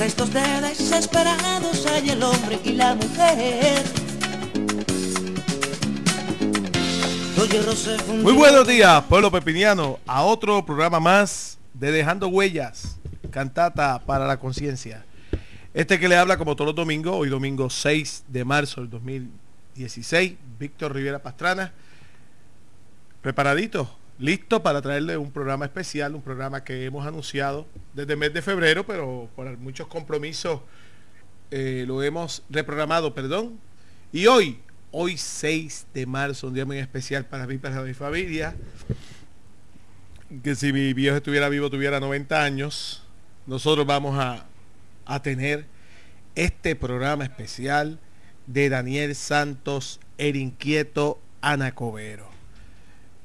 restos 0.00 0.32
de 0.32 0.40
desesperados 0.62 1.84
hay 1.84 2.08
el 2.08 2.22
hombre 2.22 2.58
y 2.64 2.72
la 2.72 2.94
mujer. 2.94 3.84
Muy 8.22 8.32
buenos 8.32 8.66
días, 8.66 9.04
pueblo 9.04 9.30
pepiniano, 9.30 9.98
a 10.06 10.22
otro 10.22 10.64
programa 10.64 11.00
más 11.00 11.58
de 11.74 11.92
Dejando 11.92 12.28
Huellas, 12.28 12.96
cantata 13.30 13.98
para 13.98 14.26
la 14.26 14.38
conciencia. 14.38 15.04
Este 15.74 16.00
que 16.00 16.08
le 16.08 16.16
habla 16.16 16.38
como 16.38 16.56
todos 16.56 16.68
los 16.68 16.76
domingos, 16.76 17.16
hoy 17.16 17.28
domingo 17.28 17.68
6 17.68 18.24
de 18.26 18.42
marzo 18.46 18.80
del 18.80 18.88
2016, 18.88 20.34
Víctor 20.58 20.94
Rivera 20.94 21.18
Pastrana, 21.18 21.74
preparadito, 23.20 23.99
listo 24.20 24.62
para 24.62 24.82
traerle 24.82 25.16
un 25.16 25.32
programa 25.32 25.64
especial, 25.64 26.14
un 26.14 26.20
programa 26.20 26.62
que 26.62 26.84
hemos 26.84 27.06
anunciado 27.06 27.66
desde 27.94 28.12
el 28.12 28.18
mes 28.18 28.32
de 28.34 28.42
febrero, 28.42 28.86
pero 28.86 29.30
por 29.34 29.56
muchos 29.56 29.86
compromisos 29.88 30.60
eh, 31.50 31.84
lo 31.86 32.02
hemos 32.02 32.42
reprogramado, 32.50 33.14
perdón. 33.14 33.58
Y 34.12 34.26
hoy, 34.26 34.60
hoy 34.92 35.16
6 35.16 35.86
de 35.94 36.04
marzo, 36.04 36.48
un 36.48 36.54
día 36.54 36.66
muy 36.66 36.78
especial 36.78 37.24
para 37.24 37.46
mí, 37.46 37.56
para 37.56 37.80
mi 37.80 37.94
familia, 37.94 38.54
que 40.42 40.54
si 40.54 40.72
mi 40.72 40.92
viejo 40.92 41.16
estuviera 41.16 41.48
vivo 41.48 41.70
tuviera 41.70 41.98
90 41.98 42.44
años, 42.44 43.02
nosotros 43.46 43.86
vamos 43.86 44.18
a, 44.18 44.46
a 45.06 45.22
tener 45.22 45.64
este 46.34 46.76
programa 46.76 47.24
especial 47.24 47.98
de 48.46 48.68
Daniel 48.68 49.14
Santos, 49.14 49.98
el 50.18 50.36
inquieto 50.36 51.20
Anacobero. 51.40 52.29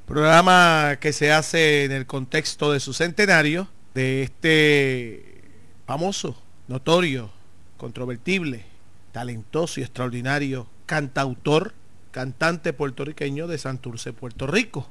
Programa 0.05 0.97
que 0.99 1.13
se 1.13 1.31
hace 1.31 1.83
en 1.83 1.91
el 1.91 2.05
contexto 2.05 2.71
de 2.71 2.79
su 2.79 2.93
centenario, 2.93 3.67
de 3.95 4.21
este 4.21 5.41
famoso, 5.87 6.39
notorio, 6.67 7.31
controvertible, 7.77 8.65
talentoso 9.11 9.79
y 9.79 9.83
extraordinario 9.83 10.67
cantautor, 10.85 11.73
cantante 12.11 12.71
puertorriqueño 12.71 13.47
de 13.47 13.57
Santurce, 13.57 14.13
Puerto 14.13 14.45
Rico. 14.45 14.87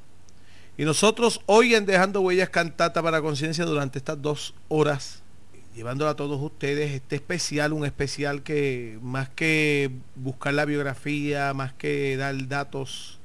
Y 0.77 0.85
nosotros 0.85 1.43
hoy 1.47 1.77
en 1.77 1.87
Dejando 1.87 2.21
Huellas 2.21 2.51
Cantata 2.51 3.01
para 3.01 3.23
Conciencia 3.23 3.65
durante 3.67 3.99
estas 3.99 4.21
dos 4.21 4.53
horas, 4.67 5.23
llevándola 5.77 6.11
a 6.11 6.17
todos 6.17 6.43
ustedes, 6.43 6.91
este 6.91 7.15
especial, 7.15 7.73
un 7.73 7.85
especial 7.87 8.43
que 8.43 8.99
más 9.01 9.29
que 9.29 9.93
buscar 10.17 10.55
la 10.55 10.65
biografía, 10.65 11.55
más 11.55 11.73
que 11.73 12.17
dar 12.17 12.49
datos 12.49 13.21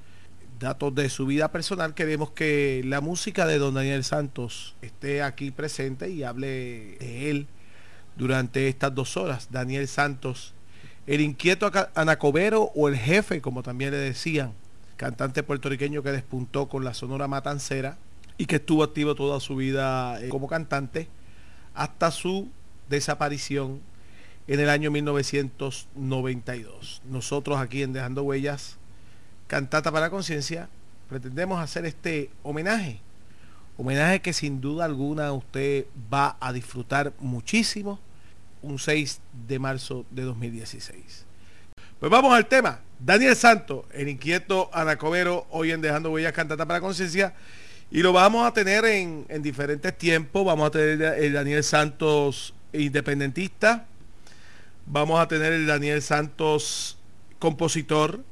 datos 0.59 0.93
de 0.93 1.09
su 1.09 1.25
vida 1.25 1.51
personal, 1.51 1.93
queremos 1.93 2.31
que 2.31 2.81
la 2.85 3.01
música 3.01 3.47
de 3.47 3.57
don 3.57 3.73
Daniel 3.73 4.03
Santos 4.03 4.75
esté 4.81 5.23
aquí 5.23 5.51
presente 5.51 6.09
y 6.09 6.23
hable 6.23 6.97
de 6.99 7.31
él 7.31 7.47
durante 8.17 8.67
estas 8.67 8.93
dos 8.93 9.15
horas. 9.17 9.47
Daniel 9.51 9.87
Santos, 9.87 10.53
el 11.07 11.21
inquieto 11.21 11.71
anacobero 11.95 12.71
o 12.75 12.89
el 12.89 12.97
jefe, 12.97 13.41
como 13.41 13.63
también 13.63 13.91
le 13.91 13.97
decían, 13.97 14.53
cantante 14.97 15.43
puertorriqueño 15.43 16.03
que 16.03 16.11
despuntó 16.11 16.67
con 16.67 16.83
la 16.83 16.93
Sonora 16.93 17.29
Matancera 17.29 17.97
y 18.37 18.45
que 18.45 18.57
estuvo 18.57 18.83
activo 18.83 19.15
toda 19.15 19.39
su 19.39 19.55
vida 19.55 20.21
eh, 20.21 20.27
como 20.27 20.47
cantante 20.47 21.07
hasta 21.73 22.11
su 22.11 22.49
desaparición 22.89 23.79
en 24.47 24.59
el 24.59 24.69
año 24.69 24.91
1992. 24.91 27.01
Nosotros 27.05 27.59
aquí 27.59 27.83
en 27.83 27.93
Dejando 27.93 28.23
Huellas 28.23 28.78
Cantata 29.49 29.91
para 29.91 30.11
Conciencia, 30.11 30.69
pretendemos 31.09 31.59
hacer 31.59 31.83
este 31.87 32.29
homenaje. 32.43 33.01
Homenaje 33.77 34.21
que 34.21 34.31
sin 34.31 34.61
duda 34.61 34.85
alguna 34.85 35.33
usted 35.33 35.87
va 36.13 36.37
a 36.39 36.53
disfrutar 36.53 37.13
muchísimo 37.17 37.99
un 38.61 38.77
6 38.77 39.19
de 39.47 39.57
marzo 39.57 40.05
de 40.11 40.21
2016. 40.21 41.25
Pues 41.99 42.11
vamos 42.11 42.31
al 42.31 42.45
tema. 42.45 42.81
Daniel 42.99 43.35
Santos, 43.35 43.85
el 43.91 44.09
inquieto 44.09 44.69
Anacobero, 44.71 45.47
hoy 45.49 45.71
en 45.71 45.81
Dejando 45.81 46.11
Huellas 46.11 46.33
Cantata 46.33 46.67
para 46.67 46.79
Conciencia. 46.79 47.33
Y 47.89 48.03
lo 48.03 48.13
vamos 48.13 48.45
a 48.45 48.53
tener 48.53 48.85
en, 48.85 49.25
en, 49.29 49.41
diferentes 49.41 49.97
tiempos. 49.97 50.45
Vamos 50.45 50.67
a 50.67 50.71
tener 50.71 51.01
el 51.23 51.33
Daniel 51.33 51.63
Santos 51.63 52.53
independentista. 52.71 53.87
Vamos 54.85 55.19
a 55.19 55.27
tener 55.27 55.53
el 55.53 55.65
Daniel 55.65 56.03
Santos 56.03 56.99
compositor. 57.39 58.28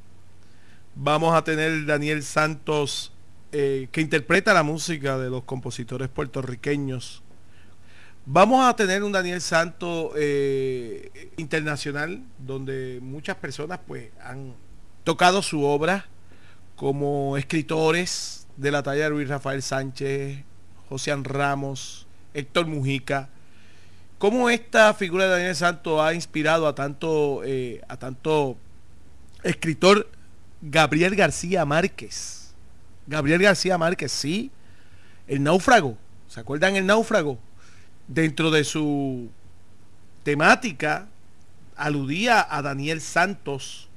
Vamos 1.00 1.32
a 1.32 1.44
tener 1.44 1.86
Daniel 1.86 2.24
Santos, 2.24 3.12
eh, 3.52 3.86
que 3.92 4.00
interpreta 4.00 4.52
la 4.52 4.64
música 4.64 5.16
de 5.16 5.30
los 5.30 5.44
compositores 5.44 6.08
puertorriqueños. 6.08 7.22
Vamos 8.26 8.68
a 8.68 8.74
tener 8.74 9.04
un 9.04 9.12
Daniel 9.12 9.40
Santos 9.40 10.10
eh, 10.16 11.30
internacional, 11.36 12.24
donde 12.36 12.98
muchas 13.00 13.36
personas 13.36 13.78
pues 13.86 14.10
han 14.20 14.54
tocado 15.04 15.40
su 15.40 15.62
obra 15.62 16.06
como 16.74 17.36
escritores 17.36 18.48
de 18.56 18.72
la 18.72 18.82
talla 18.82 19.04
de 19.04 19.10
Luis 19.10 19.28
Rafael 19.28 19.62
Sánchez, 19.62 20.42
José 20.88 21.14
Ramos, 21.14 22.08
Héctor 22.34 22.66
Mujica. 22.66 23.28
Cómo 24.18 24.50
esta 24.50 24.92
figura 24.94 25.26
de 25.26 25.30
Daniel 25.30 25.54
Santos 25.54 26.00
ha 26.00 26.12
inspirado 26.12 26.66
a 26.66 26.74
tanto, 26.74 27.42
eh, 27.44 27.82
a 27.86 27.98
tanto 27.98 28.56
escritor 29.44 30.17
Gabriel 30.60 31.14
García 31.16 31.64
Márquez. 31.64 32.54
Gabriel 33.06 33.42
García 33.42 33.78
Márquez, 33.78 34.12
sí. 34.12 34.50
El 35.26 35.42
náufrago. 35.42 35.96
¿Se 36.28 36.40
acuerdan 36.40 36.76
el 36.76 36.86
náufrago? 36.86 37.38
Dentro 38.06 38.50
de 38.50 38.64
su 38.64 39.30
temática 40.22 41.08
aludía 41.76 42.46
a 42.50 42.60
Daniel 42.62 43.00
Santos 43.00 43.88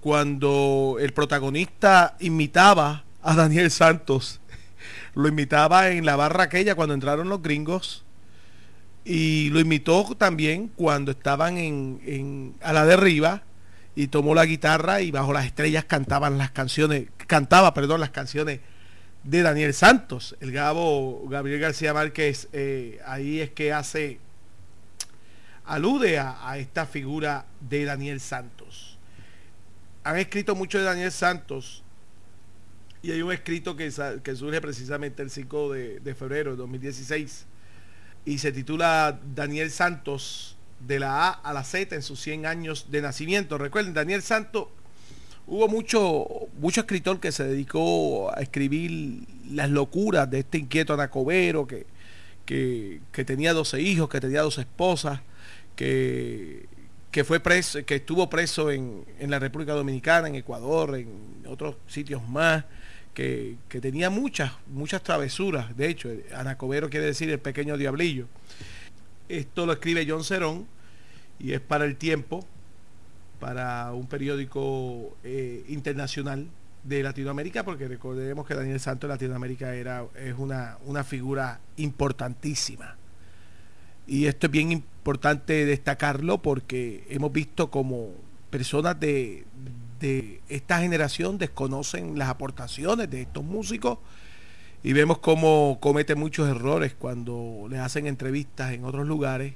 cuando 0.00 0.96
el 1.00 1.12
protagonista 1.12 2.16
imitaba 2.20 3.04
a 3.22 3.34
Daniel 3.34 3.70
Santos. 3.70 4.40
Lo 5.14 5.28
imitaba 5.28 5.90
en 5.90 6.04
la 6.04 6.16
barra 6.16 6.44
aquella 6.44 6.74
cuando 6.74 6.94
entraron 6.94 7.28
los 7.28 7.42
gringos 7.42 8.04
y 9.06 9.50
lo 9.50 9.60
imitó 9.60 10.04
también 10.18 10.68
cuando 10.74 11.12
estaban 11.12 11.56
en, 11.58 12.54
a 12.60 12.72
la 12.72 12.84
derriba 12.84 13.42
y 13.96 14.08
tomó 14.08 14.34
la 14.34 14.44
guitarra 14.44 15.00
y 15.00 15.10
bajo 15.10 15.32
las 15.32 15.46
estrellas 15.46 15.86
cantaban 15.86 16.36
las 16.36 16.50
canciones, 16.50 17.08
cantaba, 17.26 17.72
perdón, 17.72 17.98
las 17.98 18.10
canciones 18.10 18.60
de 19.24 19.42
Daniel 19.42 19.72
Santos. 19.72 20.36
El 20.38 20.52
Gabo 20.52 21.26
Gabriel 21.28 21.58
García 21.58 21.94
Márquez 21.94 22.48
eh, 22.52 23.00
ahí 23.06 23.40
es 23.40 23.50
que 23.50 23.72
hace, 23.72 24.20
alude 25.64 26.18
a, 26.18 26.58
esta 26.58 26.84
figura 26.84 27.46
de 27.58 27.86
Daniel 27.86 28.20
Santos. 28.20 28.98
Han 30.04 30.18
escrito 30.18 30.54
mucho 30.54 30.76
de 30.76 30.84
Daniel 30.84 31.10
Santos 31.10 31.82
y 33.02 33.12
hay 33.12 33.22
un 33.22 33.32
escrito 33.32 33.76
que, 33.76 33.90
surge 33.90 34.60
precisamente 34.60 35.22
el 35.22 35.30
5 35.30 35.72
de, 35.72 36.00
de 36.00 36.14
febrero 36.14 36.50
de 36.50 36.58
2016 36.58 37.46
y 38.26 38.38
se 38.38 38.52
titula 38.52 39.18
Daniel 39.34 39.70
Santos 39.70 40.55
de 40.80 40.98
la 40.98 41.28
A 41.28 41.30
a 41.30 41.52
la 41.52 41.64
Z 41.64 41.94
en 41.94 42.02
sus 42.02 42.20
100 42.20 42.46
años 42.46 42.86
de 42.90 43.02
nacimiento. 43.02 43.58
Recuerden, 43.58 43.94
Daniel 43.94 44.22
Santo, 44.22 44.70
hubo 45.46 45.68
mucho, 45.68 46.26
mucho 46.58 46.80
escritor 46.80 47.20
que 47.20 47.32
se 47.32 47.44
dedicó 47.44 48.34
a 48.34 48.40
escribir 48.40 49.24
las 49.50 49.70
locuras 49.70 50.30
de 50.30 50.40
este 50.40 50.58
inquieto 50.58 50.94
anacobero 50.94 51.66
que, 51.66 51.86
que, 52.44 53.00
que 53.12 53.24
tenía 53.24 53.52
12 53.52 53.80
hijos, 53.80 54.08
que 54.08 54.20
tenía 54.20 54.42
dos 54.42 54.58
esposas, 54.58 55.20
que, 55.74 56.66
que 57.10 57.24
fue 57.24 57.40
preso, 57.40 57.84
que 57.84 57.96
estuvo 57.96 58.28
preso 58.28 58.70
en, 58.70 59.04
en, 59.18 59.30
la 59.30 59.38
República 59.38 59.72
Dominicana, 59.72 60.28
en 60.28 60.34
Ecuador, 60.34 60.96
en 60.96 61.08
otros 61.46 61.76
sitios 61.86 62.26
más, 62.28 62.64
que, 63.14 63.56
que 63.68 63.80
tenía 63.80 64.10
muchas, 64.10 64.52
muchas 64.66 65.02
travesuras. 65.02 65.76
De 65.76 65.88
hecho, 65.88 66.10
Anacobero 66.34 66.90
quiere 66.90 67.06
decir 67.06 67.30
el 67.30 67.38
pequeño 67.38 67.76
diablillo. 67.76 68.26
Esto 69.28 69.66
lo 69.66 69.72
escribe 69.72 70.06
John 70.08 70.24
Cerón 70.24 70.66
y 71.38 71.52
es 71.52 71.60
para 71.60 71.84
el 71.84 71.96
tiempo, 71.96 72.46
para 73.40 73.92
un 73.92 74.06
periódico 74.06 75.16
eh, 75.24 75.64
internacional 75.68 76.48
de 76.84 77.02
Latinoamérica, 77.02 77.64
porque 77.64 77.88
recordemos 77.88 78.46
que 78.46 78.54
Daniel 78.54 78.78
Santos 78.78 79.08
en 79.08 79.12
Latinoamérica 79.12 79.74
era, 79.74 80.04
es 80.14 80.34
una, 80.38 80.78
una 80.86 81.02
figura 81.02 81.60
importantísima. 81.76 82.96
Y 84.06 84.26
esto 84.26 84.46
es 84.46 84.52
bien 84.52 84.70
importante 84.70 85.66
destacarlo 85.66 86.38
porque 86.38 87.04
hemos 87.08 87.32
visto 87.32 87.70
como 87.70 88.12
personas 88.50 88.98
de, 89.00 89.44
de 89.98 90.40
esta 90.48 90.78
generación 90.78 91.38
desconocen 91.38 92.16
las 92.16 92.28
aportaciones 92.28 93.10
de 93.10 93.22
estos 93.22 93.42
músicos 93.42 93.98
y 94.86 94.92
vemos 94.92 95.18
cómo 95.18 95.78
comete 95.80 96.14
muchos 96.14 96.48
errores 96.48 96.94
cuando 96.96 97.66
le 97.68 97.80
hacen 97.80 98.06
entrevistas 98.06 98.72
en 98.72 98.84
otros 98.84 99.04
lugares 99.04 99.54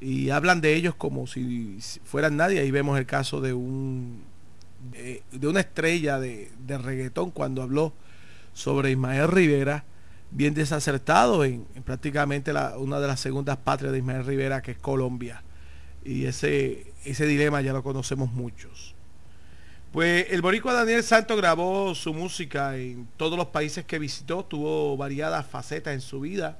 y 0.00 0.30
hablan 0.30 0.62
de 0.62 0.74
ellos 0.74 0.94
como 0.94 1.26
si 1.26 1.78
fueran 2.04 2.38
nadie. 2.38 2.60
Ahí 2.60 2.70
vemos 2.70 2.98
el 2.98 3.04
caso 3.04 3.42
de 3.42 3.52
un 3.52 4.22
de, 4.92 5.46
una 5.46 5.60
estrella 5.60 6.18
de, 6.18 6.50
de, 6.66 6.78
reggaetón 6.78 7.32
cuando 7.32 7.60
habló 7.60 7.92
sobre 8.54 8.92
Ismael 8.92 9.28
Rivera, 9.28 9.84
bien 10.30 10.54
desacertado 10.54 11.44
en, 11.44 11.66
prácticamente 11.84 12.50
una 12.78 12.98
de 12.98 13.08
las 13.08 13.20
segundas 13.20 13.58
patrias 13.58 13.92
de 13.92 13.98
Ismael 13.98 14.24
Rivera, 14.24 14.62
que 14.62 14.70
es 14.70 14.78
Colombia. 14.78 15.42
Y 16.02 16.24
ese, 16.24 16.94
ese 17.04 17.26
dilema 17.26 17.60
ya 17.60 17.74
lo 17.74 17.82
conocemos 17.82 18.32
muchos. 18.32 18.95
Pues 19.96 20.26
el 20.28 20.42
boricua 20.42 20.74
Daniel 20.74 21.02
Santos 21.02 21.38
grabó 21.38 21.94
su 21.94 22.12
música 22.12 22.76
en 22.76 23.08
todos 23.16 23.38
los 23.38 23.46
países 23.46 23.86
que 23.86 23.98
visitó, 23.98 24.44
tuvo 24.44 24.94
variadas 24.98 25.46
facetas 25.46 25.94
en 25.94 26.02
su 26.02 26.20
vida. 26.20 26.58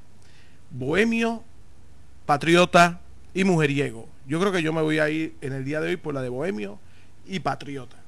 Bohemio, 0.70 1.44
patriota 2.24 3.02
y 3.34 3.44
mujeriego. 3.44 4.08
Yo 4.26 4.40
creo 4.40 4.52
que 4.52 4.62
yo 4.62 4.72
me 4.72 4.80
voy 4.80 5.00
a 5.00 5.10
ir 5.10 5.36
en 5.42 5.52
el 5.52 5.66
día 5.66 5.82
de 5.82 5.88
hoy 5.88 5.96
por 5.98 6.14
la 6.14 6.22
de 6.22 6.30
Bohemio 6.30 6.78
y 7.26 7.40
patriota. 7.40 7.98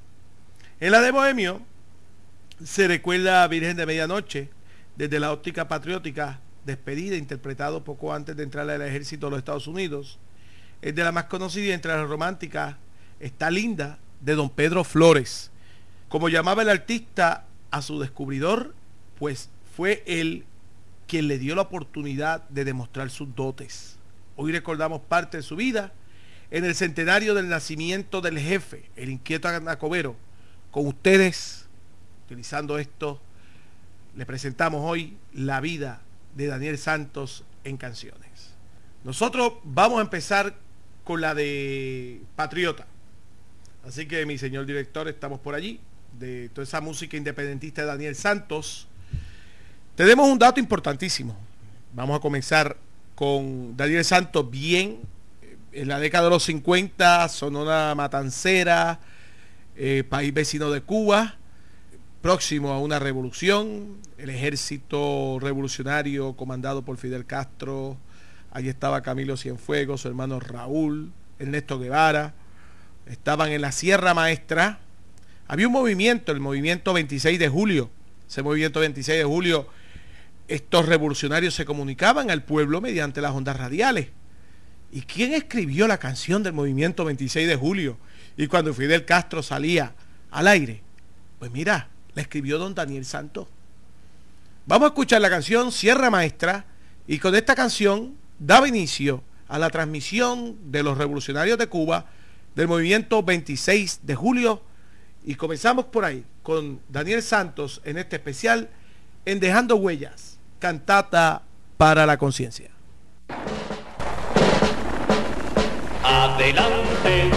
En 0.79 0.93
la 0.93 0.99
de 0.99 1.11
Bohemio 1.11 1.61
se 2.65 2.87
recuerda 2.87 3.43
a 3.43 3.47
Virgen 3.47 3.77
de 3.77 3.85
Medianoche, 3.85 4.49
desde 4.95 5.19
la 5.19 5.31
óptica 5.31 5.67
patriótica, 5.67 6.39
despedida, 6.65 7.15
interpretado 7.15 7.83
poco 7.83 8.15
antes 8.15 8.35
de 8.35 8.41
entrar 8.41 8.67
al 8.67 8.81
ejército 8.81 9.27
de 9.27 9.29
los 9.29 9.37
Estados 9.37 9.67
Unidos. 9.67 10.17
Es 10.81 10.95
de 10.95 11.03
la 11.03 11.11
más 11.11 11.25
conocida 11.25 11.75
entre 11.75 11.91
las 11.91 12.09
románticas, 12.09 12.77
está 13.19 13.51
linda, 13.51 13.99
de 14.21 14.35
don 14.35 14.49
Pedro 14.49 14.83
Flores. 14.83 15.51
Como 16.07 16.29
llamaba 16.29 16.61
el 16.61 16.69
artista 16.69 17.45
a 17.71 17.81
su 17.81 17.99
descubridor, 17.99 18.73
pues 19.17 19.49
fue 19.75 20.03
él 20.05 20.45
quien 21.07 21.27
le 21.27 21.37
dio 21.37 21.55
la 21.55 21.63
oportunidad 21.63 22.47
de 22.49 22.65
demostrar 22.65 23.09
sus 23.09 23.35
dotes. 23.35 23.97
Hoy 24.35 24.51
recordamos 24.51 25.01
parte 25.01 25.37
de 25.37 25.43
su 25.43 25.55
vida 25.55 25.91
en 26.51 26.65
el 26.65 26.75
centenario 26.75 27.33
del 27.33 27.49
nacimiento 27.49 28.21
del 28.21 28.39
jefe, 28.39 28.89
el 28.95 29.09
inquieto 29.09 29.47
Anacobero. 29.47 30.15
Con 30.71 30.87
ustedes, 30.87 31.67
utilizando 32.25 32.77
esto, 32.77 33.19
le 34.15 34.25
presentamos 34.25 34.81
hoy 34.83 35.17
la 35.33 35.61
vida 35.61 36.01
de 36.35 36.47
Daniel 36.47 36.77
Santos 36.77 37.43
en 37.63 37.77
canciones. 37.77 38.53
Nosotros 39.03 39.53
vamos 39.63 39.99
a 39.99 40.03
empezar 40.03 40.55
con 41.03 41.21
la 41.21 41.33
de 41.33 42.21
Patriota. 42.35 42.85
Así 43.89 44.05
que 44.05 44.23
mi 44.27 44.37
señor 44.37 44.67
director, 44.67 45.07
estamos 45.07 45.39
por 45.39 45.55
allí, 45.55 45.79
de 46.19 46.49
toda 46.49 46.61
esa 46.61 46.79
música 46.79 47.17
independentista 47.17 47.81
de 47.81 47.87
Daniel 47.87 48.15
Santos. 48.15 48.87
Tenemos 49.95 50.29
un 50.29 50.37
dato 50.37 50.59
importantísimo. 50.59 51.35
Vamos 51.95 52.15
a 52.15 52.19
comenzar 52.19 52.77
con 53.15 53.75
Daniel 53.75 54.05
Santos 54.05 54.47
bien. 54.47 54.99
En 55.71 55.87
la 55.87 55.99
década 55.99 56.25
de 56.25 56.29
los 56.29 56.43
50, 56.43 57.29
Sonora 57.29 57.95
Matancera, 57.95 58.99
eh, 59.75 60.03
país 60.07 60.35
vecino 60.35 60.69
de 60.69 60.81
Cuba, 60.81 61.37
próximo 62.21 62.71
a 62.71 62.79
una 62.79 62.99
revolución, 62.99 63.97
el 64.19 64.29
ejército 64.29 65.39
revolucionario 65.41 66.33
comandado 66.33 66.83
por 66.83 66.97
Fidel 66.97 67.25
Castro, 67.25 67.97
allí 68.51 68.69
estaba 68.69 69.01
Camilo 69.01 69.35
Cienfuegos, 69.35 70.01
su 70.01 70.09
hermano 70.09 70.39
Raúl, 70.39 71.11
Ernesto 71.39 71.79
Guevara, 71.79 72.35
estaban 73.09 73.51
en 73.51 73.61
la 73.61 73.71
Sierra 73.71 74.13
Maestra, 74.13 74.79
había 75.47 75.67
un 75.67 75.73
movimiento, 75.73 76.31
el 76.31 76.39
movimiento 76.39 76.93
26 76.93 77.39
de 77.39 77.49
julio, 77.49 77.89
ese 78.27 78.43
movimiento 78.43 78.79
26 78.79 79.17
de 79.17 79.25
julio, 79.25 79.67
estos 80.47 80.85
revolucionarios 80.85 81.55
se 81.55 81.65
comunicaban 81.65 82.29
al 82.31 82.43
pueblo 82.43 82.81
mediante 82.81 83.21
las 83.21 83.31
ondas 83.31 83.57
radiales. 83.57 84.09
¿Y 84.91 85.01
quién 85.01 85.33
escribió 85.33 85.87
la 85.87 85.97
canción 85.97 86.43
del 86.43 86.53
movimiento 86.53 87.05
26 87.05 87.47
de 87.47 87.55
julio? 87.55 87.97
Y 88.37 88.47
cuando 88.47 88.73
Fidel 88.73 89.05
Castro 89.05 89.43
salía 89.43 89.93
al 90.31 90.47
aire, 90.47 90.81
pues 91.39 91.51
mira, 91.51 91.89
la 92.13 92.21
escribió 92.21 92.57
don 92.57 92.75
Daniel 92.75 93.05
Santos. 93.05 93.47
Vamos 94.65 94.85
a 94.85 94.89
escuchar 94.89 95.21
la 95.21 95.29
canción 95.29 95.71
Sierra 95.71 96.11
Maestra 96.11 96.65
y 97.07 97.17
con 97.17 97.35
esta 97.35 97.55
canción 97.55 98.15
daba 98.37 98.67
inicio 98.67 99.23
a 99.47 99.57
la 99.57 99.69
transmisión 99.69 100.71
de 100.71 100.83
los 100.83 100.97
revolucionarios 100.97 101.57
de 101.57 101.67
Cuba 101.67 102.05
del 102.55 102.67
movimiento 102.67 103.23
26 103.23 104.01
de 104.03 104.15
julio 104.15 104.61
y 105.23 105.35
comenzamos 105.35 105.85
por 105.85 106.05
ahí 106.05 106.25
con 106.43 106.81
Daniel 106.89 107.21
Santos 107.21 107.81
en 107.85 107.97
este 107.97 108.15
especial 108.15 108.69
en 109.25 109.39
Dejando 109.39 109.75
Huellas, 109.75 110.39
cantata 110.59 111.43
para 111.77 112.05
la 112.05 112.17
conciencia. 112.17 112.71
Adelante, 116.03 117.29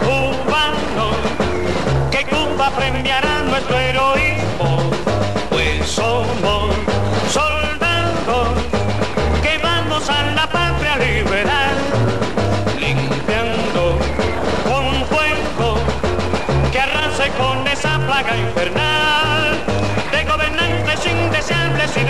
cubano, 0.00 1.10
que 2.10 2.24
Cuba 2.26 2.70
premiará 2.76 3.42
nuestro 3.42 3.78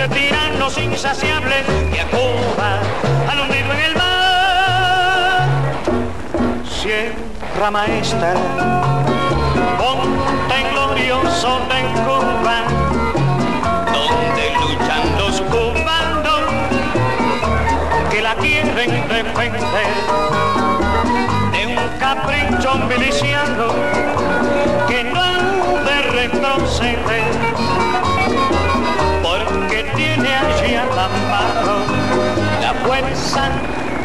de 0.07 0.15
tiranos 0.15 0.77
insaciables 0.77 1.63
que 1.91 2.01
a 2.01 2.07
Cuba 2.09 2.79
han 3.27 3.39
hundido 3.39 3.73
en 3.73 3.79
el 3.79 3.95
mar. 3.95 5.47
Sierra 6.69 7.71
maestra, 7.71 8.33
ponte 9.77 10.57
glorioso 10.71 11.59
en 11.79 11.87
Cuba, 12.03 12.57
donde 13.93 14.43
luchan 14.59 15.17
los 15.17 15.41
cubanos 15.41 16.43
que 18.11 18.21
la 18.21 18.35
quieren 18.35 18.91
defender. 19.07 19.91
De 21.51 21.65
un 21.65 21.77
capricho 21.99 22.75
miliciano 22.87 23.67
que 24.87 25.03
no 25.03 25.21
han 25.21 25.85
de 25.85 26.01
retroceder, 26.11 27.64
al 30.41 30.99
amparo 30.99 31.77
la 32.61 32.73
fuerza 32.85 33.51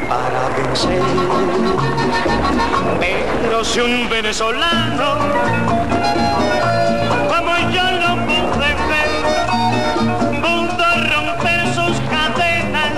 para 0.08 0.48
vencer. 0.56 1.02
Pero 3.00 3.64
si 3.64 3.80
un 3.80 4.08
venezolano 4.08 5.18
como 7.28 7.58
yo 7.72 7.84
no 8.02 8.26
pude 8.26 8.70
ver, 8.90 9.10
pudo 10.40 10.86
romper 11.14 11.60
sus 11.74 11.96
cadenas, 12.08 12.92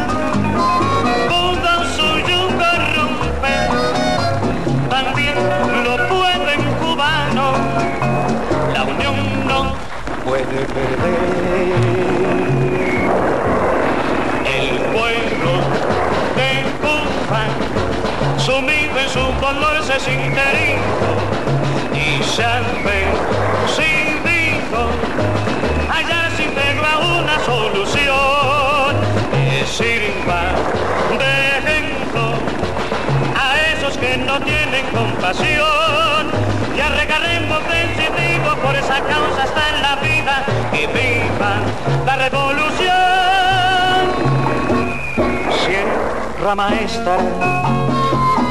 pudo 1.29 1.73
su 1.97 2.09
yugo 2.29 2.71
romper, 2.97 3.69
también 4.91 5.35
lo 5.85 5.95
puede 6.09 6.59
un 6.59 6.75
cubano, 6.75 7.53
la 8.75 8.83
unión 8.85 9.47
no 9.47 9.75
puede 10.25 10.67
perder. 10.67 12.52
Sumido 18.39 18.99
en 18.99 19.09
su 19.09 19.21
dolor, 19.41 19.83
se 19.85 19.99
siente 20.01 20.41
herido 20.41 21.11
y 21.95 22.23
se 22.23 22.45
han 22.45 22.65
decidido 22.85 24.81
hallar 25.89 26.31
sin 26.37 26.55
tregua 26.55 26.99
una 27.21 27.39
solución 27.45 28.97
que 29.33 29.65
sirva 29.67 30.43
de 31.19 31.33
ejemplo 31.59 32.25
a 33.41 33.61
esos 33.77 33.97
que 33.97 34.17
no 34.19 34.41
tienen 34.41 34.85
compasión. 34.93 36.31
Y 36.77 36.81
arregaremos 36.81 37.61
decidido 37.69 38.57
por 38.57 38.75
esa 38.75 39.01
causa 39.01 39.43
hasta 39.45 39.69
en 39.71 39.83
la 39.83 39.97
vida 39.97 40.45
y 40.73 40.87
viva 40.87 41.61
la 42.05 42.17
revolución 42.17 42.92
Sierra 46.43 46.57
Maestra 46.57 47.19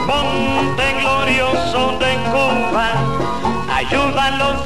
Monte 0.07 0.83
glorioso 1.01 1.99
de 1.99 2.15
Cuba 2.31 2.87
ayúdalos 3.69 4.65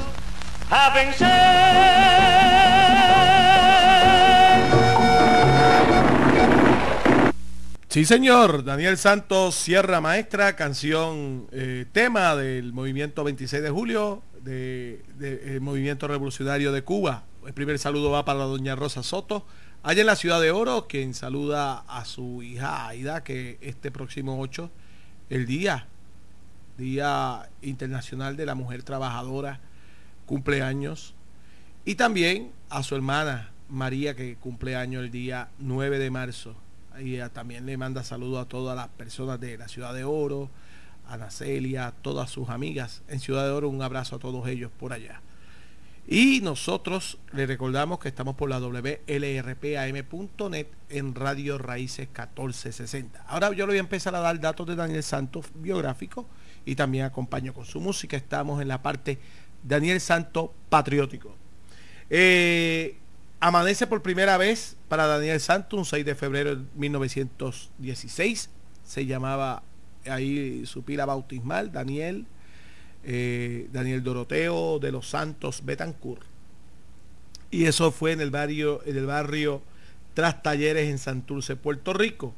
a 0.69 0.93
vencer 0.93 1.65
Sí, 7.89 8.05
señor. 8.05 8.63
Daniel 8.63 8.97
Santos, 8.97 9.55
Sierra 9.55 10.01
Maestra, 10.01 10.55
canción, 10.55 11.47
eh, 11.51 11.85
tema 11.93 12.35
del 12.35 12.73
movimiento 12.73 13.23
26 13.23 13.63
de 13.63 13.69
julio 13.71 14.21
del 14.41 15.01
de, 15.17 15.59
movimiento 15.61 16.07
revolucionario 16.07 16.71
de 16.71 16.83
Cuba. 16.83 17.23
El 17.47 17.53
primer 17.53 17.79
saludo 17.79 18.11
va 18.11 18.23
para 18.23 18.39
doña 18.43 18.75
Rosa 18.75 19.01
Soto, 19.01 19.47
allá 19.85 20.01
en 20.01 20.07
la 20.07 20.15
ciudad 20.15 20.41
de 20.41 20.49
Oro, 20.49 20.87
quien 20.87 21.13
saluda 21.13 21.83
a 21.87 22.05
su 22.05 22.41
hija 22.41 22.87
Aida, 22.87 23.23
que 23.23 23.59
este 23.61 23.91
próximo 23.91 24.41
8, 24.41 24.71
el 25.29 25.45
día, 25.45 25.85
Día 26.75 27.49
Internacional 27.61 28.35
de 28.35 28.47
la 28.47 28.55
Mujer 28.55 28.81
Trabajadora, 28.81 29.59
cumpleaños. 30.25 31.13
Y 31.85 31.95
también 31.95 32.51
a 32.71 32.81
su 32.81 32.95
hermana 32.95 33.51
María 33.69 34.15
que 34.15 34.37
cumple 34.37 34.75
año 34.75 35.01
el 35.01 35.11
día 35.11 35.49
9 35.59 35.99
de 35.99 36.09
marzo. 36.09 36.55
Y 36.99 37.19
también 37.29 37.67
le 37.67 37.77
manda 37.77 38.03
saludos 38.03 38.43
a 38.43 38.49
todas 38.49 38.75
las 38.75 38.87
personas 38.87 39.39
de 39.39 39.55
la 39.55 39.67
Ciudad 39.67 39.93
de 39.93 40.03
Oro, 40.03 40.49
a 41.07 41.15
Nacelia, 41.15 41.87
a 41.87 41.91
todas 41.91 42.31
sus 42.31 42.49
amigas 42.49 43.03
en 43.07 43.19
Ciudad 43.19 43.45
de 43.45 43.51
Oro. 43.51 43.69
Un 43.69 43.83
abrazo 43.83 44.15
a 44.15 44.19
todos 44.19 44.47
ellos 44.47 44.71
por 44.79 44.93
allá. 44.93 45.21
Y 46.07 46.41
nosotros 46.41 47.17
le 47.33 47.47
recordamos 47.47 47.97
que 47.97 48.09
estamos 48.09 48.35
por 48.35 48.47
la 48.47 48.59
WLRPAM.net 48.59 49.07
en 50.89 51.15
Radio 51.15 51.57
Raíces 51.57 52.07
1460. 52.07 53.25
Ahora 53.27 53.51
yo 53.53 53.65
le 53.65 53.71
voy 53.71 53.77
a 53.77 53.79
empezar 53.79 54.13
a 54.13 54.19
dar 54.19 54.39
datos 54.39 54.67
de 54.67 54.75
Daniel 54.75 55.01
Santos 55.01 55.47
biográfico 55.55 56.27
y 56.63 56.75
también 56.75 57.05
acompaño 57.05 57.55
con 57.55 57.65
su 57.65 57.81
música. 57.81 58.15
Estamos 58.17 58.61
en 58.61 58.67
la 58.67 58.83
parte 58.83 59.17
Daniel 59.63 59.99
Santos 59.99 60.51
patriótico. 60.69 61.35
Eh, 62.11 62.97
amanece 63.39 63.87
por 63.87 64.03
primera 64.03 64.37
vez 64.37 64.77
para 64.87 65.07
Daniel 65.07 65.39
Santos 65.39 65.79
un 65.79 65.85
6 65.85 66.05
de 66.05 66.13
febrero 66.13 66.55
de 66.55 66.65
1916. 66.75 68.51
Se 68.83 69.05
llamaba 69.07 69.63
ahí 70.05 70.67
su 70.67 70.83
pila 70.83 71.07
bautismal, 71.07 71.71
Daniel 71.71 72.27
eh, 73.05 73.69
Daniel 73.71 74.03
Doroteo 74.03 74.79
de 74.79 74.91
los 74.91 75.07
Santos 75.07 75.63
Betancourt. 75.63 76.23
Y 77.51 77.65
eso 77.65 77.91
fue 77.91 78.11
en 78.11 78.19
el 78.19 78.31
barrio, 78.31 78.81
en 78.85 78.97
el 78.97 79.05
barrio 79.05 79.61
Tras 80.15 80.41
Talleres 80.41 80.89
en 80.89 80.97
Santurce, 80.97 81.55
Puerto 81.55 81.93
Rico. 81.93 82.33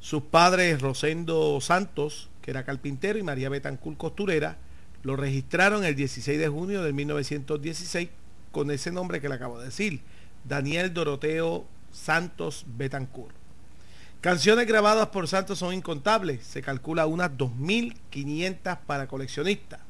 Sus 0.00 0.24
padres, 0.24 0.82
Rosendo 0.82 1.60
Santos, 1.60 2.28
que 2.42 2.50
era 2.50 2.64
carpintero, 2.64 3.18
y 3.18 3.22
María 3.22 3.48
Betancourt 3.48 3.96
costurera, 3.96 4.58
lo 5.02 5.16
registraron 5.16 5.84
el 5.84 5.94
16 5.94 6.38
de 6.38 6.48
junio 6.48 6.82
de 6.82 6.92
1916 6.92 8.08
con 8.50 8.70
ese 8.70 8.90
nombre 8.90 9.20
que 9.20 9.28
le 9.28 9.36
acabo 9.36 9.58
de 9.58 9.66
decir, 9.66 10.00
Daniel 10.44 10.92
Doroteo 10.92 11.66
Santos 11.92 12.64
Betancourt. 12.66 13.34
Canciones 14.20 14.66
grabadas 14.66 15.08
por 15.08 15.28
Santos 15.28 15.58
son 15.58 15.74
incontables, 15.74 16.44
se 16.44 16.62
calcula 16.62 17.06
unas 17.06 17.30
2.500 17.32 18.78
para 18.86 19.06
coleccionistas. 19.06 19.80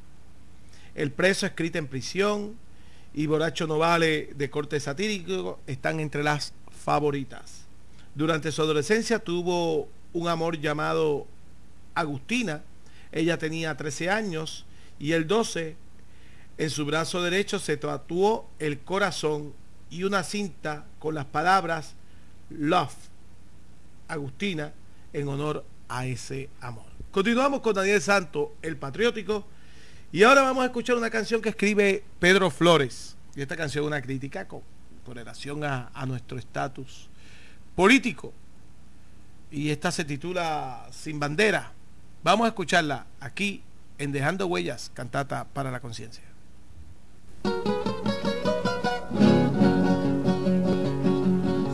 El 0.95 1.11
preso 1.11 1.45
escrita 1.45 1.77
en 1.77 1.87
prisión 1.87 2.55
y 3.13 3.27
Borracho 3.27 3.67
no 3.67 3.77
vale 3.77 4.29
de 4.35 4.49
corte 4.49 4.79
satírico 4.79 5.59
están 5.67 5.99
entre 5.99 6.23
las 6.23 6.53
favoritas. 6.71 7.65
Durante 8.15 8.51
su 8.51 8.61
adolescencia 8.61 9.19
tuvo 9.19 9.89
un 10.13 10.29
amor 10.29 10.57
llamado 10.59 11.27
Agustina. 11.93 12.63
Ella 13.11 13.37
tenía 13.37 13.75
13 13.75 14.09
años 14.09 14.65
y 14.97 15.11
el 15.11 15.27
12 15.27 15.75
en 16.57 16.69
su 16.69 16.85
brazo 16.85 17.21
derecho 17.21 17.59
se 17.59 17.75
tatuó 17.75 18.49
el 18.59 18.79
corazón 18.79 19.53
y 19.89 20.03
una 20.03 20.23
cinta 20.23 20.85
con 20.99 21.13
las 21.15 21.25
palabras 21.25 21.95
Love 22.49 22.95
Agustina 24.07 24.73
en 25.11 25.27
honor 25.27 25.65
a 25.89 26.05
ese 26.05 26.49
amor. 26.61 26.85
Continuamos 27.11 27.61
con 27.61 27.75
Daniel 27.75 28.01
Santo, 28.01 28.55
el 28.61 28.77
patriótico, 28.77 29.45
y 30.15 30.23
ahora 30.23 30.43
vamos 30.43 30.63
a 30.63 30.67
escuchar 30.67 30.95
una 30.95 31.09
canción 31.09 31.41
que 31.41 31.49
escribe 31.49 32.01
Pedro 32.19 32.49
Flores. 32.49 33.17
Y 33.35 33.41
esta 33.41 33.57
canción 33.57 33.83
es 33.83 33.87
una 33.87 34.01
crítica 34.01 34.47
con, 34.47 34.61
relación 35.13 35.65
a, 35.65 35.91
a 35.93 36.05
nuestro 36.05 36.37
estatus 36.37 37.09
político. 37.75 38.31
Y 39.51 39.71
esta 39.71 39.91
se 39.91 40.05
titula 40.05 40.87
Sin 40.93 41.19
bandera. 41.19 41.73
Vamos 42.23 42.45
a 42.45 42.47
escucharla 42.47 43.07
aquí 43.19 43.61
en 43.97 44.13
Dejando 44.13 44.47
Huellas, 44.47 44.89
cantata 44.93 45.47
para 45.51 45.69
la 45.69 45.81
conciencia. 45.81 46.23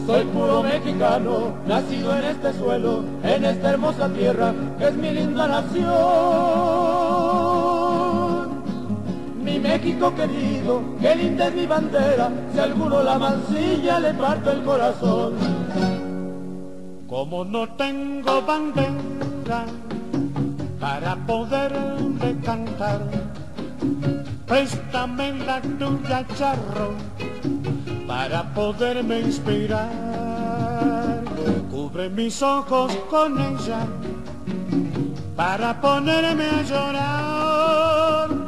Soy 0.08 0.26
puro 0.34 0.64
mexicano, 0.64 1.60
nacido 1.68 2.18
en 2.18 2.24
este 2.24 2.54
suelo, 2.54 3.06
en 3.24 3.46
esta 3.46 3.70
hermosa 3.70 4.12
tierra, 4.12 4.52
que 4.80 4.88
es 4.88 4.96
mi 4.96 5.12
linda 5.12 5.48
nación. 5.48 7.41
Mi 9.52 9.60
México 9.60 10.16
querido, 10.16 10.82
qué 11.02 11.14
linda 11.14 11.50
es 11.50 11.54
mi 11.54 11.66
bandera, 11.66 12.32
si 12.54 12.60
alguno 12.60 13.04
la 13.04 13.20
mancilla 13.20 14.00
le 14.00 14.14
parto 14.14 14.50
el 14.50 14.64
corazón. 14.64 15.34
Como 17.06 17.44
no 17.44 17.68
tengo 17.76 18.42
bandera 18.44 19.66
para 20.80 21.18
poder 21.28 21.74
cantar, 22.46 23.02
préstame 24.48 25.34
la 25.46 25.60
tuya, 25.62 26.26
charro 26.38 26.94
para 28.08 28.54
poderme 28.54 29.20
inspirar. 29.20 29.90
Cubre 31.70 32.10
mis 32.10 32.42
ojos 32.42 32.96
con 33.10 33.38
ella 33.38 33.86
para 35.36 35.82
ponerme 35.82 36.46
a 36.46 36.62
llorar. 36.62 38.41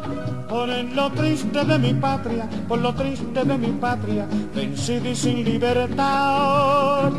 Por 0.54 0.70
lo 0.70 1.10
triste 1.10 1.66
de 1.66 1.80
mi 1.80 1.96
patria, 1.96 2.48
por 2.68 2.78
lo 2.78 2.94
triste 2.94 3.44
de 3.44 3.58
mi 3.58 3.72
patria, 3.72 4.28
vencido 4.54 5.10
y 5.10 5.16
sin 5.16 5.44
libertad. 5.44 7.12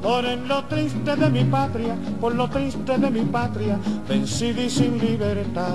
Por 0.00 0.24
lo 0.24 0.64
triste 0.64 1.14
de 1.14 1.28
mi 1.28 1.44
patria, 1.44 1.98
por 2.18 2.34
lo 2.34 2.48
triste 2.48 2.96
de 2.96 3.10
mi 3.10 3.20
patria, 3.26 3.78
vencido 4.08 4.62
y 4.62 4.70
sin 4.70 4.98
libertad. 4.98 5.66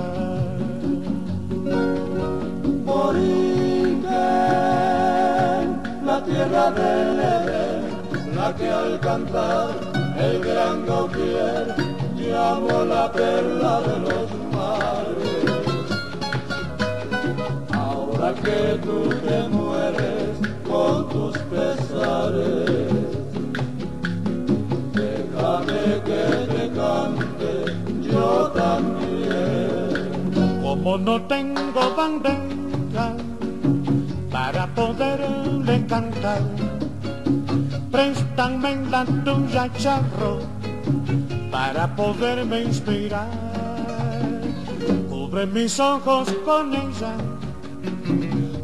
la 6.04 6.22
tierra 6.24 6.70
del 6.72 7.20
Edén, 7.20 8.36
la 8.36 8.54
que 8.56 8.68
al 8.68 8.98
cantar 8.98 9.68
el 10.18 10.40
gran 10.40 10.84
Gautier 10.84 11.76
llamó 12.16 12.84
la 12.84 13.12
perla 13.12 13.80
de 13.82 13.98
los 14.00 14.30
mares. 14.52 15.43
Que 18.32 18.78
tú 18.82 19.08
te 19.24 19.48
mueres 19.48 20.38
con 20.66 21.08
tus 21.08 21.38
pesares, 21.38 22.90
déjame 24.92 25.84
que 26.04 26.24
te 26.52 26.64
cante 26.74 27.52
yo 28.02 28.50
también. 28.52 30.30
Como 30.62 30.98
no 30.98 31.22
tengo 31.22 31.94
bandera, 31.96 33.14
para 34.32 34.66
poderle 34.74 35.86
cantar. 35.86 36.42
Préstame 37.92 38.76
la 38.90 39.04
tuya, 39.04 39.70
charro, 39.78 40.40
para 41.50 41.94
poderme 41.94 42.62
inspirar. 42.62 43.28
Cubre 45.08 45.46
mis 45.46 45.78
ojos 45.78 46.32
con 46.44 46.74
ella, 46.74 47.14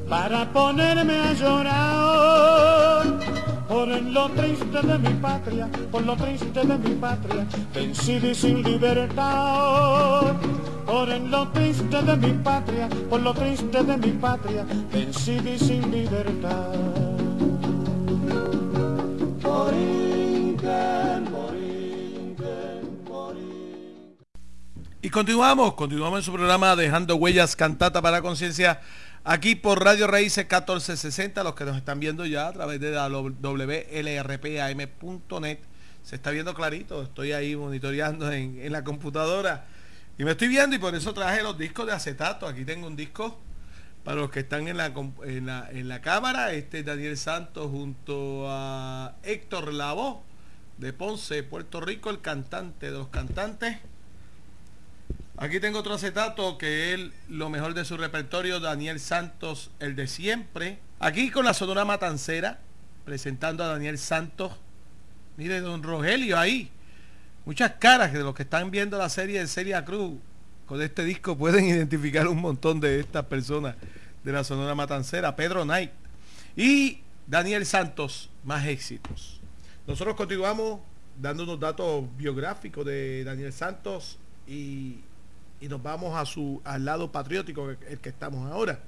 para 0.08 0.52
ponerme 0.52 1.18
a 1.18 1.32
llorar. 1.32 3.04
Por 3.68 3.88
lo 3.88 4.28
triste 4.30 4.82
de 4.82 4.98
mi 4.98 5.14
patria, 5.20 5.68
por 5.92 6.02
lo 6.02 6.16
triste 6.16 6.60
de 6.60 6.78
mi 6.78 6.94
patria, 6.96 7.46
vencido 7.72 8.30
y 8.30 8.34
sin 8.34 8.62
libertad 8.62 10.36
por 10.90 11.08
lo 11.08 11.48
triste 11.48 12.02
de 12.02 12.16
mi 12.16 12.32
patria, 12.42 12.88
por 13.08 13.20
lo 13.20 13.32
triste 13.32 13.82
de 13.84 13.96
mi 13.96 14.12
patria, 14.12 14.66
vencido 14.92 15.52
y 15.52 15.58
sin 15.58 15.90
libertad. 15.90 16.74
Y 25.02 25.08
continuamos, 25.08 25.74
continuamos 25.74 26.18
en 26.18 26.24
su 26.24 26.32
programa 26.32 26.76
Dejando 26.76 27.16
Huellas 27.16 27.56
Cantata 27.56 28.02
para 28.02 28.20
Conciencia, 28.20 28.80
aquí 29.24 29.54
por 29.54 29.84
Radio 29.84 30.06
Raíces 30.06 30.44
1460, 30.44 31.42
los 31.44 31.54
que 31.54 31.64
nos 31.64 31.76
están 31.76 32.00
viendo 32.00 32.26
ya 32.26 32.48
a 32.48 32.52
través 32.52 32.80
de 32.80 32.92
WLRPAM.net. 32.92 34.08
Se 36.02 36.16
está 36.16 36.30
viendo 36.30 36.54
clarito, 36.54 37.02
estoy 37.02 37.32
ahí 37.32 37.54
monitoreando 37.54 38.32
en, 38.32 38.72
la 38.72 38.82
computadora 38.82 39.66
y 40.18 40.24
me 40.24 40.30
estoy 40.32 40.48
viendo 40.48 40.74
y 40.74 40.78
por 40.78 40.94
eso 40.94 41.12
traje 41.12 41.42
los 41.42 41.58
discos 41.58 41.86
de 41.86 41.92
acetato. 41.92 42.46
Aquí 42.46 42.64
tengo 42.64 42.86
un 42.86 42.96
disco 42.96 43.38
para 44.02 44.20
los 44.20 44.30
que 44.30 44.40
están 44.40 44.66
en 44.66 44.78
la, 44.78 44.92
en 45.22 45.88
la, 45.88 46.00
cámara. 46.00 46.52
Este 46.52 46.78
es 46.80 46.86
Daniel 46.86 47.16
Santos 47.18 47.70
junto 47.70 48.46
a 48.48 49.14
Héctor 49.22 49.72
Lavoe 49.72 50.20
de 50.78 50.92
Ponce, 50.94 51.42
Puerto 51.42 51.80
Rico, 51.80 52.08
el 52.08 52.20
cantante 52.22 52.86
de 52.86 52.92
los 52.92 53.08
cantantes. 53.08 53.76
Aquí 55.40 55.58
tengo 55.58 55.78
otro 55.78 55.94
acetato 55.94 56.58
que 56.58 56.94
es 56.94 57.00
lo 57.28 57.48
mejor 57.48 57.74
de 57.74 57.84
su 57.84 57.96
repertorio, 57.96 58.60
Daniel 58.60 59.00
Santos, 59.00 59.70
el 59.80 59.96
de 59.96 60.06
siempre. 60.06 60.78
Aquí 60.98 61.30
con 61.30 61.46
la 61.46 61.54
Sonora 61.54 61.86
Matancera, 61.86 62.60
presentando 63.06 63.64
a 63.64 63.68
Daniel 63.68 63.96
Santos. 63.96 64.52
Mire, 65.38 65.60
don 65.60 65.82
Rogelio 65.82 66.38
ahí 66.38 66.70
muchas 67.46 67.72
caras 67.78 68.12
de 68.12 68.20
los 68.20 68.34
que 68.34 68.42
están 68.42 68.70
viendo 68.70 68.98
la 68.98 69.08
serie 69.08 69.40
de 69.40 69.46
Celia 69.46 69.84
Cruz 69.84 70.18
con 70.66 70.80
este 70.82 71.04
disco 71.04 71.36
pueden 71.36 71.64
identificar 71.68 72.28
un 72.28 72.38
montón 72.38 72.78
de 72.78 73.00
estas 73.00 73.24
personas 73.24 73.76
de 74.22 74.32
la 74.32 74.44
Sonora 74.44 74.74
Matancera, 74.74 75.34
Pedro 75.34 75.64
Knight. 75.64 75.90
Y 76.54 77.00
Daniel 77.26 77.64
Santos, 77.64 78.28
más 78.44 78.66
éxitos. 78.66 79.40
Nosotros 79.86 80.16
continuamos 80.16 80.80
dando 81.18 81.44
unos 81.44 81.58
datos 81.58 82.04
biográficos 82.16 82.84
de 82.84 83.24
Daniel 83.24 83.52
Santos 83.52 84.18
y, 84.46 84.98
nos 85.68 85.82
vamos 85.82 86.16
a 86.16 86.24
su, 86.24 86.60
al 86.64 86.84
lado 86.84 87.12
patriótico, 87.12 87.70
el 87.70 87.98
que 87.98 88.08
estamos 88.08 88.50
ahora. 88.50 88.80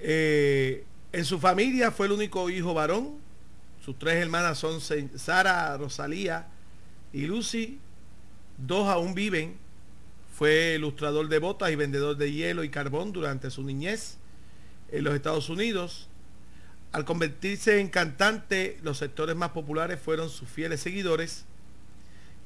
Eh, 0.00 0.84
en 1.12 1.24
su 1.24 1.38
familia 1.38 1.90
fue 1.90 2.06
el 2.06 2.12
único 2.12 2.48
hijo 2.50 2.74
varón. 2.74 3.16
Sus 3.84 3.98
tres 3.98 4.16
hermanas 4.16 4.58
son 4.58 4.80
Sara, 4.80 5.76
Rosalía 5.76 6.48
y 7.12 7.26
Lucy. 7.26 7.78
Dos 8.58 8.88
aún 8.88 9.14
viven. 9.14 9.56
Fue 10.34 10.74
ilustrador 10.76 11.28
de 11.28 11.38
botas 11.38 11.70
y 11.70 11.76
vendedor 11.76 12.16
de 12.16 12.30
hielo 12.30 12.62
y 12.62 12.68
carbón 12.68 13.12
durante 13.12 13.50
su 13.50 13.64
niñez 13.64 14.18
en 14.92 15.04
los 15.04 15.14
Estados 15.14 15.48
Unidos. 15.48 16.08
Al 16.92 17.04
convertirse 17.04 17.80
en 17.80 17.88
cantante, 17.88 18.78
los 18.82 18.98
sectores 18.98 19.36
más 19.36 19.50
populares 19.50 20.00
fueron 20.00 20.30
sus 20.30 20.48
fieles 20.48 20.80
seguidores. 20.80 21.44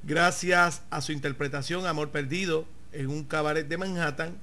Gracias 0.04 0.82
a 0.90 1.00
su 1.00 1.12
interpretación 1.12 1.86
Amor 1.86 2.10
Perdido 2.10 2.66
en 2.90 3.08
un 3.08 3.22
cabaret 3.22 3.68
de 3.68 3.78
Manhattan, 3.78 4.36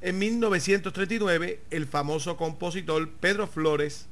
en 0.00 0.18
1939 0.18 1.60
el 1.70 1.86
famoso 1.86 2.36
compositor 2.36 3.08
Pedro 3.20 3.46
Flores 3.46 4.06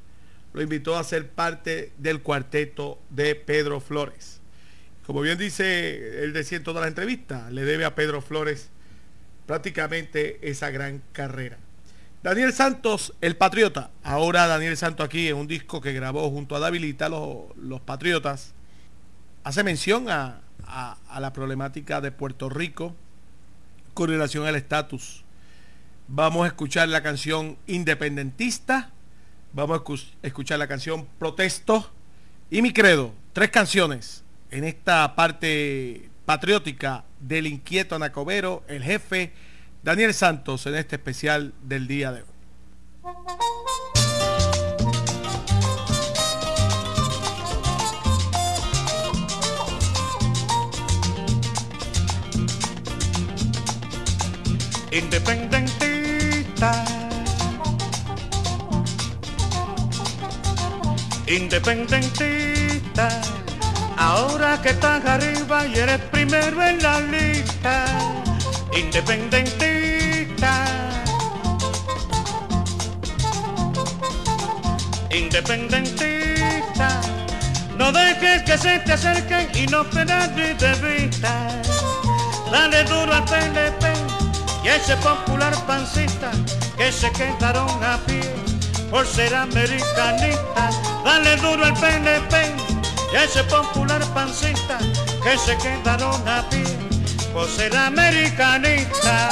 lo 0.52 0.62
invitó 0.62 0.96
a 0.96 1.02
ser 1.02 1.30
parte 1.30 1.92
del 1.98 2.22
cuarteto 2.22 3.00
de 3.10 3.34
Pedro 3.34 3.80
Flores. 3.80 4.40
Como 5.04 5.20
bien 5.20 5.36
dice 5.36 6.22
él 6.22 6.32
decía 6.32 6.58
en 6.58 6.64
toda 6.64 6.82
la 6.82 6.86
entrevista, 6.86 7.50
le 7.50 7.64
debe 7.64 7.84
a 7.84 7.96
Pedro 7.96 8.22
Flores 8.22 8.68
prácticamente 9.46 10.38
esa 10.48 10.70
gran 10.70 11.02
carrera. 11.12 11.58
Daniel 12.22 12.52
Santos, 12.52 13.14
el 13.20 13.36
Patriota. 13.36 13.90
Ahora 14.04 14.46
Daniel 14.46 14.76
Santos 14.76 15.04
aquí 15.04 15.26
en 15.26 15.36
un 15.36 15.48
disco 15.48 15.80
que 15.80 15.92
grabó 15.92 16.30
junto 16.30 16.54
a 16.54 16.60
Davilita, 16.60 17.08
los, 17.08 17.56
los 17.56 17.80
Patriotas, 17.80 18.54
hace 19.42 19.64
mención 19.64 20.10
a, 20.10 20.42
a, 20.68 21.20
la 21.20 21.32
problemática 21.32 22.00
de 22.00 22.12
Puerto 22.12 22.48
Rico 22.48 22.94
con 23.94 24.10
relación 24.10 24.46
al 24.46 24.56
estatus. 24.56 25.24
Vamos 26.06 26.44
a 26.44 26.48
escuchar 26.48 26.88
la 26.88 27.02
canción 27.02 27.58
Independentista, 27.66 28.90
vamos 29.52 29.80
a 29.80 30.26
escuchar 30.26 30.58
la 30.58 30.68
canción 30.68 31.06
Protesto 31.18 31.90
y 32.50 32.62
Mi 32.62 32.72
Credo. 32.72 33.12
Tres 33.32 33.50
canciones 33.50 34.24
en 34.50 34.64
esta 34.64 35.14
parte 35.14 36.08
patriótica 36.24 37.04
del 37.20 37.46
inquieto 37.46 37.94
Anacobero, 37.96 38.62
el 38.68 38.82
jefe 38.82 39.32
Daniel 39.82 40.14
Santos 40.14 40.66
en 40.66 40.74
este 40.74 40.96
especial 40.96 41.54
del 41.62 41.86
día 41.86 42.12
de 42.12 42.22
hoy. 42.22 43.97
Independentista. 54.90 56.84
Independentista. 61.26 63.08
Ahora 63.98 64.60
que 64.62 64.70
estás 64.70 65.04
arriba 65.04 65.66
y 65.66 65.78
eres 65.78 66.00
primero 66.10 66.62
en 66.62 66.82
la 66.82 67.00
lista 67.00 67.84
independentista. 68.78 70.64
Independentista. 75.10 77.00
No 77.76 77.92
dejes 77.92 78.42
que 78.42 78.58
se 78.58 78.78
te 78.80 78.92
acerquen 78.92 79.48
y 79.54 79.66
no 79.66 79.84
pierdas 79.84 80.34
de 80.34 80.54
vista. 80.82 81.48
Dale 82.50 82.84
duro 82.84 83.12
al 83.12 83.24
PNP 83.24 84.07
y 84.68 84.70
ese 84.70 84.96
popular 84.96 85.54
pancista 85.66 86.30
que 86.76 86.92
se 86.92 87.10
quedaron 87.12 87.70
a 87.82 87.96
pie 88.06 88.20
por 88.90 89.06
ser 89.06 89.34
americanistas. 89.34 90.78
Dale 91.04 91.36
duro 91.36 91.64
al 91.64 91.72
PNP 91.72 92.54
y 93.12 93.16
ese 93.16 93.44
popular 93.44 94.04
pancista 94.12 94.76
que 95.22 95.38
se 95.38 95.56
quedaron 95.56 96.28
a 96.28 96.46
pie 96.50 96.66
por 97.32 97.48
ser 97.48 97.74
americanista. 97.74 99.30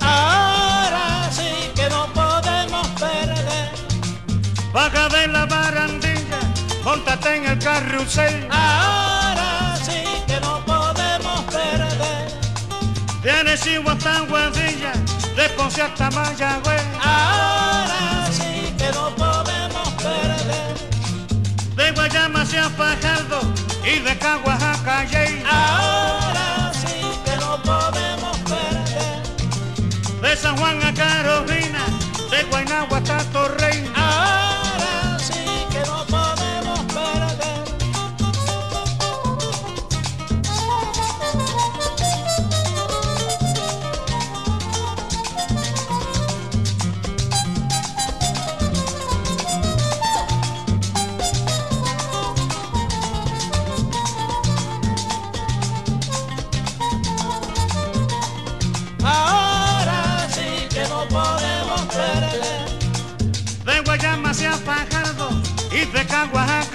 Ahora 0.00 1.28
sí 1.32 1.72
que 1.74 1.88
no 1.88 2.06
podemos 2.12 2.86
perder. 3.00 3.72
Baja 4.72 5.08
de 5.08 5.26
la 5.26 5.46
barandilla, 5.46 6.40
montate 6.84 7.36
en 7.36 7.46
el 7.46 7.58
carrusel. 7.58 8.48
Ahora 8.48 9.21
Igual 13.52 13.98
hasta 13.98 14.20
Guadilla, 14.20 14.92
de 15.36 15.48
Ponce 15.50 15.82
hasta 15.82 16.10
Mayagüez. 16.10 16.82
Ahora 17.04 18.26
sí 18.30 18.74
que 18.78 18.90
no 18.92 19.14
podemos 19.14 19.88
perder. 20.02 20.74
De 21.76 21.92
Guayama 21.92 22.40
hacia 22.40 22.70
Fajardo 22.70 23.40
y 23.84 23.98
de 23.98 24.18
Caguas 24.18 24.62
a 24.62 24.82
Calle. 24.82 25.44
Ahora 25.46 26.72
sí 26.72 27.02
que 27.26 27.36
no 27.36 27.62
podemos 27.62 28.38
perder. 28.38 29.22
De 30.22 30.34
San 30.34 30.56
Juan 30.56 30.82
a 30.82 30.94
Carolina, 30.94 31.84
de 32.30 32.44
Guaynagua 32.44 32.98
hasta 32.98 33.18
Torrey. 33.32 34.01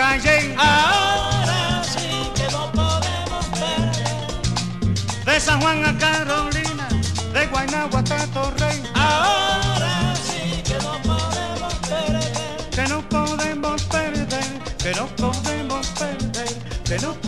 Ahora 0.09 1.83
sí 1.83 2.31
que 2.33 2.49
no 2.49 2.71
podemos 2.71 3.45
perder. 3.59 5.25
De 5.25 5.39
San 5.39 5.59
Juan 5.59 5.83
a 5.83 5.97
Carolina, 5.97 6.87
de 7.33 7.47
Guaynagua 7.47 7.99
hasta 7.99 8.25
Torrey. 8.27 8.83
Ahora 8.93 10.13
sí 10.15 10.63
que 10.63 10.75
no 10.75 10.93
podemos 11.03 11.73
perder. 11.89 12.69
Que 12.71 12.87
no 12.87 13.01
podemos 13.09 13.83
perder, 13.83 14.61
que 14.77 14.93
no 14.95 15.07
podemos 15.17 15.87
perder, 15.87 16.57
que 16.85 16.99
no 16.99 17.13
podemos 17.13 17.26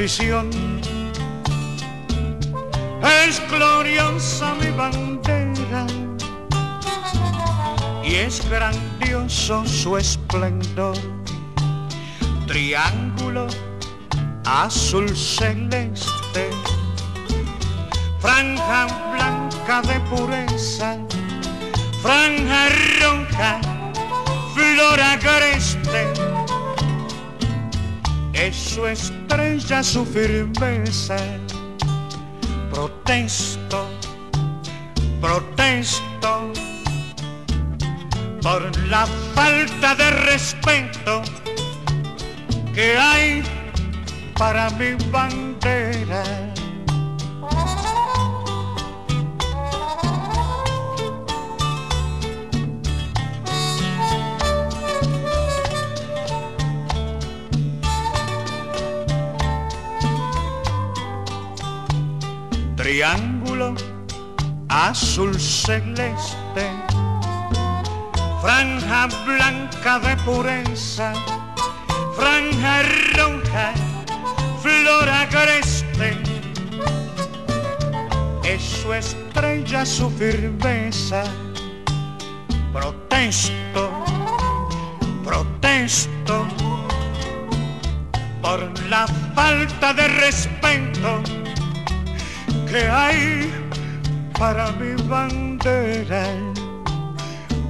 es 0.00 0.20
gloriosa 3.50 4.54
mi 4.54 4.70
bandera 4.70 5.86
y 8.04 8.14
es 8.14 8.48
grandioso 8.48 9.66
su 9.66 9.96
esplendor. 9.96 10.96
Triángulo 12.46 13.48
azul 14.44 15.08
celeste, 15.16 16.50
franja 18.20 18.86
blanca 19.12 19.82
de 19.82 19.98
pureza, 20.08 20.96
franja 22.02 22.68
roja, 23.00 23.60
flor 24.54 25.00
agreste, 25.00 26.06
es 28.86 29.12
estrella 29.58 29.82
su 29.82 30.06
firmeza 30.06 31.16
protesto, 32.70 33.88
protesto 35.20 36.52
por 38.40 38.76
la 38.88 39.06
falta 39.34 39.94
de 39.96 40.10
respeto 40.10 41.22
que 42.72 42.96
hay 42.96 43.42
para 44.36 44.70
mi 44.70 44.94
bandera. 45.10 45.47
Triángulo 62.88 63.74
azul 64.70 65.38
celeste, 65.38 66.64
franja 68.40 69.08
blanca 69.26 69.98
de 69.98 70.16
pureza, 70.24 71.12
franja 72.16 72.80
roja, 73.14 73.74
flor 74.62 75.06
agreste, 75.06 76.16
es 78.42 78.62
su 78.62 78.94
estrella 78.94 79.84
su 79.84 80.08
firmeza, 80.08 81.24
protesto, 82.72 83.90
protesto 85.22 86.46
por 88.40 88.60
la 88.88 89.06
falta 89.34 89.92
de 89.92 90.08
respeto 90.08 91.37
que 92.70 92.88
hay 92.88 93.50
para 94.38 94.70
mi 94.72 94.94
bandera. 95.08 96.24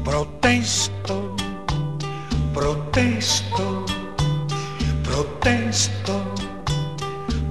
Protesto, 0.05 1.37
protesto, 2.53 3.85
protesto, 5.05 6.15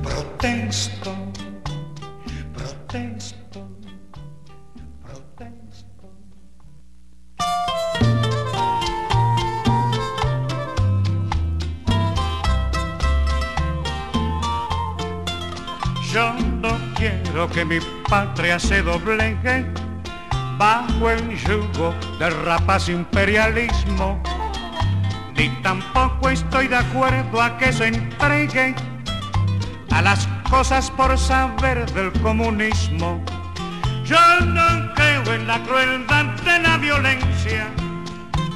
protesto, 0.04 1.12
patria 18.10 18.58
se 18.58 18.82
doblegue 18.82 19.66
bajo 20.58 21.10
el 21.10 21.38
yugo 21.38 21.94
del 22.20 22.34
rapaz 22.44 22.90
imperialismo, 22.90 24.22
ni 25.36 25.50
tampoco 25.62 26.30
estoy 26.30 26.68
de 26.68 26.78
acuerdo 26.78 27.42
a 27.42 27.58
que 27.58 27.72
se 27.72 27.88
entregue 27.88 28.76
a 29.92 30.02
las 30.02 30.28
cosas 30.50 30.90
por 30.92 31.18
saber 31.18 31.92
del 31.94 32.12
comunismo. 32.22 33.24
Yo 34.06 34.40
no 34.46 34.94
creo 34.96 35.34
en 35.34 35.48
la 35.48 35.62
crueldad 35.64 36.26
de 36.46 36.60
la 36.60 36.78
violencia, 36.78 37.68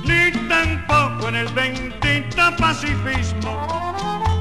ni 0.06 0.32
tampoco 0.48 1.28
en 1.28 1.36
el 1.36 1.48
bendito 1.50 2.56
pacifismo. 2.58 3.68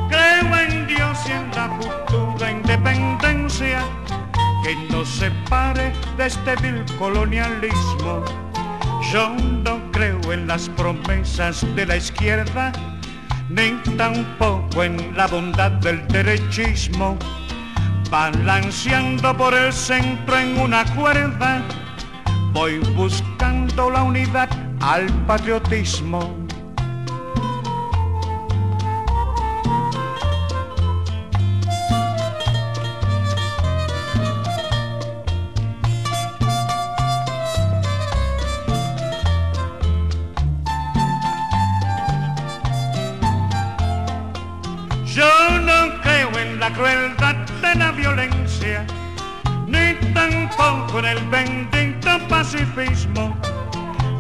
Creo 0.09 0.57
en 0.57 0.87
Dios 0.87 1.19
y 1.29 1.33
en 1.33 1.51
la 1.51 1.69
futura 1.69 2.51
independencia 2.51 3.85
que 4.63 4.77
nos 4.91 5.09
separe 5.09 5.93
de 6.17 6.27
este 6.27 6.57
vil 6.57 6.85
colonialismo. 6.99 8.25
Yo 9.13 9.31
no 9.65 9.81
creo 9.93 10.33
en 10.33 10.47
las 10.47 10.69
promesas 10.71 11.65
de 11.75 11.87
la 11.87 11.97
izquierda, 11.97 12.73
ni 13.49 13.73
tampoco 13.97 14.85
en 14.85 15.17
la 15.17 15.27
bondad 15.27 15.73
del 15.73 16.07
derechismo. 16.09 17.19
Balanceando 18.11 19.37
por 19.37 19.55
el 19.55 19.73
centro 19.73 20.39
en 20.39 20.59
una 20.59 20.85
cuerda, 20.95 21.63
voy 22.53 22.79
buscando 22.97 23.91
la 23.91 24.03
unidad 24.03 24.49
al 24.81 25.07
patriotismo. 25.27 26.40
Tampoco 50.21 50.99
en 50.99 51.05
el 51.07 51.25
bendito 51.29 52.11
pacifismo. 52.29 53.37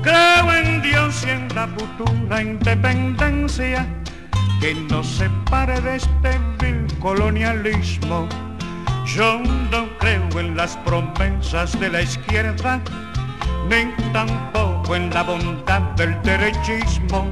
Creo 0.03 0.53
en 0.53 0.83
Dios 0.83 1.25
y 1.27 1.31
en 1.31 1.49
la 1.55 1.67
futura 1.69 2.43
independencia 2.43 3.87
que 4.61 4.75
nos 4.75 5.07
separe 5.07 5.81
de 5.81 5.97
este 5.97 6.39
vil 6.59 6.87
colonialismo. 6.99 8.29
Yo 9.05 9.41
no 9.71 9.89
creo 9.99 10.41
en 10.41 10.57
las 10.57 10.77
promesas 10.79 11.79
de 11.81 11.89
la 11.91 12.03
izquierda, 12.03 12.81
ni 13.69 13.93
tampoco 14.13 14.97
en 14.97 15.11
la 15.11 15.23
bondad 15.23 15.81
del 15.97 16.21
derechismo 16.23 17.27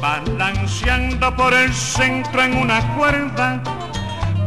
balanceando 0.00 1.34
por 1.36 1.52
el 1.52 1.72
centro 1.72 2.42
en 2.42 2.56
una 2.56 2.80
cuerda, 2.96 3.62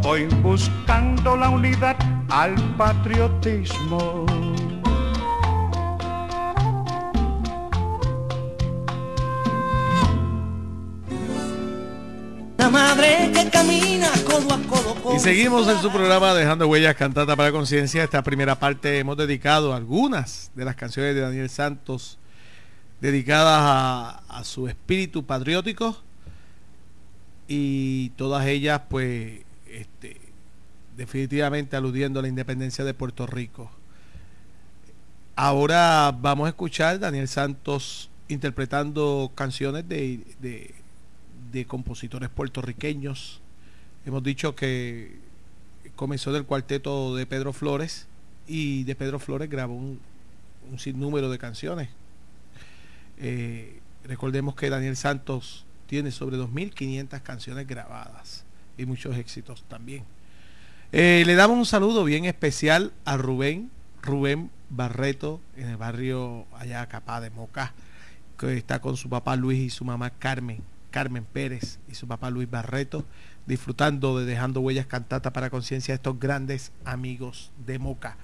voy 0.01 0.25
buscando 0.41 1.35
la 1.35 1.49
unidad 1.49 1.95
al 2.29 2.55
patriotismo. 2.75 4.25
La 12.57 12.69
madre 12.69 13.31
que 13.33 13.49
camina 13.49 14.09
codo 14.25 14.53
a 14.53 14.59
codo 14.67 14.95
con 14.95 15.15
Y 15.15 15.19
seguimos 15.19 15.67
en 15.67 15.79
su 15.81 15.91
programa 15.91 16.33
Dejando 16.33 16.67
Huellas 16.67 16.95
Cantata 16.95 17.35
para 17.35 17.51
Conciencia. 17.51 18.03
Esta 18.03 18.21
primera 18.21 18.55
parte 18.55 18.99
hemos 18.99 19.17
dedicado 19.17 19.73
algunas 19.73 20.51
de 20.55 20.65
las 20.65 20.75
canciones 20.75 21.15
de 21.15 21.21
Daniel 21.21 21.49
Santos 21.49 22.17
dedicadas 23.01 23.61
a, 23.61 24.21
a 24.27 24.43
su 24.43 24.67
espíritu 24.67 25.25
patriótico 25.25 25.97
y 27.47 28.09
todas 28.11 28.45
ellas 28.45 28.81
pues 28.89 29.48
este, 29.71 30.17
definitivamente 30.97 31.75
aludiendo 31.75 32.19
a 32.19 32.21
la 32.21 32.27
independencia 32.27 32.83
de 32.83 32.93
Puerto 32.93 33.25
Rico. 33.25 33.71
Ahora 35.35 36.11
vamos 36.19 36.47
a 36.47 36.49
escuchar 36.49 36.99
Daniel 36.99 37.29
Santos 37.29 38.09
interpretando 38.27 39.31
canciones 39.33 39.87
de, 39.87 40.21
de, 40.41 41.65
compositores 41.65 42.29
puertorriqueños. 42.29 43.41
Hemos 44.05 44.21
dicho 44.23 44.55
que 44.55 45.17
comenzó 45.95 46.33
del 46.33 46.45
cuarteto 46.45 47.15
de 47.15 47.25
Pedro 47.25 47.53
Flores 47.53 48.07
y 48.47 48.83
de 48.83 48.95
Pedro 48.95 49.19
Flores 49.19 49.49
grabó 49.49 49.75
un, 49.75 49.99
un 50.69 50.79
sinnúmero 50.79 51.29
de 51.29 51.37
canciones. 51.37 51.89
Eh, 53.17 53.79
recordemos 54.03 54.55
que 54.55 54.69
Daniel 54.69 54.97
Santos 54.97 55.65
tiene 55.87 56.11
sobre 56.11 56.37
2.500 56.37 57.21
canciones 57.21 57.65
grabadas 57.65 58.45
y 58.79 58.85
muchos 58.85 59.17
éxitos 59.17 59.63
también. 59.67 60.03
Eh, 60.91 61.23
le 61.25 61.35
damos 61.35 61.57
un 61.57 61.65
saludo 61.65 62.03
bien 62.03 62.25
especial 62.25 62.93
a 63.05 63.17
Rubén, 63.17 63.69
Rubén 64.01 64.49
Barreto, 64.69 65.41
en 65.55 65.69
el 65.69 65.77
barrio 65.77 66.47
allá 66.57 66.87
Capá 66.87 67.21
de 67.21 67.29
Moca, 67.29 67.73
que 68.37 68.57
está 68.57 68.79
con 68.79 68.97
su 68.97 69.09
papá 69.09 69.35
Luis 69.35 69.59
y 69.59 69.69
su 69.69 69.85
mamá 69.85 70.09
Carmen. 70.11 70.63
Carmen 70.91 71.23
Pérez 71.23 71.79
y 71.87 71.93
su 71.93 72.07
papá 72.07 72.31
Luis 72.31 72.49
Barreto, 72.49 73.05
disfrutando 73.45 74.17
de 74.17 74.25
Dejando 74.25 74.61
Huellas 74.61 74.87
Cantata 74.87 75.31
para 75.31 75.51
Conciencia 75.51 75.91
de 75.91 75.97
estos 75.97 76.19
grandes 76.19 76.71
amigos 76.83 77.51
de 77.65 77.77
Moca. 77.77 78.17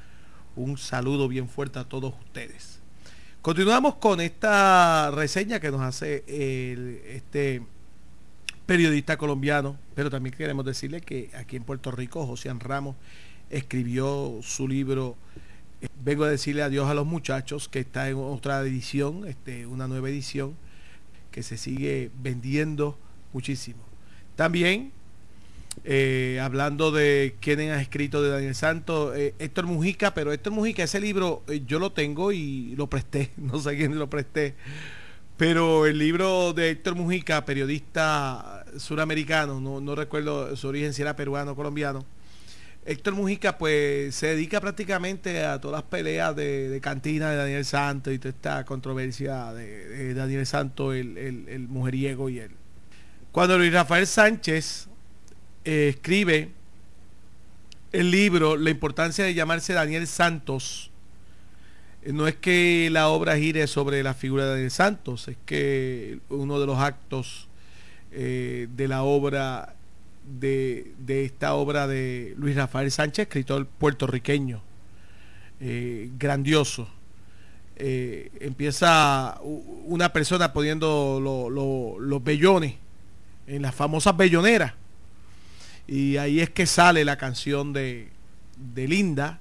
Un 0.55 0.77
saludo 0.77 1.27
bien 1.27 1.47
fuerte 1.47 1.79
a 1.79 1.83
todos 1.83 2.13
ustedes. 2.25 2.79
Continuamos 3.41 3.95
con 3.95 4.21
esta 4.21 5.11
reseña 5.11 5.59
que 5.59 5.69
nos 5.69 5.81
hace 5.81 6.23
este 6.27 7.61
periodista 8.65 9.17
colombiano, 9.17 9.77
pero 9.93 10.09
también 10.09 10.35
queremos 10.35 10.65
decirle 10.65 11.01
que 11.01 11.29
aquí 11.35 11.55
en 11.55 11.63
Puerto 11.63 11.91
Rico 11.91 12.25
José 12.25 12.51
Ramos 12.53 12.95
escribió 13.49 14.39
su 14.41 14.67
libro 14.67 15.15
eh, 15.81 15.87
Vengo 16.03 16.23
a 16.23 16.29
decirle 16.29 16.63
adiós 16.63 16.89
a 16.89 16.93
los 16.93 17.05
muchachos, 17.05 17.67
que 17.69 17.79
está 17.79 18.09
en 18.09 18.17
otra 18.17 18.61
edición, 18.61 19.27
este, 19.27 19.65
una 19.67 19.87
nueva 19.87 20.09
edición, 20.09 20.55
que 21.31 21.43
se 21.43 21.57
sigue 21.57 22.11
vendiendo 22.21 22.97
muchísimo. 23.33 23.83
También, 24.35 24.91
eh, 25.83 26.39
hablando 26.41 26.91
de 26.91 27.35
quién 27.41 27.59
ha 27.71 27.81
escrito 27.81 28.23
de 28.23 28.29
Daniel 28.29 28.55
Santos, 28.55 29.15
eh, 29.17 29.35
Héctor 29.39 29.65
Mujica, 29.65 30.13
pero 30.13 30.31
Héctor 30.31 30.53
Mujica, 30.53 30.83
ese 30.83 30.99
libro 30.99 31.43
yo 31.67 31.79
lo 31.79 31.91
tengo 31.91 32.31
y 32.31 32.73
lo 32.77 32.87
presté, 32.87 33.31
no 33.37 33.59
sé 33.59 33.75
quién 33.75 33.99
lo 33.99 34.09
presté, 34.09 34.55
pero 35.37 35.85
el 35.85 35.97
libro 35.97 36.53
de 36.53 36.69
Héctor 36.69 36.95
Mujica, 36.95 37.43
periodista 37.43 38.65
suramericano, 38.77 39.59
no, 39.59 39.95
recuerdo 39.95 40.55
su 40.55 40.67
origen 40.67 40.93
si 40.93 41.01
era 41.01 41.15
peruano 41.15 41.51
o 41.51 41.55
colombiano, 41.55 42.05
Héctor 42.85 43.15
Mujica 43.15 43.57
pues 43.57 44.15
se 44.15 44.27
dedica 44.27 44.61
prácticamente 44.61 45.43
a 45.43 45.59
todas 45.59 45.81
las 45.81 45.89
peleas 45.89 46.35
de, 46.35 46.79
cantina 46.81 47.31
de 47.31 47.35
Daniel 47.35 47.65
Santos 47.65 48.13
y 48.13 48.19
toda 48.19 48.29
esta 48.29 48.63
controversia 48.63 49.51
de, 49.53 50.13
Daniel 50.13 50.45
Santos, 50.45 50.95
el, 50.95 51.65
mujeriego 51.67 52.29
y 52.29 52.39
él. 52.39 52.51
Cuando 53.31 53.57
Luis 53.57 53.73
Rafael 53.73 54.07
Sánchez 54.07 54.87
eh, 55.65 55.89
escribe 55.95 56.51
el 57.91 58.11
libro 58.11 58.55
La 58.55 58.69
importancia 58.69 59.25
de 59.25 59.33
llamarse 59.33 59.73
Daniel 59.73 60.07
Santos, 60.07 60.91
no 62.13 62.27
es 62.27 62.35
que 62.35 62.89
la 62.91 63.09
obra 63.09 63.37
gire 63.37 63.67
sobre 63.67 64.03
la 64.03 64.13
figura 64.13 64.53
de 64.53 64.69
Santos, 64.69 65.27
es 65.27 65.37
que 65.45 66.19
uno 66.29 66.59
de 66.59 66.65
los 66.65 66.79
actos 66.79 67.47
eh, 68.11 68.67
de 68.75 68.87
la 68.87 69.03
obra 69.03 69.75
de, 70.25 70.93
esta 71.07 71.53
obra 71.55 71.87
de 71.87 72.33
Luis 72.37 72.55
Rafael 72.55 72.91
Sánchez, 72.91 73.23
escritor 73.27 73.65
puertorriqueño, 73.65 74.61
eh, 75.59 76.09
grandioso. 76.17 76.87
Eh, 77.77 78.31
empieza 78.39 79.39
una 79.43 80.13
persona 80.13 80.53
poniendo 80.53 81.19
los 81.99 82.23
bellones 82.23 82.75
en 83.47 83.61
las 83.61 83.75
famosas 83.75 84.15
belloneras. 84.15 84.73
Y 85.87 86.17
ahí 86.17 86.39
es 86.39 86.49
que 86.49 86.65
sale 86.65 87.05
la 87.05 87.17
canción 87.17 87.73
de, 87.73 88.09
de 88.57 88.87
Linda. 88.87 89.39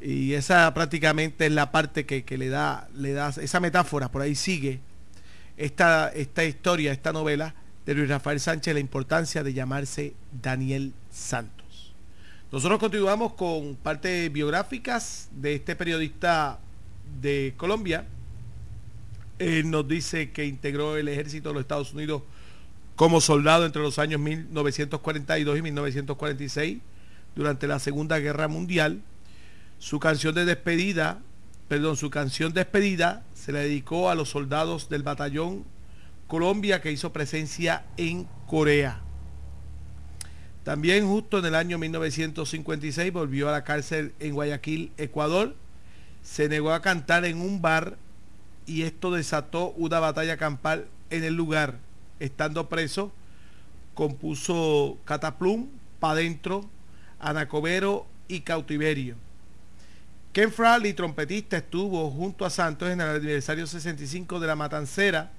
Y 0.00 0.32
esa 0.32 0.72
prácticamente 0.72 1.46
es 1.46 1.52
la 1.52 1.70
parte 1.70 2.06
que, 2.06 2.38
le, 2.38 2.48
da, 2.48 2.88
le 2.94 3.12
da 3.12 3.28
esa 3.28 3.60
metáfora, 3.60 4.10
por 4.10 4.22
ahí 4.22 4.34
sigue 4.34 4.80
esta, 5.56 6.08
esta 6.08 6.44
historia, 6.44 6.92
esta 6.92 7.12
novela 7.12 7.54
de 7.84 7.94
Luis 7.94 8.08
Rafael 8.08 8.40
Sánchez 8.40 8.72
la 8.72 8.80
importancia 8.80 9.42
de 9.42 9.52
llamarse 9.52 10.14
Daniel 10.40 10.94
Santos. 11.10 11.94
Nosotros 12.50 12.80
continuamos 12.80 13.34
con 13.34 13.76
partes 13.76 14.32
biográficas 14.32 15.28
de 15.32 15.54
este 15.54 15.76
periodista 15.76 16.58
de 17.20 17.54
Colombia. 17.56 18.06
Él 19.38 19.70
nos 19.70 19.86
dice 19.86 20.30
que 20.32 20.46
integró 20.46 20.96
el 20.96 21.08
ejército 21.08 21.50
de 21.50 21.54
los 21.54 21.60
Estados 21.62 21.92
Unidos 21.92 22.22
como 22.96 23.20
soldado 23.20 23.66
entre 23.66 23.82
los 23.82 23.98
años 23.98 24.20
1942 24.20 25.58
y 25.58 25.62
1946 25.62 26.78
durante 27.36 27.66
la 27.66 27.78
Segunda 27.78 28.18
Guerra 28.18 28.48
Mundial. 28.48 29.00
Su 29.80 29.98
canción 29.98 30.34
de 30.34 30.44
despedida, 30.44 31.20
perdón, 31.66 31.96
su 31.96 32.10
canción 32.10 32.52
despedida 32.52 33.24
se 33.32 33.50
la 33.50 33.60
dedicó 33.60 34.10
a 34.10 34.14
los 34.14 34.28
soldados 34.28 34.90
del 34.90 35.02
batallón 35.02 35.64
Colombia 36.26 36.82
que 36.82 36.92
hizo 36.92 37.14
presencia 37.14 37.86
en 37.96 38.28
Corea. 38.46 39.00
También 40.64 41.08
justo 41.08 41.38
en 41.38 41.46
el 41.46 41.54
año 41.54 41.78
1956 41.78 43.10
volvió 43.10 43.48
a 43.48 43.52
la 43.52 43.64
cárcel 43.64 44.12
en 44.20 44.34
Guayaquil, 44.34 44.92
Ecuador. 44.98 45.56
Se 46.22 46.50
negó 46.50 46.74
a 46.74 46.82
cantar 46.82 47.24
en 47.24 47.40
un 47.40 47.62
bar 47.62 47.96
y 48.66 48.82
esto 48.82 49.10
desató 49.10 49.70
una 49.70 49.98
batalla 49.98 50.36
campal 50.36 50.88
en 51.08 51.24
el 51.24 51.36
lugar. 51.36 51.78
Estando 52.18 52.68
preso, 52.68 53.12
compuso 53.94 54.98
Cataplum, 55.06 55.68
Pa' 56.00 56.14
Dentro, 56.14 56.68
Anacobero 57.18 58.06
y 58.28 58.40
Cautiverio. 58.40 59.29
Ken 60.32 60.52
Fraley, 60.52 60.92
trompetista, 60.94 61.56
estuvo 61.56 62.10
junto 62.10 62.44
a 62.44 62.50
Santos 62.50 62.88
en 62.88 63.00
el 63.00 63.08
aniversario 63.08 63.66
65 63.66 64.38
de 64.38 64.46
la 64.46 64.56
Matancera 64.56 65.32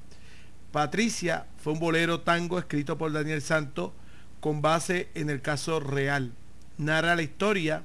Patricia 0.72 1.48
fue 1.58 1.74
un 1.74 1.80
bolero 1.80 2.22
tango 2.22 2.58
escrito 2.58 2.98
por 2.98 3.12
Daniel 3.12 3.42
Santo 3.42 3.94
con 4.40 4.62
base 4.62 5.10
en 5.14 5.30
el 5.30 5.42
caso 5.42 5.80
real. 5.80 6.32
Narra 6.78 7.16
la 7.16 7.22
historia 7.22 7.84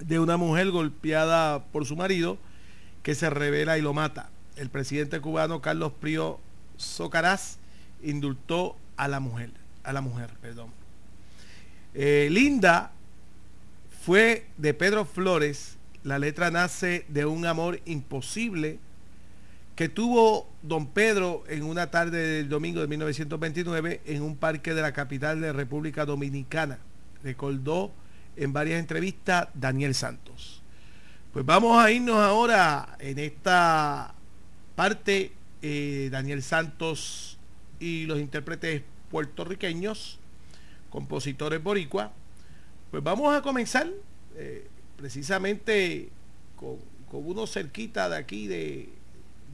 de 0.00 0.18
una 0.18 0.36
mujer 0.36 0.70
golpeada 0.70 1.64
por 1.66 1.86
su 1.86 1.96
marido 1.96 2.36
que 3.02 3.14
se 3.14 3.30
revela 3.30 3.78
y 3.78 3.82
lo 3.82 3.94
mata. 3.94 4.30
El 4.56 4.70
presidente 4.70 5.20
cubano 5.20 5.62
Carlos 5.62 5.92
Prío 6.00 6.40
Socaraz 6.76 7.58
indultó 8.02 8.76
a 8.96 9.06
la 9.06 9.20
mujer, 9.20 9.50
a 9.84 9.92
la 9.92 10.00
mujer, 10.00 10.30
perdón. 10.42 10.70
Eh, 11.94 12.28
Linda 12.30 12.90
fue 14.04 14.48
de 14.56 14.74
Pedro 14.74 15.04
Flores. 15.04 15.78
La 16.04 16.18
letra 16.18 16.50
nace 16.50 17.06
de 17.08 17.24
un 17.24 17.46
amor 17.46 17.80
imposible 17.86 18.78
que 19.74 19.88
tuvo 19.88 20.46
don 20.62 20.88
Pedro 20.88 21.44
en 21.48 21.62
una 21.62 21.90
tarde 21.90 22.18
del 22.18 22.48
domingo 22.50 22.82
de 22.82 22.88
1929 22.88 24.02
en 24.04 24.22
un 24.22 24.36
parque 24.36 24.74
de 24.74 24.82
la 24.82 24.92
capital 24.92 25.40
de 25.40 25.54
República 25.54 26.04
Dominicana. 26.04 26.78
Recordó 27.22 27.90
en 28.36 28.52
varias 28.52 28.80
entrevistas 28.80 29.48
Daniel 29.54 29.94
Santos. 29.94 30.62
Pues 31.32 31.46
vamos 31.46 31.82
a 31.82 31.90
irnos 31.90 32.18
ahora 32.18 32.96
en 33.00 33.18
esta 33.18 34.14
parte, 34.76 35.32
eh, 35.62 36.10
Daniel 36.12 36.42
Santos 36.42 37.38
y 37.80 38.04
los 38.04 38.20
intérpretes 38.20 38.82
puertorriqueños, 39.10 40.18
compositores 40.90 41.62
boricua. 41.62 42.12
Pues 42.90 43.02
vamos 43.02 43.34
a 43.34 43.40
comenzar 43.40 43.88
eh, 44.36 44.68
precisamente 45.04 46.08
con, 46.56 46.78
con 47.10 47.26
uno 47.26 47.46
cerquita 47.46 48.08
de 48.08 48.16
aquí 48.16 48.46
de 48.46 48.88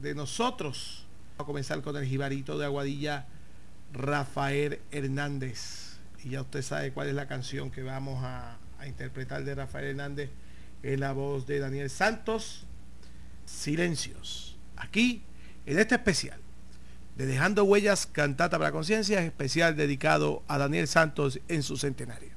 de 0.01 0.15
nosotros. 0.15 1.05
Vamos 1.31 1.43
a 1.43 1.45
comenzar 1.45 1.81
con 1.81 1.95
el 1.95 2.05
jibarito 2.05 2.57
de 2.57 2.65
Aguadilla, 2.65 3.25
Rafael 3.93 4.79
Hernández. 4.91 5.97
Y 6.23 6.31
ya 6.31 6.41
usted 6.41 6.61
sabe 6.61 6.91
cuál 6.91 7.07
es 7.07 7.15
la 7.15 7.27
canción 7.27 7.71
que 7.71 7.83
vamos 7.83 8.23
a, 8.23 8.57
interpretar 8.85 9.43
de 9.43 9.53
Rafael 9.53 9.89
Hernández. 9.89 10.31
Es 10.81 10.99
la 10.99 11.13
voz 11.13 11.45
de 11.45 11.59
Daniel 11.59 11.89
Santos, 11.89 12.65
Silencios. 13.45 14.57
Aquí, 14.75 15.21
en 15.67 15.77
este 15.77 15.95
especial, 15.95 16.39
de 17.15 17.27
Dejando 17.27 17.63
Huellas, 17.63 18.07
Cantata 18.07 18.57
para 18.57 18.69
la 18.69 18.71
Conciencia, 18.71 19.23
especial 19.23 19.75
dedicado 19.75 20.41
a 20.47 20.57
Daniel 20.57 20.87
Santos 20.87 21.39
en 21.47 21.61
su 21.61 21.77
centenario. 21.77 22.31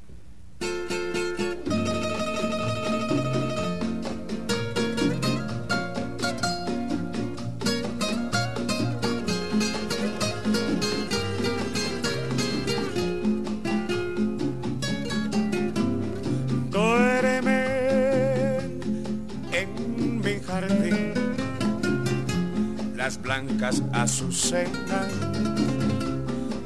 Blancas 23.22 23.82
azucenas, 23.92 25.08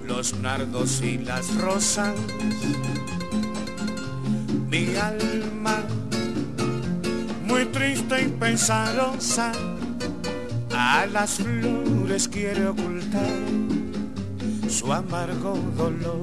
los 0.07 0.35
nardos 0.39 1.01
y 1.03 1.19
las 1.19 1.55
rosas. 1.57 2.15
Mi 4.71 4.95
alma, 4.97 5.83
muy 7.45 7.65
triste 7.67 8.23
y 8.23 8.29
pesarosa, 8.29 9.53
a 10.75 11.07
las 11.07 11.35
flores 11.35 12.29
quiere 12.29 12.67
ocultar 12.67 13.37
su 14.69 14.93
amargo 14.93 15.59
dolor. 15.77 16.23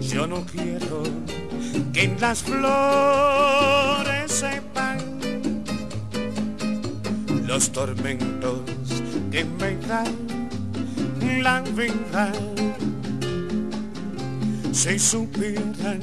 Yo 0.00 0.26
no 0.26 0.44
quiero 0.44 1.02
que 1.92 2.04
en 2.04 2.20
las 2.20 2.42
flores 2.42 4.30
se 4.30 4.60
los 7.46 7.70
tormentos 7.70 8.60
que 9.30 9.44
me 9.44 9.76
da 9.86 10.04
la 11.42 11.60
vida. 11.62 12.32
Si 14.72 14.98
supieran 14.98 16.00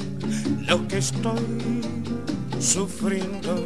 lo 0.67 0.87
que 0.87 0.97
estoy 0.97 1.81
sufriendo 2.59 3.63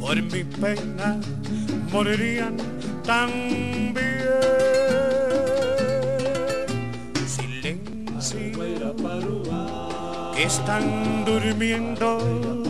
por 0.00 0.16
mi 0.22 0.44
pena, 0.44 1.18
morirían 1.92 2.56
también. 3.04 3.94
Silencio, 7.26 8.52
que 10.34 10.42
están 10.42 11.24
durmiendo 11.24 12.65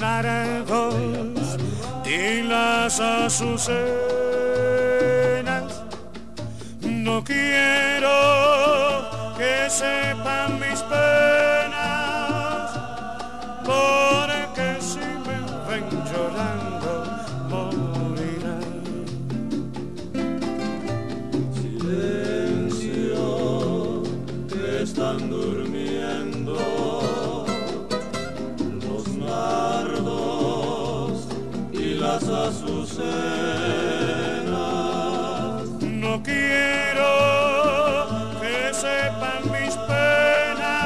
naranjos 0.00 1.58
y 2.06 2.42
las 2.42 2.98
azucenas. 2.98 3.80
No 6.80 7.22
quiero 7.22 8.08
que 9.36 9.68
sepan 9.68 10.58
mis 10.58 10.80
penas, 10.82 12.70
porque 13.64 14.78
si 14.80 14.98
me 14.98 15.38
ven 15.68 15.84
llorando, 16.10 16.59
azucenas. 32.50 33.00
No 35.80 36.22
quiero 36.22 37.10
que 38.40 38.74
sepan 38.74 39.42
mis 39.52 39.74
penas, 39.90 40.78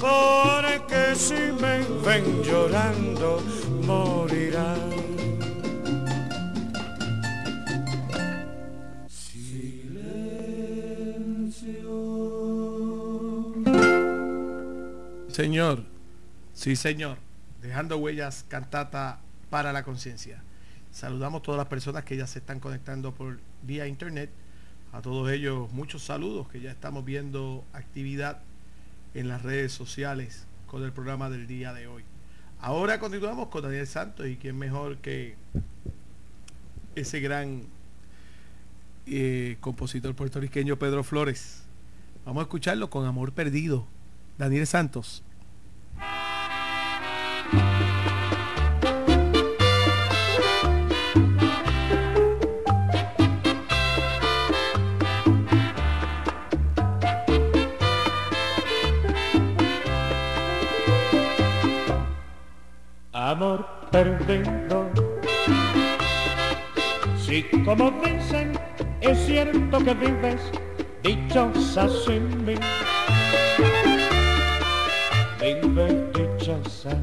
porque 0.00 1.14
si 1.14 1.42
me 1.60 1.74
ven 2.04 2.42
llorando, 2.42 3.42
morirán. 3.86 4.80
Señor, 15.28 15.84
sí 16.52 16.76
señor, 16.76 17.16
dejando 17.62 17.96
huellas, 17.98 18.44
cantata 18.48 19.20
para 19.52 19.70
la 19.74 19.82
conciencia. 19.82 20.42
Saludamos 20.90 21.40
a 21.40 21.42
todas 21.42 21.58
las 21.58 21.66
personas 21.66 22.04
que 22.04 22.16
ya 22.16 22.26
se 22.26 22.38
están 22.38 22.58
conectando 22.58 23.12
por 23.12 23.38
vía 23.62 23.86
internet. 23.86 24.30
A 24.92 25.02
todos 25.02 25.30
ellos 25.30 25.70
muchos 25.72 26.02
saludos 26.02 26.48
que 26.48 26.62
ya 26.62 26.70
estamos 26.70 27.04
viendo 27.04 27.62
actividad 27.74 28.40
en 29.12 29.28
las 29.28 29.42
redes 29.42 29.70
sociales 29.70 30.46
con 30.66 30.82
el 30.84 30.92
programa 30.94 31.28
del 31.28 31.46
día 31.46 31.74
de 31.74 31.86
hoy. 31.86 32.02
Ahora 32.60 32.98
continuamos 32.98 33.48
con 33.48 33.62
Daniel 33.64 33.86
Santos 33.86 34.26
y 34.26 34.36
quién 34.36 34.56
mejor 34.56 34.96
que 35.02 35.36
ese 36.94 37.20
gran 37.20 37.64
eh, 39.04 39.58
compositor 39.60 40.14
puertorriqueño 40.14 40.78
Pedro 40.78 41.04
Flores. 41.04 41.64
Vamos 42.24 42.40
a 42.40 42.44
escucharlo 42.44 42.88
con 42.88 43.04
Amor 43.04 43.32
Perdido. 43.32 43.86
Daniel 44.38 44.66
Santos. 44.66 45.22
Perdido. 63.92 64.90
Si 67.18 67.42
como 67.64 67.90
dicen, 68.04 68.58
es 69.00 69.18
cierto 69.26 69.78
que 69.84 69.94
vives 69.94 70.40
dichosa 71.02 71.88
sin 72.04 72.44
mí. 72.44 72.54
Vive 75.40 75.86
dichosa. 76.14 76.96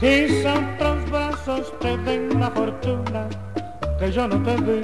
Quizá 0.00 0.54
otros 0.74 1.10
brazos 1.10 1.78
te 1.80 1.96
den 1.98 2.40
la 2.40 2.50
fortuna 2.50 3.28
que 3.98 4.10
yo 4.10 4.26
no 4.26 4.42
te 4.42 4.56
di. 4.66 4.80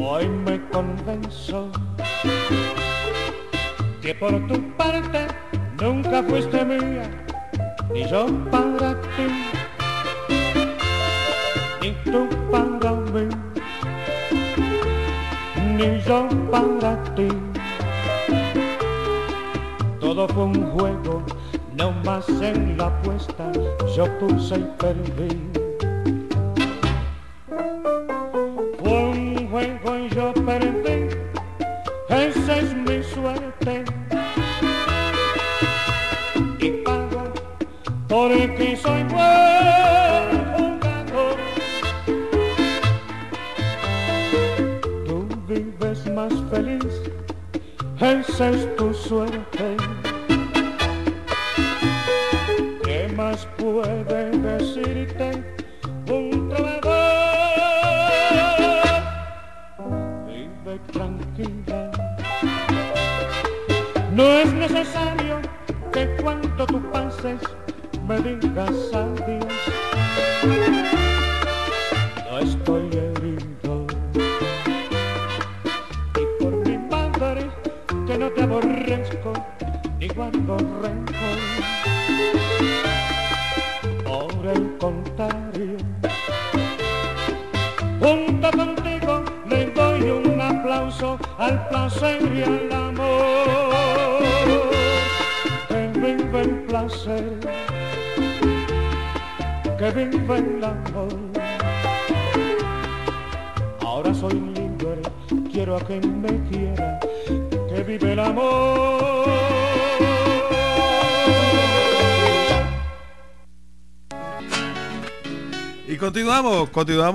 Hoy 0.00 0.28
me 0.28 0.60
convenzo 0.70 1.70
que 4.00 4.14
por 4.14 4.46
tu 4.46 4.60
parte 4.76 5.26
nunca 5.82 6.22
fuiste 6.22 6.64
mía, 6.64 7.10
ni 7.92 8.06
yo 8.08 8.26
para 8.50 8.94
ti, 9.16 9.26
ni 11.82 11.90
tú 12.10 12.28
para 12.50 12.92
mí, 13.12 13.28
ni 15.76 16.00
yo 16.02 16.28
para 16.50 17.02
ti. 17.14 17.28
Todo 20.00 20.28
fue 20.28 20.44
un 20.44 20.70
juego, 20.70 21.22
no 21.76 21.90
más 22.04 22.28
en 22.28 22.76
la 22.78 22.86
apuesta, 22.86 23.50
yo 23.96 24.04
puse 24.20 24.56
y 24.56 24.68
perdí. 24.78 25.61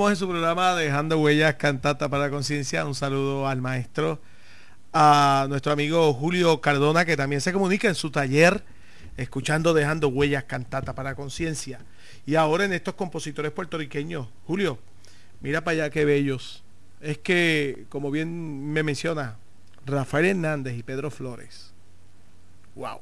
En 0.05 0.15
su 0.15 0.29
programa 0.29 0.75
Dejando 0.75 1.17
Huellas 1.17 1.55
Cantata 1.55 2.07
para 2.07 2.29
Conciencia. 2.29 2.85
Un 2.85 2.93
saludo 2.93 3.47
al 3.47 3.61
maestro, 3.63 4.21
a 4.93 5.47
nuestro 5.49 5.71
amigo 5.71 6.13
Julio 6.13 6.61
Cardona, 6.61 7.03
que 7.03 7.17
también 7.17 7.41
se 7.41 7.51
comunica 7.51 7.87
en 7.87 7.95
su 7.95 8.11
taller, 8.11 8.63
escuchando 9.17 9.73
Dejando 9.73 10.09
Huellas 10.09 10.43
Cantata 10.43 10.93
para 10.93 11.15
Conciencia. 11.15 11.79
Y 12.27 12.35
ahora 12.35 12.65
en 12.65 12.73
estos 12.73 12.93
compositores 12.93 13.51
puertorriqueños, 13.51 14.27
Julio, 14.45 14.77
mira 15.41 15.63
para 15.63 15.73
allá 15.73 15.89
qué 15.89 16.05
bellos. 16.05 16.63
Es 17.01 17.17
que, 17.17 17.87
como 17.89 18.11
bien 18.11 18.71
me 18.71 18.83
menciona, 18.83 19.37
Rafael 19.83 20.25
Hernández 20.25 20.77
y 20.77 20.83
Pedro 20.83 21.09
Flores. 21.09 21.73
Wow. 22.75 22.99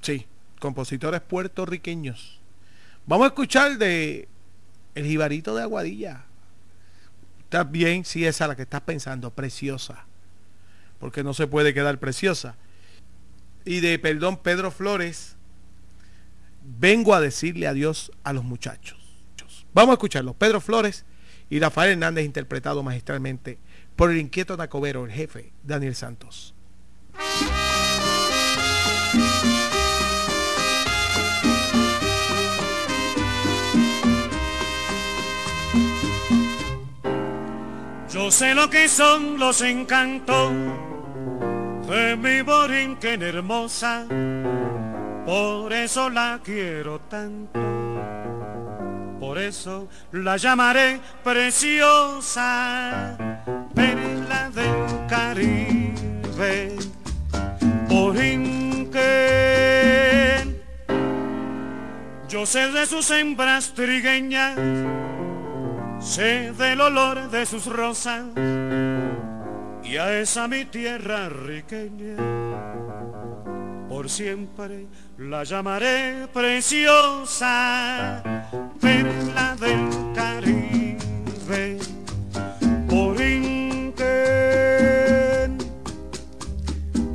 Sí, 0.00 0.26
compositores 0.58 1.20
puertorriqueños. 1.20 2.40
Vamos 3.06 3.24
a 3.24 3.28
escuchar 3.28 3.78
de 3.78 4.28
El 4.94 5.06
Jibarito 5.06 5.54
de 5.54 5.62
Aguadilla. 5.62 6.24
Bien, 7.68 8.04
si 8.04 8.24
esa 8.24 8.48
la 8.48 8.56
que 8.56 8.62
estás 8.62 8.80
pensando, 8.80 9.30
preciosa. 9.30 10.06
Porque 10.98 11.22
no 11.22 11.34
se 11.34 11.46
puede 11.46 11.74
quedar 11.74 11.98
preciosa. 11.98 12.56
Y 13.64 13.80
de, 13.80 13.98
perdón, 13.98 14.38
Pedro 14.38 14.70
Flores, 14.70 15.36
vengo 16.78 17.14
a 17.14 17.20
decirle 17.20 17.66
adiós 17.66 18.10
a 18.24 18.32
los 18.32 18.44
muchachos. 18.44 18.98
Vamos 19.74 19.90
a 19.90 19.94
escucharlos. 19.94 20.36
Pedro 20.36 20.60
Flores 20.60 21.04
y 21.48 21.58
Rafael 21.58 21.92
Hernández 21.92 22.24
interpretado 22.24 22.82
magistralmente 22.82 23.58
por 23.96 24.10
el 24.10 24.18
inquieto 24.18 24.56
Nacobero, 24.56 25.04
el 25.04 25.12
jefe, 25.12 25.52
Daniel 25.62 25.94
Santos. 25.94 26.54
Yo 38.22 38.30
sé 38.30 38.54
lo 38.54 38.70
que 38.70 38.88
son 38.88 39.36
los 39.40 39.62
encantos 39.62 40.52
de 41.88 42.16
mi 42.16 42.40
borinquen 42.42 43.20
hermosa, 43.20 44.06
por 45.26 45.72
eso 45.72 46.08
la 46.08 46.38
quiero 46.40 47.00
tanto, 47.00 47.58
por 49.18 49.38
eso 49.38 49.88
la 50.12 50.36
llamaré 50.36 51.00
preciosa, 51.24 53.16
perla 53.74 54.50
del 54.50 55.06
Caribe, 55.08 56.76
borinquen. 57.88 59.02
Yo 62.28 62.46
sé 62.46 62.70
de 62.70 62.86
sus 62.86 63.10
hembras 63.10 63.72
trigueñas 63.74 64.56
sé 66.02 66.52
del 66.52 66.80
olor 66.80 67.30
de 67.30 67.46
sus 67.46 67.66
rosas 67.66 68.24
y 69.84 69.96
a 69.96 70.20
esa 70.20 70.48
mi 70.48 70.64
tierra 70.64 71.28
riqueña 71.28 72.16
por 73.92 74.08
siempre 74.08 74.86
la 75.18 75.44
llamaré 75.44 76.26
preciosa, 76.32 78.22
perla 78.80 79.54
del 79.60 79.88
Caribe, 80.14 81.78
Borinquen. 82.86 83.98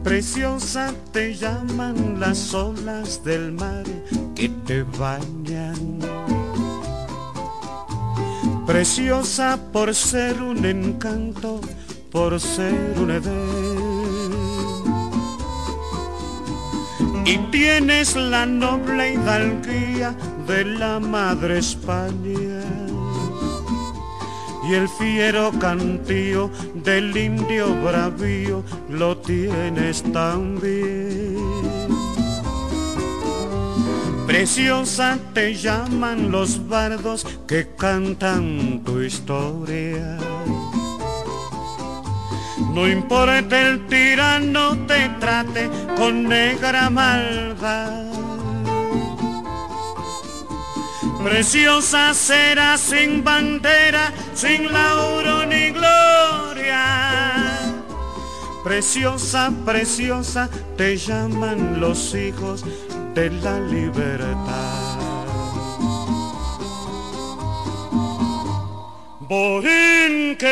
Preciosa 0.03 0.93
te 1.11 1.33
llaman 1.33 2.19
las 2.19 2.53
olas 2.53 3.23
del 3.23 3.51
mar 3.53 3.83
que 4.35 4.49
te 4.67 4.83
bañan 4.83 6.26
preciosa 8.67 9.57
por 9.71 9.95
ser 9.95 10.41
un 10.41 10.65
encanto, 10.65 11.61
por 12.11 12.39
ser 12.39 12.93
un 13.01 13.11
edén. 13.11 13.97
Y 17.25 17.37
tienes 17.49 18.15
la 18.15 18.45
noble 18.45 19.13
hidalguía 19.13 20.13
de 20.47 20.65
la 20.65 20.99
madre 20.99 21.59
España 21.59 22.61
y 24.69 24.73
el 24.73 24.89
fiero 24.89 25.51
cantío 25.59 26.49
del 26.73 27.15
indio 27.15 27.73
bravío 27.83 28.63
lo 28.89 29.17
tienes 29.17 30.03
también. 30.11 31.37
Preciosa 34.27 35.17
te 35.33 35.55
llaman 35.55 36.31
los 36.31 36.67
bardos 36.67 37.25
que 37.47 37.69
cantan 37.77 38.83
tu 38.83 38.99
historia. 39.01 40.17
No 42.73 42.85
importa 42.89 43.61
el 43.61 43.87
tirano 43.87 44.77
te 44.85 45.07
trate 45.21 45.69
con 45.95 46.27
negra 46.27 46.89
maldad. 46.89 48.03
Preciosa 51.23 52.13
será 52.13 52.77
sin 52.77 53.23
bandera, 53.23 54.11
sin 54.33 54.73
lauro 54.73 55.45
ni 55.45 55.69
gloria. 55.71 56.83
Preciosa, 58.61 59.53
preciosa 59.65 60.49
te 60.75 60.97
llaman 60.97 61.79
los 61.79 62.13
hijos 62.13 62.65
de 63.17 63.31
la 63.31 63.59
libertad. 63.61 64.95
Borinquen. 69.27 70.47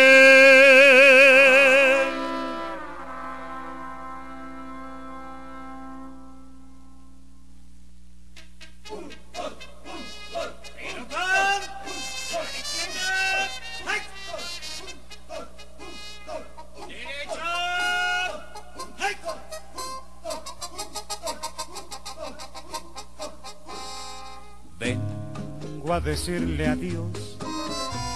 A 25.96 26.02
decirle 26.02 26.68
adiós 26.68 27.38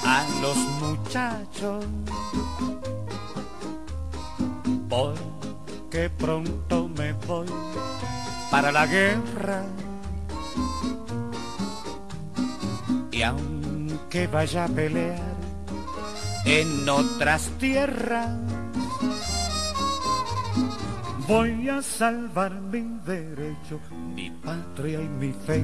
a 0.05 0.25
los 0.41 0.57
muchachos 0.81 1.85
porque 4.89 6.09
pronto 6.09 6.89
me 6.89 7.13
voy 7.13 7.47
para 8.51 8.73
la 8.73 8.85
guerra 8.85 9.63
y 13.11 13.21
aunque 13.21 14.27
vaya 14.27 14.65
a 14.65 14.67
pelear 14.67 15.35
en 16.43 16.89
otras 16.89 17.49
tierras 17.59 18.29
voy 21.29 21.69
a 21.69 21.81
salvar 21.81 22.59
mi 22.59 22.81
derecho, 23.05 23.79
mi 24.15 24.31
patria 24.31 24.99
y 24.99 25.07
mi 25.07 25.31
fe. 25.31 25.63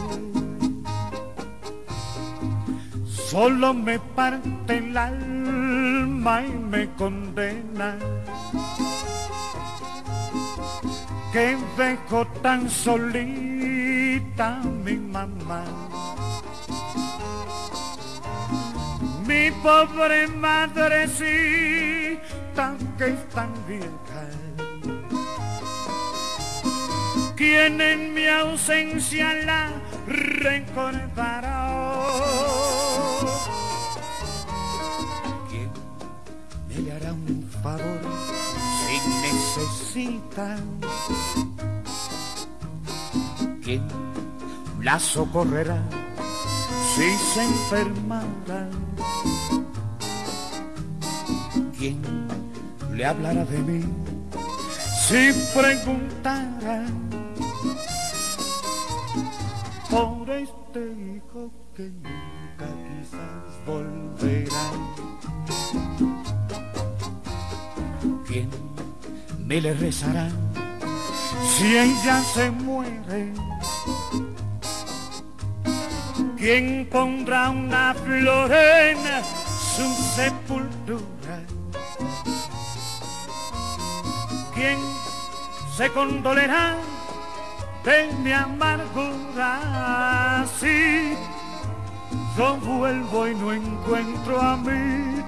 Solo 3.31 3.73
me 3.73 3.97
parte 3.97 4.79
el 4.79 4.97
alma 4.97 6.43
y 6.45 6.51
me 6.51 6.89
condena 6.95 7.95
que 11.31 11.57
dejo 11.77 12.27
tan 12.41 12.69
solita 12.69 14.59
mi 14.83 14.97
mamá. 14.97 15.63
Mi 19.25 19.49
pobre 19.63 20.27
madrecita 20.27 21.05
que 22.97 23.05
es 23.11 23.29
tan 23.29 23.53
vieja, 23.65 24.27
quien 27.37 27.79
en 27.79 28.13
mi 28.13 28.27
ausencia 28.27 29.33
la 29.45 29.69
recordará. 30.05 31.61
Si 37.63 38.95
necesita? 39.21 40.57
¿Quién 43.63 43.83
la 44.81 44.99
socorrerá 44.99 45.81
si 46.95 47.09
se 47.33 47.43
enfermara? 47.43 48.69
¿Quién 51.77 52.01
le 52.93 53.05
hablará 53.05 53.45
de 53.45 53.57
mí 53.59 53.83
Si 55.07 55.31
preguntaran 55.53 57.09
por 59.89 60.29
este 60.29 60.79
hijo 60.79 61.51
que 61.75 61.89
nunca 61.89 62.67
quizás 62.87 63.65
volverá, 63.65 64.71
¿quién 68.31 68.49
me 69.45 69.59
le 69.59 69.73
rezará 69.73 70.29
si 71.53 71.77
ella 71.77 72.23
se 72.33 72.49
muere? 72.49 73.33
¿Quién 76.37 76.87
pondrá 76.89 77.49
una 77.49 77.93
flor 77.93 78.51
en 78.53 78.97
su 79.75 79.93
sepultura? 80.15 81.35
¿Quién 84.55 84.79
se 85.75 85.89
condolerá 85.91 86.77
de 87.83 88.13
mi 88.23 88.31
amargura? 88.31 89.51
Si 90.57 91.15
yo 92.37 92.55
vuelvo 92.57 93.27
y 93.27 93.35
no 93.35 93.51
encuentro 93.51 94.41
a 94.41 94.55
mi 94.55 95.21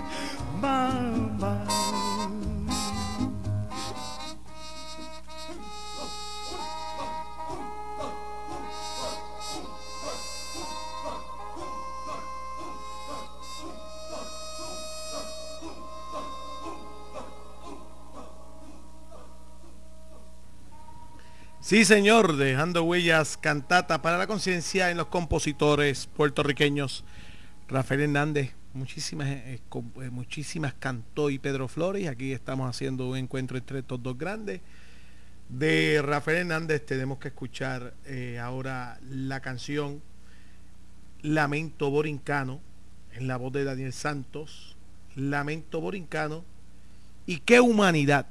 mamá. 0.62 1.66
Sí, 21.64 21.86
señor, 21.86 22.36
dejando 22.36 22.84
huellas 22.84 23.38
cantata 23.38 24.02
para 24.02 24.18
la 24.18 24.28
conciencia 24.28 24.92
en 24.92 24.98
los 24.98 25.08
compositores 25.08 26.08
puertorriqueños. 26.08 27.06
Rafael 27.70 28.02
Hernández, 28.02 28.52
muchísimas, 28.74 29.30
eh, 29.30 29.62
eh, 29.72 30.10
muchísimas 30.10 30.74
cantó 30.74 31.30
y 31.30 31.40
Pedro 31.40 31.70
Flores. 31.70 32.10
Aquí 32.10 32.34
estamos 32.34 32.70
haciendo 32.70 33.08
un 33.08 33.16
encuentro 33.16 33.58
entre 33.58 33.80
estos 33.80 34.04
dos 34.04 34.18
grandes. 34.18 34.60
De 35.48 36.02
Rafael 36.04 36.40
Hernández 36.40 36.86
tenemos 36.86 37.18
que 37.18 37.30
escuchar 37.30 37.94
eh, 38.04 38.40
ahora 38.40 39.00
la 39.10 39.40
canción 39.40 40.02
Lamento 41.22 41.90
Borincano, 41.90 42.60
en 43.14 43.30
la 43.30 43.38
voz 43.38 43.54
de 43.54 43.64
Daniel 43.64 43.94
Santos. 43.94 44.76
Lamento 45.16 45.80
Borincano. 45.80 46.44
Y 47.26 47.38
qué 47.38 47.62
humanidad. 47.62 48.26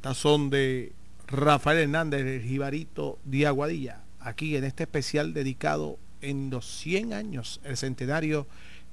Tazón 0.00 0.48
de 0.48 0.94
Rafael 1.28 1.78
Hernández, 1.78 2.20
el 2.20 2.42
jibarito 2.42 3.18
de 3.24 3.46
Aguadilla, 3.46 4.00
aquí 4.20 4.56
en 4.56 4.64
este 4.64 4.84
especial 4.84 5.34
dedicado 5.34 5.98
en 6.20 6.50
los 6.50 6.66
100 6.78 7.12
años, 7.12 7.60
el 7.64 7.76
centenario 7.76 8.46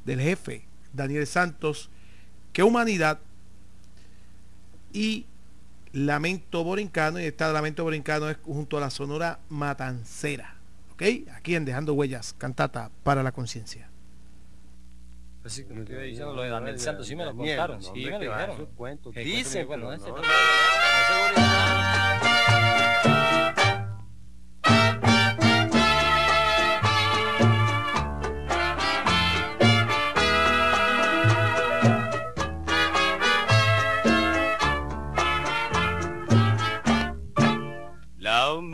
del 0.06 0.20
jefe 0.20 0.66
Daniel 0.94 1.28
Santos, 1.28 1.90
qué 2.54 2.64
humanidad 2.64 3.20
y 4.94 5.26
Lamento 5.94 6.64
Borincano, 6.64 7.20
y 7.20 7.26
está 7.26 7.52
Lamento 7.52 7.84
Borincano 7.84 8.30
es 8.30 8.38
junto 8.44 8.78
a 8.78 8.82
la 8.82 8.90
Sonora 8.90 9.40
Matancera, 9.50 10.56
¿ok? 10.94 11.04
Aquí 11.36 11.56
en 11.56 11.66
Dejando 11.66 11.94
Huellas, 11.94 12.34
cantata 12.38 12.92
para 13.04 13.24
la 13.24 13.32
conciencia. 13.32 13.90
Así 15.44 15.66
que 15.66 15.74
me 15.74 15.84
diciendo 15.84 16.36
lo 16.36 16.44
de 16.44 16.50
Daniel 16.50 16.80
Santos, 16.80 17.08
sí 17.08 17.16
me 17.16 17.26
lo 17.26 17.36
contaron, 17.36 17.82
sí 17.82 17.90
me 17.94 18.12
lo 18.12 18.20
dijeron. 18.20 18.70
Dice, 19.16 19.64
bueno, 19.66 19.86
no 19.86 19.92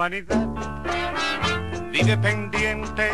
humanidad 0.08 0.48
vive 1.92 2.18
pendiente 2.18 3.12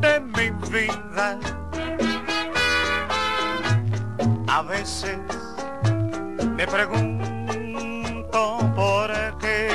de 0.00 0.20
mi 0.20 0.50
vida. 0.70 1.38
A 4.46 4.62
veces 4.62 5.18
me 6.56 6.66
pregunto 6.68 8.58
por 8.76 9.10
qué. 9.38 9.68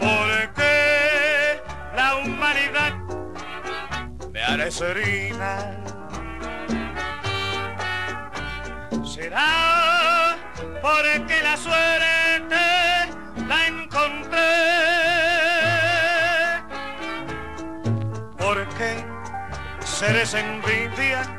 ¿Por 0.00 0.54
qué 0.54 1.60
la 1.94 2.16
humanidad 2.16 2.94
me 4.32 4.42
hará 4.42 4.68
herida? 4.68 5.83
Seres 20.04 20.34
envidia 20.34 21.33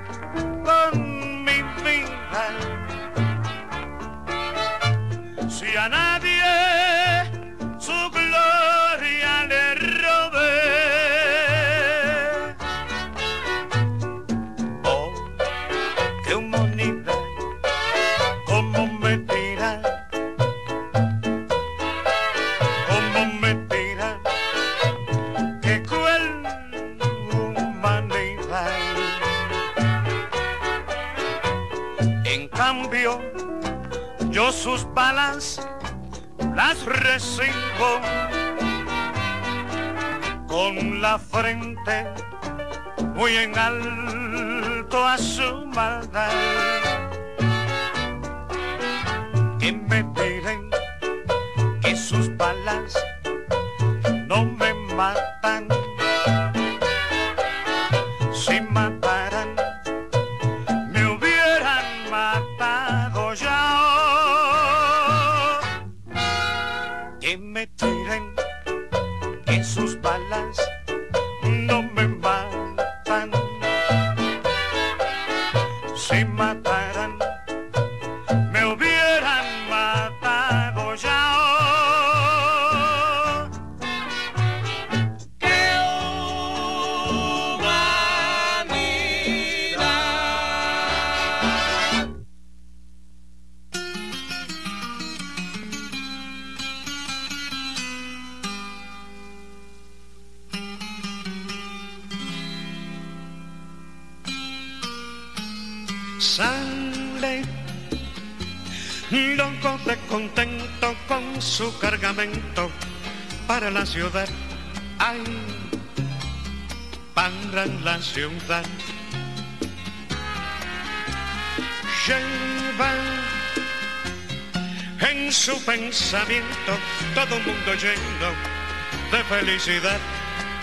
felicidad. 129.46 130.00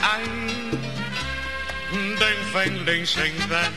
Ay, 0.03 0.71
de 2.19 2.35
felicidad. 2.53 3.71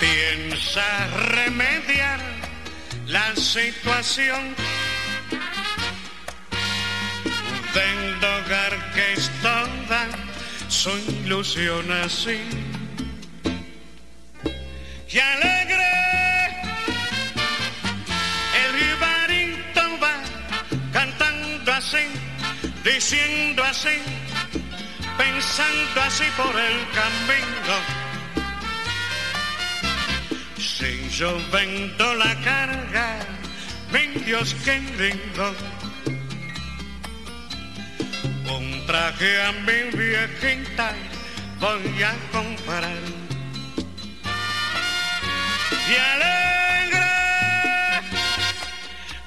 Piensa 0.00 1.06
remediar 1.34 2.20
la 3.06 3.36
situación 3.36 4.56
del 7.74 8.24
hogar 8.24 8.92
que 8.92 9.12
es 9.12 9.30
toda 9.40 10.08
su 10.68 10.90
ilusión 11.22 11.90
así. 11.92 12.40
Y 15.08 15.18
diciendo 22.84 23.62
así, 23.62 23.98
pensando 25.16 26.00
así 26.00 26.24
por 26.36 26.54
el 26.58 26.78
camino. 26.90 27.76
Si 30.56 31.08
yo 31.10 31.38
vendo 31.52 32.14
la 32.14 32.34
carga, 32.42 33.18
mi 33.92 34.20
Dios 34.24 34.54
qué 34.64 34.80
lindo 34.98 35.54
un 38.48 38.86
traje 38.86 39.42
a 39.42 39.52
mi 39.52 39.96
viejita 39.96 40.92
voy 41.60 42.02
a 42.02 42.14
comprar. 42.32 42.96
Y 45.88 45.94
alegre 46.12 47.06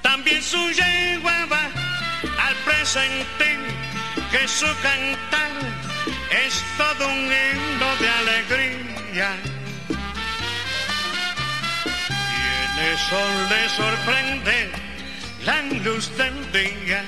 también 0.01 0.41
su 0.41 0.71
yegua 0.71 1.45
va 1.45 1.88
al 2.49 2.55
presentir 2.65 3.59
que 4.31 4.47
su 4.47 4.67
cantar 4.81 5.51
es 6.45 6.63
todo 6.77 7.07
un 7.07 7.31
himno 7.37 7.89
de 7.99 8.09
alegría. 8.21 9.31
Y 12.37 12.41
en 12.63 12.93
eso 12.93 13.21
le 13.49 13.69
sorprende 13.69 14.71
la 15.45 15.61
luz 15.83 16.09
del 16.17 16.51
día 16.51 17.03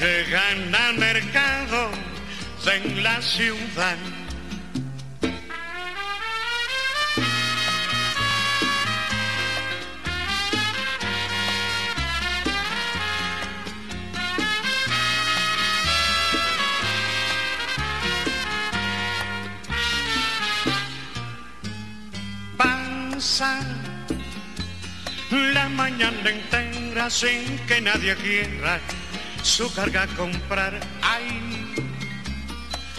llegan 0.00 0.74
al 0.74 0.94
mercado 0.98 1.90
en 2.66 3.02
la 3.02 3.22
ciudad. 3.22 3.96
La 25.30 25.68
mañana 25.68 26.30
entera 26.30 27.10
sin 27.10 27.58
que 27.66 27.80
nadie 27.80 28.14
quiera 28.14 28.78
su 29.42 29.74
carga 29.74 30.06
comprar, 30.16 30.78
ay, 31.02 31.74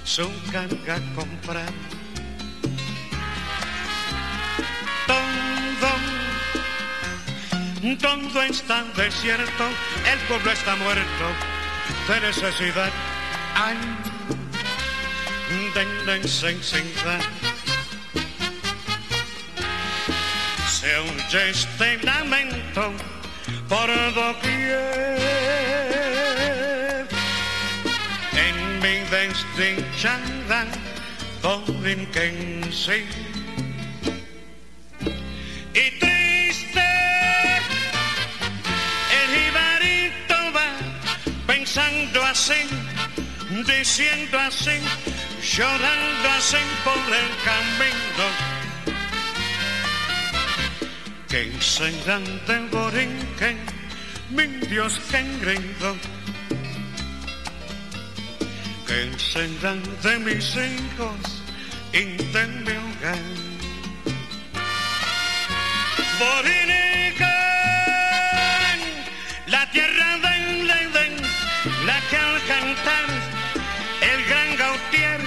su 0.04 0.30
carga 0.52 1.00
comprar. 1.16 1.72
Todo, 5.08 5.92
todo 7.98 8.42
está 8.44 8.84
desierto, 8.98 9.64
el 10.12 10.20
pueblo 10.28 10.52
está 10.52 10.76
muerto 10.76 11.28
de 12.10 12.20
necesidad, 12.20 12.92
ay, 13.56 13.78
de 15.74 16.20
necesidad. 16.20 17.22
Se 20.86 20.98
oye 20.98 21.50
este 21.50 21.98
lamento 22.04 22.94
por 23.68 23.90
doquier 24.14 25.16
desdichada 29.10 30.68
sí 32.72 33.04
Y 35.74 36.00
triste, 36.00 36.88
el 39.18 39.28
jibarito 39.40 40.38
va 40.56 40.70
pensando 41.48 42.24
así, 42.26 42.62
diciendo 43.66 44.40
así, 44.40 44.78
llorando 45.42 46.30
así 46.38 46.64
por 46.84 47.14
el 47.22 47.30
camino. 47.44 48.65
Que 51.36 51.52
serán 51.60 52.24
de 52.48 52.58
borinquen, 52.72 53.58
mi 54.30 54.48
Dios 54.70 55.02
que 58.88 59.02
encendan 59.02 59.84
de 60.02 60.20
mis 60.20 60.56
hijos 60.56 61.20
intente 61.92 62.78
hogar. 62.78 63.26
Borinican, 66.20 67.28
la 69.48 69.70
tierra 69.72 70.18
del 70.26 70.72
Edén, 70.72 71.16
la 71.86 72.00
que 72.10 72.16
al 72.16 72.42
cantar 72.48 73.08
el 74.10 74.24
gran 74.30 74.56
Gautier 74.56 75.22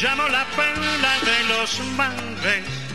llamó 0.00 0.28
la 0.28 0.44
perla 0.54 1.18
de 1.28 1.38
los 1.48 1.80
mares. 1.96 2.85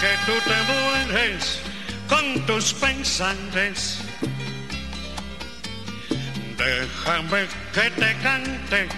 Que 0.00 0.12
tú 0.26 0.32
te 0.44 0.58
mueres 0.72 1.60
con 2.08 2.46
tus 2.46 2.72
pensantes 2.74 4.00
Déjame 6.56 7.46
que 7.72 7.90
te 7.90 8.16
cante 8.22 8.88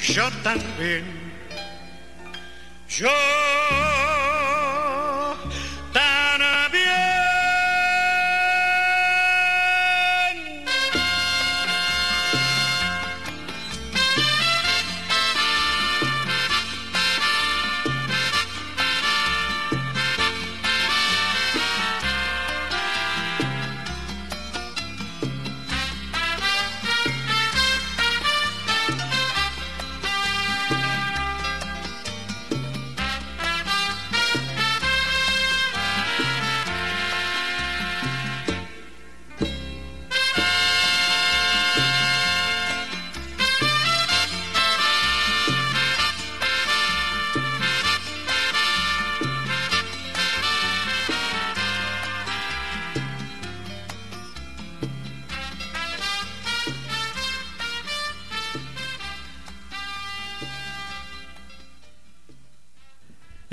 yo 0.00 0.30
también. 0.42 1.04
Yo 2.88 3.08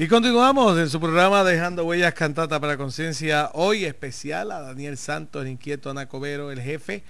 Y 0.05 0.07
continuamos 0.07 0.77
en 0.77 0.87
su 0.87 0.99
programa 0.99 1.43
Dejando 1.43 1.83
Huellas 1.83 2.13
Cantata 2.13 2.59
para 2.59 2.77
Conciencia. 2.77 3.49
Hoy 3.55 3.85
especial 3.85 4.51
a 4.51 4.61
Daniel 4.61 4.97
Santos, 4.97 5.41
el 5.41 5.47
inquieto 5.47 5.89
Anacobero, 5.89 6.51
el 6.51 6.61
jefe, 6.61 7.03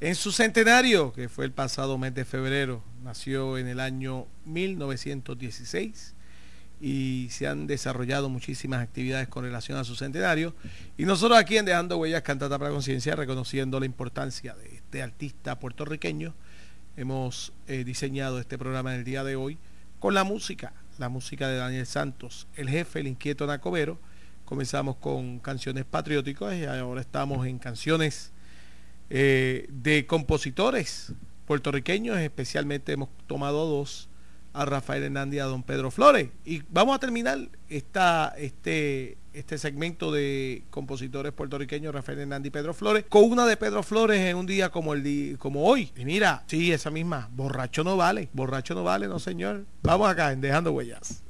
en 0.00 0.16
su 0.16 0.32
centenario, 0.32 1.12
que 1.12 1.28
fue 1.28 1.44
el 1.44 1.52
pasado 1.52 1.96
mes 1.96 2.12
de 2.12 2.24
febrero. 2.24 2.82
Nació 3.04 3.56
en 3.56 3.68
el 3.68 3.78
año 3.78 4.26
1916 4.46 6.16
y 6.80 7.28
se 7.30 7.46
han 7.46 7.68
desarrollado 7.68 8.28
muchísimas 8.28 8.82
actividades 8.82 9.28
con 9.28 9.44
relación 9.44 9.78
a 9.78 9.84
su 9.84 9.94
centenario. 9.94 10.56
Y 10.98 11.04
nosotros 11.04 11.38
aquí 11.38 11.56
en 11.56 11.66
Dejando 11.66 11.98
Huellas 11.98 12.22
Cantata 12.22 12.58
para 12.58 12.72
Conciencia, 12.72 13.14
reconociendo 13.14 13.78
la 13.78 13.86
importancia 13.86 14.56
de 14.56 14.74
este 14.74 15.04
artista 15.04 15.60
puertorriqueño, 15.60 16.34
hemos 16.96 17.52
eh, 17.68 17.84
diseñado 17.84 18.40
este 18.40 18.58
programa 18.58 18.92
en 18.92 18.98
el 18.98 19.04
día 19.04 19.22
de 19.22 19.36
hoy 19.36 19.56
con 20.00 20.14
la 20.14 20.24
música 20.24 20.72
la 20.98 21.08
música 21.08 21.48
de 21.48 21.56
Daniel 21.56 21.86
Santos, 21.86 22.46
el 22.56 22.68
jefe, 22.68 23.00
el 23.00 23.06
inquieto 23.06 23.46
Nacobero. 23.46 23.98
Comenzamos 24.44 24.96
con 24.96 25.38
canciones 25.38 25.84
patrióticas 25.84 26.54
y 26.54 26.64
ahora 26.64 27.00
estamos 27.00 27.46
en 27.46 27.58
canciones 27.58 28.32
eh, 29.10 29.66
de 29.70 30.06
compositores 30.06 31.12
puertorriqueños, 31.46 32.18
especialmente 32.18 32.92
hemos 32.92 33.08
tomado 33.26 33.66
dos, 33.66 34.08
a 34.52 34.64
Rafael 34.64 35.02
Hernández 35.02 35.38
y 35.38 35.40
a 35.40 35.44
don 35.44 35.62
Pedro 35.62 35.90
Flores. 35.90 36.30
Y 36.44 36.62
vamos 36.70 36.94
a 36.94 36.98
terminar 36.98 37.38
esta, 37.68 38.34
este, 38.38 39.18
este 39.34 39.58
segmento 39.58 40.12
de 40.12 40.64
compositores 40.70 41.32
puertorriqueños, 41.32 41.94
Rafael 41.94 42.20
Hernández 42.20 42.48
y 42.48 42.50
Pedro 42.50 42.72
Flores, 42.72 43.04
con 43.08 43.24
una 43.24 43.46
de 43.46 43.56
Pedro 43.56 43.82
Flores 43.82 44.20
en 44.20 44.36
un 44.36 44.46
día 44.46 44.70
como 44.70 44.94
el 44.94 45.02
día, 45.02 45.36
como 45.38 45.64
hoy. 45.66 45.90
Y 45.96 46.04
mira, 46.04 46.44
sí, 46.46 46.72
esa 46.72 46.90
misma, 46.90 47.28
borracho 47.32 47.84
no 47.84 47.96
vale, 47.96 48.28
borracho 48.32 48.74
no 48.74 48.84
vale, 48.84 49.08
no 49.08 49.18
señor. 49.18 49.64
Vamos 49.82 50.08
acá 50.08 50.32
en 50.32 50.40
Dejando 50.40 50.72
Huellas. 50.72 51.22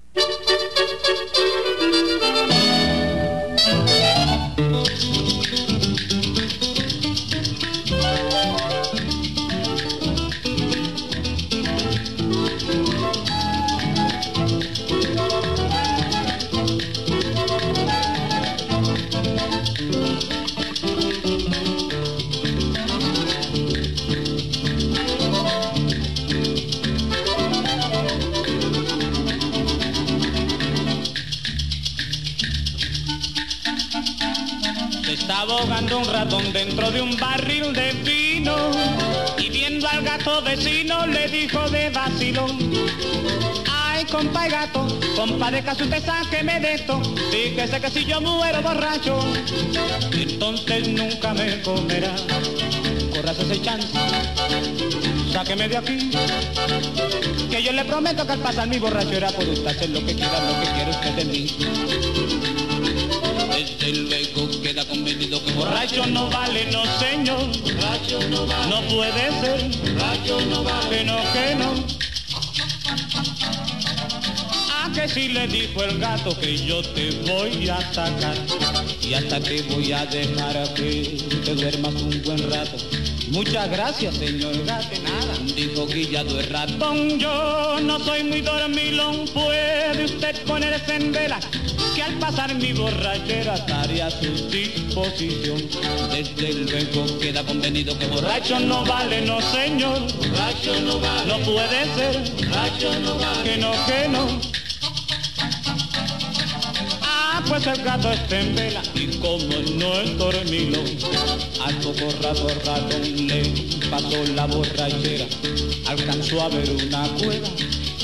Ahogando 35.59 35.99
un 35.99 36.05
ratón 36.05 36.53
dentro 36.53 36.91
de 36.91 37.01
un 37.01 37.17
barril 37.17 37.73
de 37.73 37.93
vino 38.05 38.57
y 39.39 39.49
viendo 39.51 39.89
al 39.89 40.03
gato 40.03 40.43
vecino 40.43 41.07
le 41.07 41.29
dijo 41.29 41.69
de 41.71 41.91
vacilón. 41.91 42.59
Ay, 43.71 44.05
compa 44.07 44.47
y 44.47 44.51
gato, 44.51 44.87
compa 45.17 45.51
de 45.51 45.63
caso 45.63 45.85
usted 45.85 46.05
sáqueme 46.05 46.61
de 46.61 46.75
esto, 46.75 47.01
fíjese 47.31 47.81
que 47.81 47.91
si 47.91 48.05
yo 48.05 48.21
muero 48.21 48.63
borracho, 48.63 49.19
entonces 50.13 50.89
nunca 50.89 51.33
me 51.35 51.61
comerá. 51.63 52.15
Corras 53.15 53.39
ese 53.39 53.63
chance, 53.63 53.89
sáqueme 55.33 55.69
de 55.69 55.77
aquí, 55.77 56.11
que 57.51 57.63
yo 57.63 57.73
le 57.73 57.85
prometo 57.85 58.27
que 58.27 58.33
al 58.33 58.41
pasar 58.41 58.67
mi 58.67 58.79
borrachera 58.79 59.31
por 59.31 59.49
usted 59.49 59.67
hacer 59.67 59.91
lo 59.91 60.05
que 60.05 60.15
quiera, 60.15 60.41
lo 60.41 60.61
que 60.61 60.73
quiere 60.73 60.91
usted 60.91 61.13
de 61.13 61.25
mí. 61.25 61.47
Desde 63.85 64.09
que 64.09 64.24
borracho 65.65 66.07
no 66.07 66.29
vale, 66.31 66.67
no 66.71 66.85
señor. 66.99 67.41
No 68.31 68.47
vale. 68.47 68.69
No 68.69 68.81
puede 68.83 69.31
ser. 69.41 69.71
No 70.49 70.62
vale. 70.62 70.89
Que 70.91 71.05
no, 71.05 71.17
que 71.33 71.55
no. 71.55 71.75
Ah, 74.71 74.91
que 74.95 75.09
si 75.09 75.29
le 75.29 75.47
dijo 75.49 75.83
el 75.83 75.99
gato 75.99 76.39
que 76.39 76.57
yo 76.57 76.83
te 76.83 77.11
voy 77.27 77.69
a 77.69 77.81
sacar. 77.93 78.37
Y 79.01 79.15
hasta 79.15 79.41
que 79.41 79.62
voy 79.62 79.93
a 79.93 80.07
dejar 80.07 80.75
que 80.75 81.19
te 81.45 81.55
duermas 81.55 81.95
un 81.95 82.23
buen 82.23 82.51
rato. 82.51 82.77
Muchas 83.31 83.71
gracias, 83.71 84.17
señor 84.17 84.65
gato. 84.65 85.01
Nada, 85.03 85.35
dijo 85.57 85.87
Guillado 85.87 86.39
el 86.39 86.49
ratón. 86.49 87.19
Yo 87.19 87.79
no 87.81 87.99
soy 88.01 88.25
muy 88.25 88.43
dormilón, 88.43 89.27
puede 89.29 90.05
usted 90.05 90.43
ponerse 90.45 90.95
en 90.95 91.12
vela 91.12 91.41
que 91.95 92.03
al 92.03 92.14
pasar 92.18 92.55
mi 92.55 92.72
borrachera 92.72 93.55
estaría 93.55 94.07
a 94.07 94.11
su 94.11 94.49
disposición. 94.49 95.68
Desde 96.11 96.53
luego 96.53 97.18
queda 97.20 97.45
convenido 97.45 97.97
que 97.99 98.07
borracho 98.09 98.59
no 98.59 98.84
vale, 98.84 99.20
no 99.22 99.40
señor. 99.40 100.01
Borracho 100.16 100.80
no 100.80 100.99
vale. 100.99 101.26
No 101.26 101.38
puede 101.45 101.84
ser. 101.95 102.32
Borracho 102.36 103.01
no 103.01 103.14
vale. 103.16 103.42
Que 103.45 103.57
no, 103.59 103.72
que 103.86 104.09
no. 104.09 104.40
Ah, 107.03 107.42
pues 107.47 107.66
el 107.66 107.82
gato 107.84 108.11
está 108.11 108.40
en 108.40 108.55
vela 108.57 108.82
y 108.95 109.07
como 109.18 109.57
no 109.78 110.01
es 110.01 110.18
dormilón, 110.18 110.86
al 111.64 111.76
poco 111.76 112.09
rato 112.22 112.49
rato 112.64 112.99
le 112.99 113.53
pasó 113.90 114.24
la 114.34 114.47
borrachera, 114.47 115.26
alcanzó 115.86 116.42
a 116.42 116.49
ver 116.49 116.70
una 116.70 117.09
cueva 117.18 117.49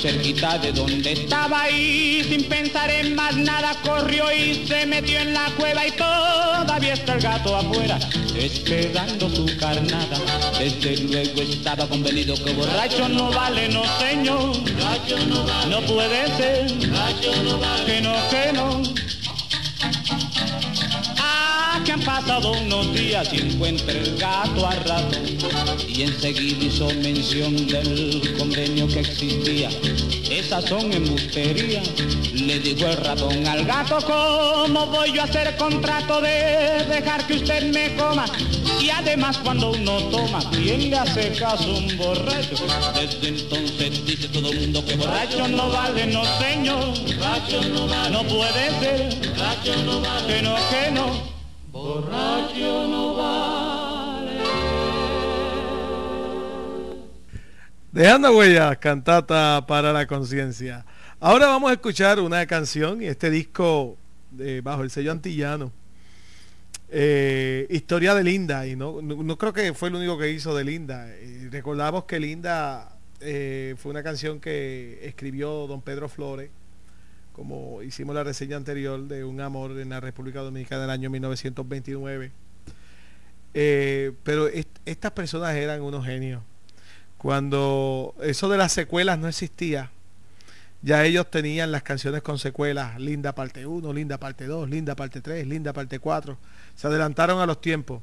cerquita 0.01 0.57
de 0.57 0.71
donde 0.71 1.11
estaba 1.11 1.61
ahí, 1.61 2.25
sin 2.27 2.43
pensar 2.45 2.89
en 2.89 3.13
más 3.13 3.35
nada, 3.37 3.75
corrió 3.83 4.31
y 4.33 4.65
se 4.67 4.85
metió 4.87 5.19
en 5.19 5.33
la 5.33 5.45
cueva 5.57 5.85
y 5.85 5.91
todavía 5.91 6.93
está 6.93 7.13
el 7.13 7.21
gato 7.21 7.55
afuera, 7.55 7.99
esperando 8.35 9.29
su 9.29 9.45
carnada. 9.57 10.17
Desde 10.57 10.97
luego 11.03 11.41
estaba 11.41 11.87
convenido 11.87 12.33
que 12.43 12.51
borracho 12.53 13.07
no 13.09 13.31
vale, 13.31 13.69
no 13.69 13.83
señor, 13.99 14.57
no, 15.69 15.81
puede 15.81 16.35
ser, 16.35 16.67
que 16.67 18.01
no, 18.01 18.15
que 18.29 18.53
no 18.53 19.00
que 21.91 21.93
han 21.93 22.01
pasado 22.01 22.51
unos 22.51 22.93
días 22.93 23.29
y 23.33 23.41
encuentra 23.41 23.91
el 23.91 24.17
gato 24.17 24.65
a 24.65 24.75
rato 24.75 25.17
y 25.87 26.03
enseguida 26.03 26.65
hizo 26.65 26.87
mención 26.95 27.67
del 27.67 28.35
convenio 28.37 28.87
que 28.87 29.01
existía. 29.01 29.69
Esas 30.29 30.65
son 30.65 30.91
embusterías, 30.93 31.89
le 32.33 32.59
dijo 32.59 32.87
el 32.87 32.97
ratón 32.97 33.45
al 33.45 33.65
gato, 33.65 33.97
¿cómo 34.05 34.85
voy 34.87 35.11
yo 35.11 35.21
a 35.21 35.25
hacer 35.25 35.55
contrato 35.57 36.21
de 36.21 36.85
dejar 36.87 37.27
que 37.27 37.33
usted 37.33 37.71
me 37.73 37.93
coma? 37.95 38.25
Y 38.79 38.89
además 38.89 39.37
cuando 39.39 39.71
uno 39.71 39.97
toma, 40.05 40.39
¿quién 40.51 40.89
le 40.89 40.97
hace 40.97 41.33
caso 41.33 41.75
un 41.75 41.97
borracho? 41.97 42.55
Desde 42.95 43.27
entonces 43.27 44.05
dice 44.05 44.29
todo 44.29 44.51
el 44.51 44.61
mundo 44.61 44.85
que 44.85 44.95
borracho 44.95 45.47
no 45.47 45.69
vale, 45.69 46.07
no 46.07 46.23
señor, 46.39 46.93
borracho 47.17 47.61
no 47.73 47.87
vale, 47.87 48.11
no 48.11 48.23
puede 48.23 48.79
ser, 48.79 49.29
borracho 49.35 49.83
no 49.83 50.01
vale, 50.01 50.27
que 50.27 50.41
no, 50.41 50.55
que 50.69 50.91
no. 50.91 51.40
Borracho 51.71 52.87
no. 52.87 53.11
Dejando 57.91 58.37
huellas, 58.37 58.77
cantata 58.77 59.65
para 59.67 59.91
la 59.91 60.07
conciencia. 60.07 60.85
Ahora 61.19 61.47
vamos 61.47 61.69
a 61.71 61.73
escuchar 61.73 62.19
una 62.19 62.45
canción 62.45 63.01
y 63.01 63.07
este 63.07 63.29
disco 63.29 63.97
de, 64.31 64.61
bajo 64.61 64.81
el 64.83 64.89
sello 64.89 65.11
antillano. 65.11 65.73
Eh, 66.89 67.67
historia 67.69 68.15
de 68.15 68.23
Linda, 68.23 68.65
y 68.65 68.75
no, 68.75 69.01
no, 69.01 69.37
creo 69.37 69.53
que 69.53 69.73
fue 69.73 69.89
el 69.89 69.95
único 69.95 70.17
que 70.17 70.29
hizo 70.29 70.55
de 70.55 70.63
Linda. 70.63 71.07
Eh, 71.09 71.49
recordamos 71.51 72.05
que 72.05 72.19
Linda 72.19 72.97
eh, 73.19 73.75
fue 73.77 73.91
una 73.91 74.03
canción 74.03 74.39
que 74.39 74.99
escribió 75.03 75.67
don 75.67 75.81
Pedro 75.81 76.09
Flores 76.09 76.49
como 77.33 77.81
hicimos 77.81 78.15
la 78.15 78.23
reseña 78.23 78.57
anterior 78.57 79.07
de 79.07 79.23
Un 79.23 79.41
Amor 79.41 79.77
en 79.79 79.89
la 79.89 79.99
República 79.99 80.41
Dominicana 80.41 80.81
del 80.81 80.89
año 80.91 81.09
1929. 81.09 82.31
Eh, 83.53 84.13
pero 84.23 84.47
estas 84.85 85.11
personas 85.11 85.55
eran 85.55 85.81
unos 85.81 86.05
genios. 86.05 86.41
Cuando 87.17 88.15
eso 88.21 88.49
de 88.49 88.57
las 88.57 88.73
secuelas 88.73 89.19
no 89.19 89.27
existía, 89.27 89.91
ya 90.81 91.05
ellos 91.05 91.29
tenían 91.29 91.71
las 91.71 91.83
canciones 91.83 92.23
con 92.23 92.39
secuelas, 92.39 92.99
Linda 92.99 93.35
parte 93.35 93.65
1, 93.67 93.93
Linda 93.93 94.17
parte 94.17 94.45
2, 94.45 94.69
Linda 94.69 94.95
parte 94.95 95.21
3, 95.21 95.45
Linda 95.45 95.73
parte 95.73 95.99
4. 95.99 96.37
Se 96.75 96.87
adelantaron 96.87 97.39
a 97.39 97.45
los 97.45 97.61
tiempos. 97.61 98.01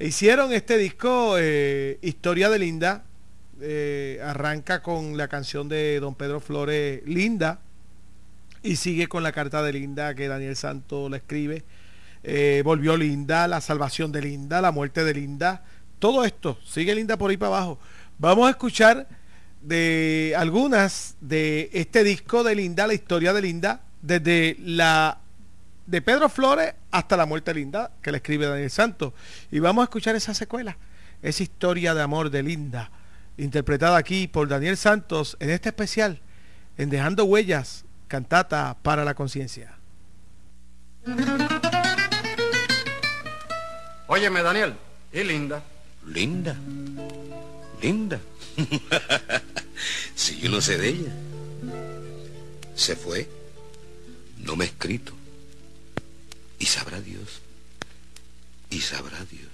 Hicieron 0.00 0.52
este 0.52 0.78
disco, 0.78 1.36
eh, 1.38 1.98
Historia 2.02 2.50
de 2.50 2.58
Linda, 2.58 3.04
eh, 3.60 4.20
arranca 4.24 4.82
con 4.82 5.16
la 5.16 5.28
canción 5.28 5.68
de 5.68 6.00
Don 6.00 6.16
Pedro 6.16 6.40
Flores, 6.40 7.02
Linda, 7.06 7.60
y 8.62 8.76
sigue 8.76 9.08
con 9.08 9.22
la 9.22 9.32
carta 9.32 9.62
de 9.62 9.72
Linda 9.72 10.14
que 10.14 10.28
Daniel 10.28 10.56
Santo 10.56 11.08
la 11.08 11.16
escribe. 11.16 11.64
Eh, 12.22 12.62
volvió 12.64 12.96
Linda, 12.96 13.48
la 13.48 13.60
salvación 13.60 14.12
de 14.12 14.22
Linda, 14.22 14.60
la 14.60 14.70
muerte 14.70 15.04
de 15.04 15.14
Linda. 15.14 15.64
Todo 15.98 16.24
esto, 16.24 16.58
sigue 16.64 16.94
Linda 16.94 17.16
por 17.16 17.30
ahí 17.30 17.36
para 17.36 17.56
abajo. 17.56 17.78
Vamos 18.18 18.46
a 18.46 18.50
escuchar 18.50 19.08
de 19.60 20.34
algunas 20.36 21.16
de 21.20 21.70
este 21.72 22.04
disco 22.04 22.44
de 22.44 22.54
Linda, 22.54 22.86
la 22.86 22.94
historia 22.94 23.32
de 23.32 23.42
Linda, 23.42 23.82
desde 24.00 24.56
la 24.60 25.18
de 25.86 26.00
Pedro 26.00 26.28
Flores 26.28 26.74
hasta 26.90 27.16
la 27.16 27.26
muerte 27.26 27.52
de 27.52 27.60
Linda, 27.60 27.90
que 28.00 28.12
le 28.12 28.18
escribe 28.18 28.46
Daniel 28.46 28.70
Santo. 28.70 29.14
Y 29.50 29.58
vamos 29.58 29.82
a 29.82 29.84
escuchar 29.84 30.14
esa 30.14 30.34
secuela, 30.34 30.76
esa 31.22 31.42
historia 31.42 31.94
de 31.94 32.02
amor 32.02 32.30
de 32.30 32.42
Linda, 32.42 32.90
interpretada 33.36 33.96
aquí 33.96 34.28
por 34.28 34.48
Daniel 34.48 34.76
Santos 34.76 35.36
en 35.40 35.50
este 35.50 35.70
especial, 35.70 36.20
en 36.76 36.90
Dejando 36.90 37.24
Huellas, 37.24 37.81
cantata 38.12 38.76
para 38.82 39.06
la 39.06 39.14
conciencia. 39.14 39.74
Óyeme, 44.06 44.42
Daniel, 44.42 44.74
y 45.10 45.24
Linda. 45.24 45.62
Linda, 46.06 46.54
Linda. 47.80 48.20
si 50.14 50.38
yo 50.40 50.50
no 50.50 50.60
sé 50.60 50.76
de 50.76 50.88
ella. 50.90 51.12
Se 52.74 52.96
fue, 52.96 53.30
no 54.40 54.56
me 54.56 54.64
ha 54.64 54.68
escrito. 54.68 55.14
Y 56.58 56.66
sabrá 56.66 57.00
Dios, 57.00 57.40
y 58.68 58.80
sabrá 58.80 59.24
Dios. 59.24 59.48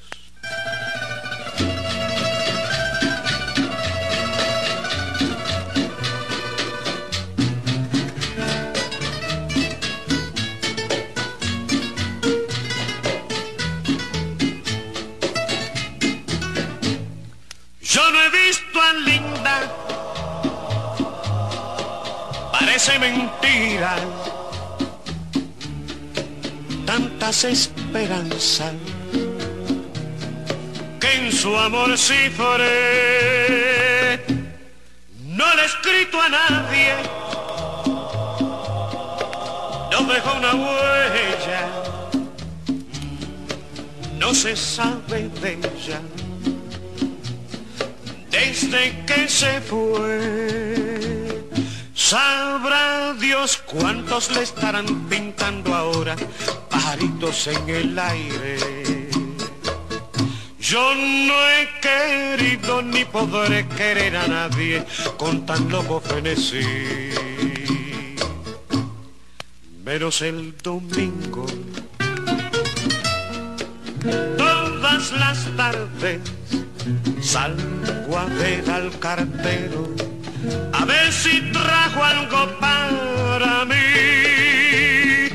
A 18.80 18.92
Linda, 18.92 19.60
parece 22.52 22.98
mentira, 22.98 23.96
tantas 26.86 27.44
esperanzas 27.44 28.74
que 31.00 31.12
en 31.14 31.32
su 31.32 31.56
amor 31.56 31.96
cifré. 31.96 32.66
No 35.24 35.54
le 35.54 35.62
he 35.62 35.66
escrito 35.66 36.20
a 36.20 36.28
nadie, 36.28 36.94
no 39.92 40.02
dejó 40.12 40.36
una 40.36 40.54
huella, 40.54 41.68
no 44.18 44.34
se 44.34 44.56
sabe 44.56 45.28
de 45.40 45.52
ella 45.52 46.00
desde 48.38 49.04
que 49.04 49.28
se 49.28 49.60
fue. 49.60 51.42
Sabrá 51.94 53.14
Dios 53.14 53.58
cuántos 53.66 54.30
le 54.34 54.42
estarán 54.42 55.08
pintando 55.08 55.74
ahora 55.74 56.14
pajaritos 56.70 57.48
en 57.48 57.68
el 57.68 57.98
aire. 57.98 58.56
Yo 60.60 60.94
no 60.94 61.36
he 61.50 61.68
querido 61.80 62.82
ni 62.82 63.04
podré 63.04 63.66
querer 63.68 64.16
a 64.16 64.26
nadie 64.28 64.84
con 65.16 65.44
tan 65.44 65.68
loco 65.70 66.00
frenesí. 66.00 66.60
Menos 69.84 70.22
el 70.22 70.56
domingo. 70.62 71.46
Todas 74.36 75.12
las 75.12 75.56
tardes 75.56 76.20
salgo 77.28 78.16
a 78.16 78.24
ver 78.40 78.70
al 78.70 78.88
cartero 78.98 79.94
a 80.72 80.84
ver 80.86 81.12
si 81.12 81.42
trajo 81.52 82.02
algo 82.02 82.58
para 82.58 83.66
mí. 83.66 85.28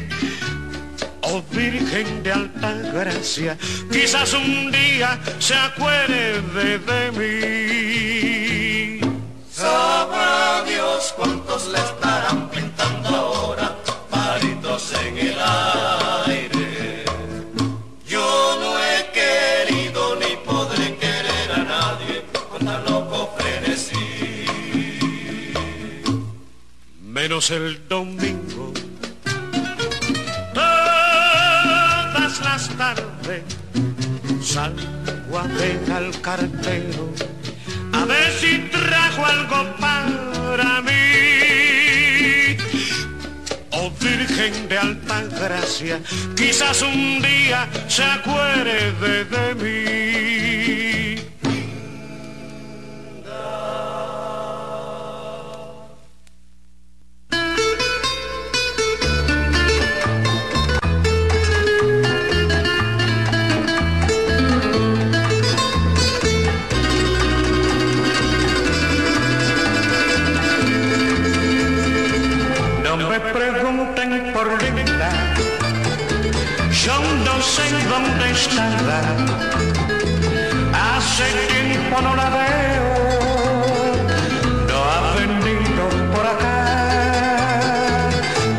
Oh 1.22 1.44
Virgen 1.52 2.24
de 2.24 2.32
alta 2.32 2.74
gracia, 2.92 3.58
quizás 3.92 4.34
un 4.34 4.72
día 4.72 5.20
se 5.38 5.54
acuerde 5.54 6.40
de 6.90 7.12
mí. 7.20 9.00
Sabrá 9.52 10.64
Dios 10.66 11.14
cuántos 11.16 11.68
le 11.68 11.78
estarán 11.78 12.50
El 27.50 27.78
domingo. 27.90 28.72
Todas 30.54 32.40
las 32.40 32.70
tardes 32.78 33.44
salgo 34.42 35.40
a 35.40 35.44
ver 35.48 35.92
al 35.92 36.22
cartero 36.22 37.12
a 37.92 38.06
ver 38.06 38.32
si 38.40 38.60
trajo 38.70 39.26
algo 39.26 39.76
para 39.78 40.82
mí. 40.84 42.56
Oh 43.72 43.92
Virgen 44.00 44.70
de 44.70 44.78
alta 44.78 45.24
gracia, 45.24 46.00
quizás 46.38 46.82
un 46.82 47.22
día 47.22 47.68
se 47.90 48.04
acuerde 48.04 49.26
de 49.26 49.56
mí. 49.56 51.03
Hace 80.74 81.26
tiempo 81.50 82.02
no 82.02 82.16
la 82.16 82.30
veo, 82.32 82.96
no 84.68 84.78
ha 84.84 85.14
venido 85.14 85.88
por 86.16 86.26
acá. 86.26 88.10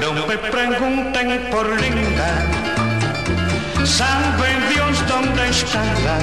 No 0.00 0.26
me 0.28 0.38
pregunten 0.38 1.50
por 1.50 1.66
Linda, 1.80 2.30
sabe 3.84 4.48
Dios 4.72 5.04
dónde 5.08 5.48
estará. 5.48 6.18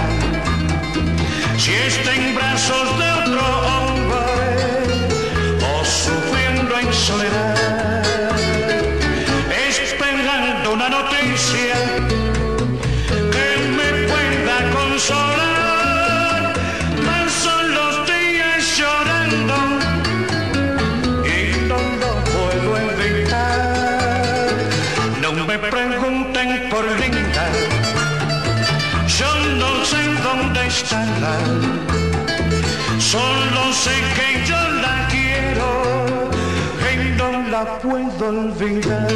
Si 1.57 1.73
está 1.73 2.15
en 2.15 2.33
brazos 2.33 2.97
de 2.99 3.11
otro 3.11 3.80
Solo 32.97 33.71
sé 33.73 33.91
que 34.15 34.43
yo 34.43 34.57
la 34.81 35.07
quiero 35.07 36.29
y 36.91 37.15
no 37.15 37.47
la 37.51 37.77
puedo 37.77 38.27
olvidar. 38.27 39.07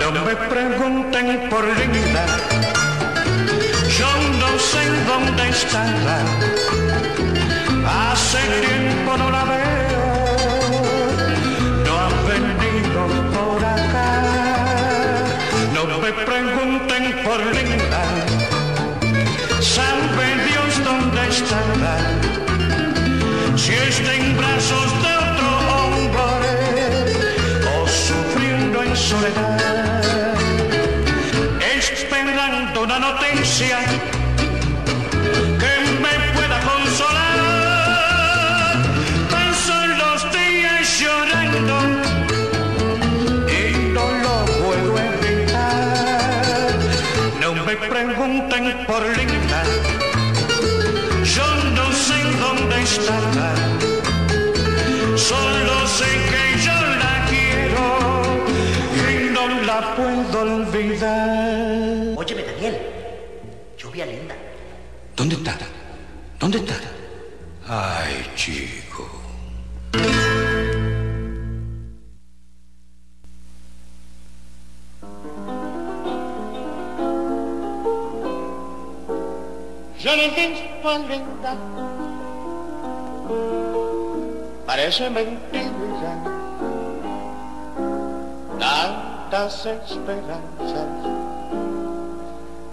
No 0.00 0.24
me 0.24 0.34
pregunten 0.48 1.50
por 1.50 1.64
Linda, 1.78 2.24
Hace 7.86 8.38
tiempo 8.66 9.16
no 9.18 9.30
la 9.30 9.44
veo, 9.44 10.06
no 11.84 11.92
ha 12.00 12.08
venido 12.30 13.00
por 13.34 13.62
acá. 13.62 14.10
No 15.74 15.82
me 15.98 16.12
pregunten 16.12 17.04
por 17.24 17.40
Linda, 17.54 18.04
sabe 19.60 20.26
Dios 20.48 20.70
dónde 20.82 21.28
estará. 21.28 21.96
Si 23.54 23.72
está 23.74 24.14
en 24.14 24.34
brazos 24.38 24.88
de 25.04 25.12
otro 25.26 25.48
hombre 25.76 26.52
o 27.74 27.86
sufriendo 27.86 28.82
en 28.82 28.96
soledad, 28.96 30.34
esperando 31.60 32.82
una 32.82 32.98
noticia 32.98 33.78
pregunten 48.86 49.25
Linda. 81.08 81.54
Parece 84.66 85.08
mentira. 85.10 86.16
Tantas 88.58 89.66
esperanzas 89.66 90.88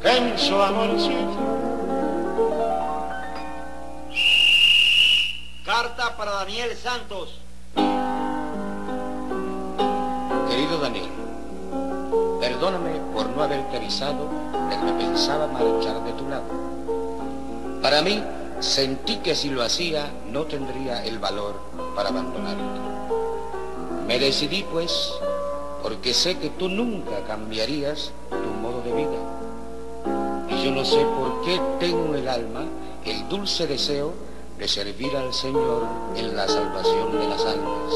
que 0.02 0.18
en 0.18 0.40
su 0.40 0.62
amorcito. 0.62 1.38
Carta 5.66 6.18
para 6.18 6.32
Daniel 6.32 6.76
Santos. 6.76 7.40
Querido 10.50 10.78
Daniel, 10.80 11.10
perdóname 12.40 13.00
por 13.14 13.30
no 13.30 13.44
haberte 13.44 13.78
avisado 13.78 14.30
de 14.70 14.76
que 14.76 14.84
me 14.84 14.94
pensaba 14.94 15.48
marchar 15.48 16.04
de 16.04 16.12
tu 16.14 16.28
lado. 16.30 16.73
Para 17.84 18.02
mí, 18.02 18.24
sentí 18.62 19.18
que 19.18 19.36
si 19.36 19.50
lo 19.50 19.62
hacía 19.62 20.10
no 20.32 20.46
tendría 20.46 21.04
el 21.04 21.20
valor 21.20 21.60
para 21.94 22.10
abandonarte. 22.10 22.64
Me 24.08 24.18
decidí 24.20 24.64
pues 24.72 25.12
porque 25.82 26.14
sé 26.14 26.38
que 26.38 26.50
tú 26.50 26.70
nunca 26.70 27.26
cambiarías 27.28 28.14
tu 28.30 28.50
modo 28.62 28.82
de 28.84 28.94
vida. 28.94 29.20
Y 30.50 30.64
yo 30.64 30.72
no 30.72 30.86
sé 30.86 31.06
por 31.18 31.44
qué 31.44 31.60
tengo 31.82 32.06
en 32.06 32.22
el 32.22 32.30
alma 32.30 32.64
el 33.04 33.28
dulce 33.28 33.68
deseo 33.68 34.14
de 34.58 34.68
servir 34.70 35.14
al 35.18 35.34
Señor 35.34 35.86
en 36.16 36.38
la 36.38 36.48
salvación 36.48 37.20
de 37.20 37.28
las 37.28 37.46
almas. 37.46 37.94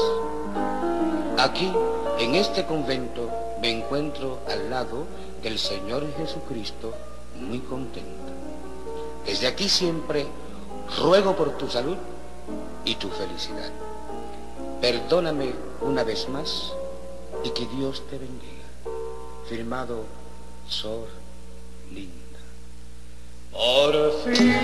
Aquí, 1.38 1.72
en 2.18 2.34
este 2.34 2.66
convento, 2.66 3.30
me 3.62 3.70
encuentro 3.70 4.40
al 4.50 4.68
lado 4.68 5.06
del 5.42 5.58
Señor 5.58 6.04
Jesucristo 6.18 6.92
muy 7.40 7.60
contento. 7.60 8.27
Desde 9.28 9.46
aquí 9.46 9.68
siempre 9.68 10.26
ruego 10.98 11.36
por 11.36 11.58
tu 11.58 11.68
salud 11.68 11.98
y 12.86 12.94
tu 12.94 13.10
felicidad. 13.10 13.70
Perdóname 14.80 15.52
una 15.82 16.02
vez 16.02 16.30
más 16.30 16.72
y 17.44 17.50
que 17.50 17.66
Dios 17.66 18.04
te 18.08 18.16
bendiga. 18.16 18.64
Firmado 19.46 20.04
Sor 20.66 21.08
Linda. 21.92 22.38
Por 23.52 24.12
fin 24.24 24.56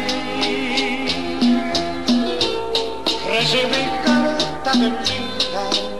recibí 3.29 3.85
carta 4.03 4.73
de 4.73 5.93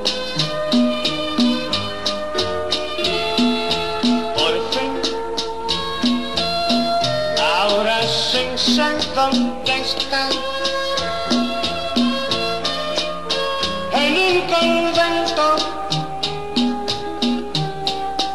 dónde 9.15 9.81
está. 9.81 10.29
En 13.93 14.13
un 14.19 14.41
convento 14.53 15.57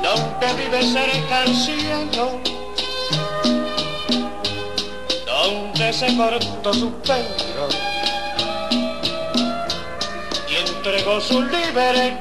donde 0.01 0.47
vive 0.57 0.81
cerca 0.83 1.41
al 1.41 1.55
cielo, 1.55 2.39
donde 5.25 5.93
se 5.93 6.17
cortó 6.17 6.73
su 6.73 6.91
pelo 7.01 7.67
y 10.49 10.55
entregó 10.55 11.19
su 11.19 11.41
libertad. 11.43 12.19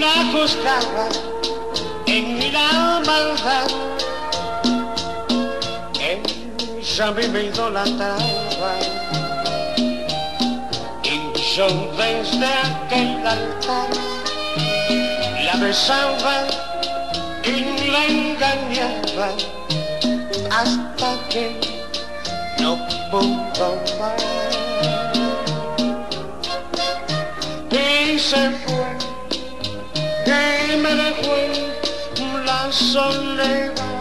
La 0.00 0.14
juzgaba 0.32 1.08
en 2.06 2.52
la 2.52 3.02
maldad. 3.06 3.68
Ella 6.00 7.06
a 7.06 7.10
mí 7.12 7.28
me 7.28 7.42
idolatraba 7.44 8.72
y 11.04 11.16
yo 11.54 11.68
desde 11.98 12.50
aquel 12.68 13.26
altar 13.26 13.90
la 15.44 15.54
besaba 15.56 16.36
y 17.44 17.90
la 17.90 18.02
engañaba 18.06 19.28
hasta 20.50 21.28
que 21.28 21.44
no 22.58 22.78
pudo 23.10 23.76
más. 23.98 24.30
se 28.20 28.69
fue 30.30 30.74
y 30.74 30.76
me 30.76 30.94
dejó 30.94 32.44
la 32.44 32.70
soledad. 32.70 33.99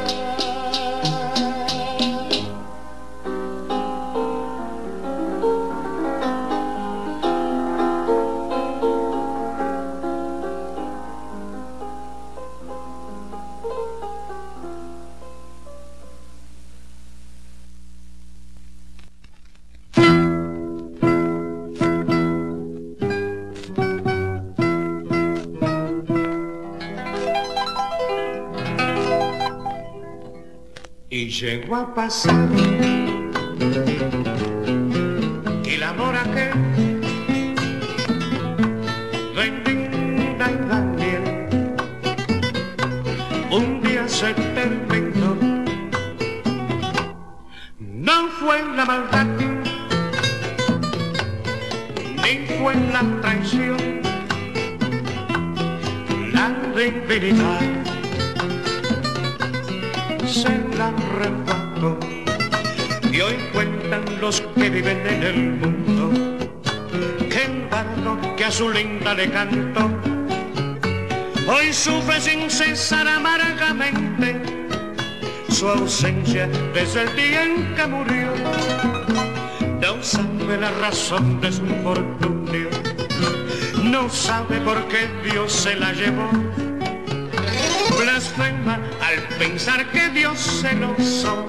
Llegó 31.40 31.76
a 31.78 31.94
pasar 31.94 32.50
su 68.60 68.70
linda 68.70 69.14
le 69.14 69.30
canto. 69.32 69.90
Hoy 71.48 71.72
sufre 71.72 72.20
sin 72.20 72.50
cesar 72.50 73.08
amargamente 73.08 74.36
su 75.48 75.70
ausencia 75.70 76.46
desde 76.74 77.04
el 77.04 77.16
día 77.16 77.44
en 77.44 77.74
que 77.74 77.88
murió 77.88 78.28
no 79.80 80.04
sabe 80.04 80.58
la 80.60 80.72
razón 80.72 81.40
de 81.40 81.54
su 81.54 81.66
infortunio. 81.66 82.70
No 83.82 84.10
sabe 84.10 84.60
por 84.60 84.86
qué 84.90 85.08
Dios 85.24 85.54
se 85.54 85.76
la 85.78 85.94
llevó. 85.94 86.30
Blasfema 87.98 88.78
al 89.08 89.20
pensar 89.38 89.90
que 89.92 90.10
Dios 90.10 90.38
celoso 90.38 91.48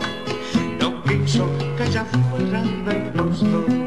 no 0.81 1.03
quiso 1.03 1.51
que 1.77 1.85
ella 1.87 2.05
fuera 2.05 2.63
del 2.63 3.13
rostro. 3.15 3.67
que 3.67 3.80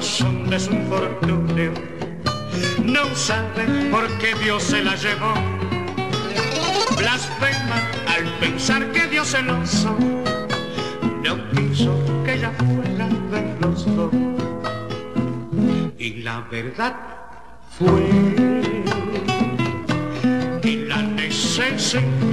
sabe 0.00 0.34
la 0.40 0.48
razón 0.48 0.50
de 0.50 0.58
su 0.58 0.72
infortunio, 0.72 1.72
no 2.84 3.14
sabe 3.14 3.90
por 3.90 4.06
qué 4.18 4.34
Dios 4.42 4.62
se 4.62 4.82
la 4.82 4.96
llevó. 4.96 5.34
Blasfema 6.96 7.82
al 8.08 8.24
pensar 8.40 8.90
que 8.92 9.06
Dios 9.08 9.28
celoso 9.28 9.96
no 11.22 11.50
quiso 11.50 11.92
que 12.24 12.34
ella 12.34 12.52
fuera 12.58 13.08
de 13.30 13.56
los 13.60 13.84
dos. 13.96 14.12
Y 15.98 16.22
la 16.22 16.40
verdad 16.50 16.96
fue 17.78 18.00
que 20.62 20.76
la 20.88 21.02
necesitó 21.02 22.29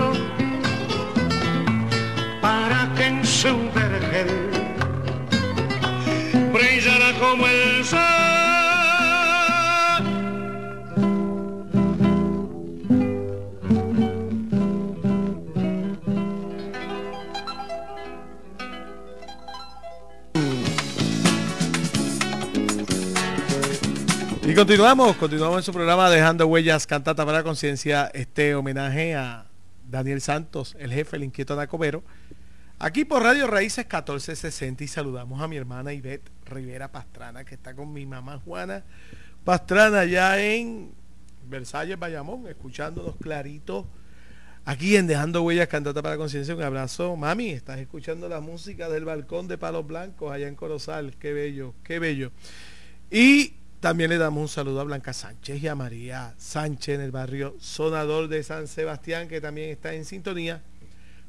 continuamos, 24.58 25.16
continuamos 25.18 25.58
en 25.58 25.64
su 25.64 25.72
programa 25.72 26.10
Dejando 26.10 26.48
Huellas, 26.48 26.88
Cantata 26.88 27.24
para 27.24 27.38
la 27.38 27.44
Conciencia, 27.44 28.10
este 28.12 28.56
homenaje 28.56 29.14
a 29.14 29.46
Daniel 29.88 30.20
Santos, 30.20 30.76
el 30.80 30.92
jefe, 30.92 31.18
el 31.18 31.26
inquieto 31.26 31.56
Nacobero. 31.56 32.04
Aquí 32.80 33.06
por 33.06 33.22
Radio 33.22 33.46
Raíces 33.46 33.86
1460 33.86 34.84
y 34.84 34.88
saludamos 34.88 35.44
a 35.44 35.48
mi 35.48 35.58
hermana 35.58 35.94
Ivette 35.94 36.32
Rivera 36.46 36.92
Pastrana, 36.92 37.46
que 37.46 37.54
está 37.54 37.76
con 37.76 37.94
mi 37.94 38.08
mamá 38.08 38.40
Juana 38.44 38.84
Pastrana 39.44 40.06
ya 40.06 40.44
en 40.44 40.90
Versalles, 41.48 42.00
Bayamón, 42.00 42.48
escuchándonos 42.48 43.16
clarito. 43.18 43.88
Aquí 44.66 44.96
en 44.96 45.06
Dejando 45.06 45.44
Huellas, 45.44 45.68
Cantata 45.68 46.02
para 46.02 46.16
la 46.16 46.20
Conciencia, 46.20 46.56
un 46.56 46.64
abrazo. 46.64 47.16
Mami, 47.16 47.52
estás 47.52 47.78
escuchando 47.78 48.28
la 48.28 48.42
música 48.42 48.90
del 48.90 49.06
balcón 49.06 49.48
de 49.48 49.60
Palos 49.60 49.86
Blancos 49.86 50.32
allá 50.32 50.48
en 50.48 50.56
Corozal. 50.56 51.16
Qué 51.20 51.32
bello, 51.32 51.76
qué 51.84 52.00
bello. 52.00 52.32
Y 53.12 53.54
también 53.80 54.10
le 54.10 54.18
damos 54.18 54.42
un 54.42 54.48
saludo 54.48 54.82
a 54.82 54.84
Blanca 54.84 55.14
Sánchez 55.14 55.62
y 55.62 55.68
a 55.68 55.76
María 55.76 56.34
Sánchez 56.38 56.96
en 56.96 57.02
el 57.02 57.12
barrio 57.12 57.56
Sonador 57.60 58.28
de 58.28 58.42
San 58.42 58.68
Sebastián, 58.68 59.28
que 59.28 59.40
también 59.40 59.70
está 59.70 59.94
en 59.94 60.06
sintonía 60.06 60.64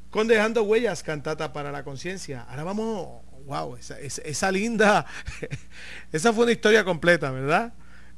con 0.09 0.27
Dejando 0.27 0.63
Huellas, 0.63 1.03
cantata 1.03 1.53
para 1.53 1.71
la 1.71 1.83
conciencia. 1.83 2.41
Ahora 2.49 2.63
vamos, 2.63 3.21
wow, 3.45 3.75
esa, 3.75 3.99
esa, 3.99 4.51
linda, 4.51 5.05
esa 6.11 6.33
fue 6.33 6.45
una 6.45 6.51
historia 6.51 6.83
completa, 6.83 7.29
¿verdad? 7.29 7.73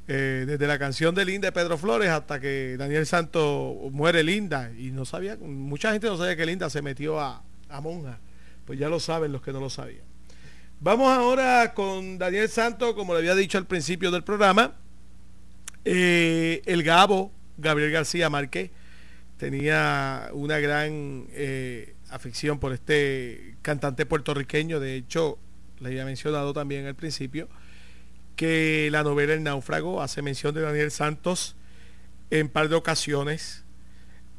Eh, 0.08 0.44
desde 0.46 0.66
la 0.66 0.78
canción 0.78 1.14
de 1.14 1.24
Linda 1.24 1.48
de 1.48 1.52
Pedro 1.52 1.78
Flores 1.78 2.08
hasta 2.08 2.40
que 2.40 2.76
Daniel 2.76 3.06
Santo 3.06 3.76
muere 3.92 4.24
Linda 4.24 4.72
y 4.76 4.90
no 4.90 5.04
sabía, 5.04 5.36
mucha 5.36 5.92
gente 5.92 6.08
no 6.08 6.16
sabía 6.16 6.34
que 6.34 6.46
Linda 6.46 6.70
se 6.70 6.82
metió 6.82 7.20
a, 7.20 7.44
a 7.68 7.80
monja, 7.80 8.18
pues 8.64 8.78
ya 8.78 8.88
lo 8.88 8.98
saben 8.98 9.30
los 9.30 9.42
que 9.42 9.52
no 9.52 9.60
lo 9.60 9.70
sabían. 9.70 10.11
Vamos 10.84 11.12
ahora 11.12 11.74
con 11.74 12.18
Daniel 12.18 12.48
Santo, 12.48 12.96
como 12.96 13.12
le 13.12 13.20
había 13.20 13.36
dicho 13.36 13.56
al 13.56 13.66
principio 13.68 14.10
del 14.10 14.24
programa. 14.24 14.74
Eh, 15.84 16.60
el 16.66 16.82
Gabo, 16.82 17.30
Gabriel 17.56 17.92
García 17.92 18.28
Márquez, 18.28 18.72
tenía 19.36 20.28
una 20.32 20.58
gran 20.58 21.28
eh, 21.30 21.94
afición 22.10 22.58
por 22.58 22.72
este 22.72 23.54
cantante 23.62 24.06
puertorriqueño. 24.06 24.80
De 24.80 24.96
hecho, 24.96 25.38
le 25.78 25.90
había 25.90 26.04
mencionado 26.04 26.52
también 26.52 26.84
al 26.86 26.96
principio 26.96 27.48
que 28.34 28.88
la 28.90 29.04
novela 29.04 29.34
El 29.34 29.44
náufrago 29.44 30.02
hace 30.02 30.20
mención 30.20 30.52
de 30.52 30.62
Daniel 30.62 30.90
Santos 30.90 31.54
en 32.30 32.48
par 32.48 32.68
de 32.68 32.74
ocasiones. 32.74 33.62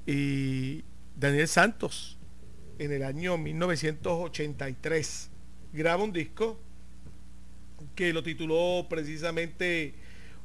Y 0.06 0.84
Daniel 1.16 1.48
Santos, 1.48 2.18
en 2.80 2.92
el 2.92 3.04
año 3.04 3.38
1983, 3.38 5.30
graba 5.74 6.04
un 6.04 6.14
disco 6.14 6.60
que 7.96 8.14
lo 8.14 8.24
tituló 8.24 8.86
precisamente 8.88 9.96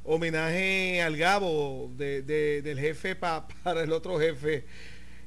homenaje 0.03 1.01
al 1.01 1.15
Gabo 1.15 1.91
de, 1.95 2.21
del 2.23 2.79
jefe 2.79 3.15
para 3.63 3.83
el 3.83 3.91
otro 3.91 4.19
jefe. 4.19 4.65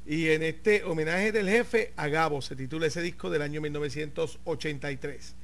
Y 0.04 0.28
en 0.30 0.42
este 0.42 0.82
homenaje 0.82 1.30
del 1.30 1.48
jefe 1.48 1.92
a 1.96 2.08
Gabo 2.08 2.42
se 2.42 2.56
titula 2.56 2.88
ese 2.88 3.00
disco 3.00 3.30
del 3.30 3.42
año 3.42 3.60
1983. 3.60 5.36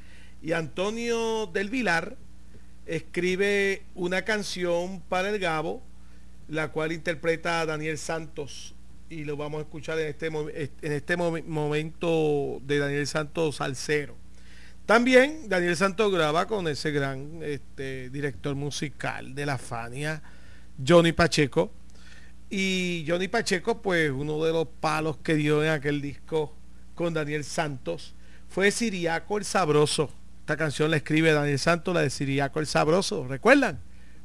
Y 0.42 0.52
Antonio 0.52 1.46
del 1.46 1.70
Vilar 1.70 2.16
escribe 2.86 3.82
una 3.94 4.22
canción 4.22 5.00
para 5.08 5.30
el 5.30 5.38
Gabo, 5.38 5.82
la 6.48 6.72
cual 6.72 6.90
interpreta 6.90 7.60
a 7.60 7.66
Daniel 7.66 7.98
Santos. 7.98 8.74
Y 9.08 9.24
lo 9.24 9.36
vamos 9.36 9.60
a 9.60 9.62
escuchar 9.62 10.00
en 10.00 10.08
este, 10.08 10.26
en 10.26 10.92
este 10.92 11.16
momento 11.16 12.60
de 12.62 12.78
Daniel 12.78 13.06
Santos 13.06 13.58
cero 13.74 14.16
también 14.88 15.50
Daniel 15.50 15.76
Santos 15.76 16.10
graba 16.10 16.46
con 16.46 16.66
ese 16.66 16.90
gran 16.92 17.40
este, 17.42 18.08
director 18.08 18.54
musical 18.54 19.34
de 19.34 19.44
la 19.44 19.58
Fania, 19.58 20.22
Johnny 20.82 21.12
Pacheco. 21.12 21.70
Y 22.48 23.04
Johnny 23.06 23.28
Pacheco, 23.28 23.82
pues 23.82 24.10
uno 24.10 24.42
de 24.42 24.50
los 24.50 24.66
palos 24.80 25.18
que 25.18 25.34
dio 25.34 25.62
en 25.62 25.72
aquel 25.72 26.00
disco 26.00 26.56
con 26.94 27.12
Daniel 27.12 27.44
Santos 27.44 28.14
fue 28.48 28.70
Siriaco 28.70 29.36
el 29.36 29.44
Sabroso. 29.44 30.10
Esta 30.40 30.56
canción 30.56 30.90
la 30.90 30.96
escribe 30.96 31.32
Daniel 31.32 31.58
Santos, 31.58 31.92
la 31.92 32.00
de 32.00 32.08
Siriaco 32.08 32.58
el 32.58 32.66
Sabroso. 32.66 33.28
¿Recuerdan? 33.28 33.78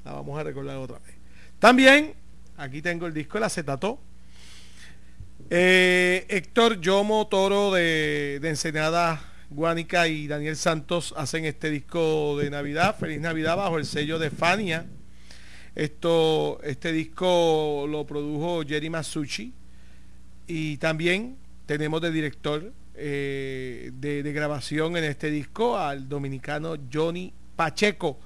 La 0.05 0.13
vamos 0.13 0.39
a 0.39 0.43
recordar 0.43 0.77
otra 0.77 0.99
vez. 0.99 1.15
También, 1.59 2.13
aquí 2.55 2.81
tengo 2.81 3.05
el 3.05 3.13
disco 3.13 3.37
El 3.37 3.43
Acetato. 3.43 3.99
Eh, 5.49 6.25
Héctor 6.29 6.79
Yomo 6.79 7.27
Toro 7.27 7.73
de, 7.73 8.39
de 8.41 8.47
Ensenada 8.47 9.32
Guánica 9.53 10.07
y 10.07 10.27
Daniel 10.27 10.55
Santos 10.55 11.13
hacen 11.15 11.45
este 11.45 11.69
disco 11.69 12.37
de 12.37 12.49
Navidad, 12.49 12.97
Feliz 12.97 13.21
Navidad, 13.21 13.55
bajo 13.55 13.77
el 13.77 13.85
sello 13.85 14.17
de 14.17 14.29
Fania. 14.29 14.85
Esto, 15.75 16.59
este 16.63 16.91
disco 16.91 17.85
lo 17.87 18.05
produjo 18.05 18.63
Jerry 18.65 18.89
Masucci 18.89 19.53
y 20.47 20.77
también 20.77 21.37
tenemos 21.65 22.01
de 22.01 22.11
director 22.11 22.73
eh, 22.95 23.91
de, 23.93 24.33
grabación 24.33 24.97
en 24.97 25.03
este 25.03 25.29
disco 25.29 25.77
al 25.77 26.09
dominicano 26.09 26.75
Johnny 26.91 27.33
Pacheco. 27.55 28.19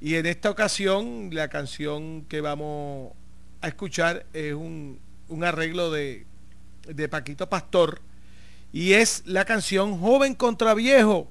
Y 0.00 0.14
en 0.14 0.26
esta 0.26 0.50
ocasión 0.50 1.30
la 1.32 1.48
canción 1.48 2.24
que 2.26 2.40
vamos 2.40 3.12
a 3.60 3.68
escuchar 3.68 4.26
es 4.32 4.54
un, 4.54 5.00
arreglo 5.42 5.90
de 5.90 6.26
Paquito 7.10 7.48
Pastor 7.48 8.00
y 8.72 8.92
es 8.92 9.22
la 9.26 9.44
canción 9.44 9.98
Joven 9.98 10.34
contra 10.34 10.74
Viejo. 10.74 11.30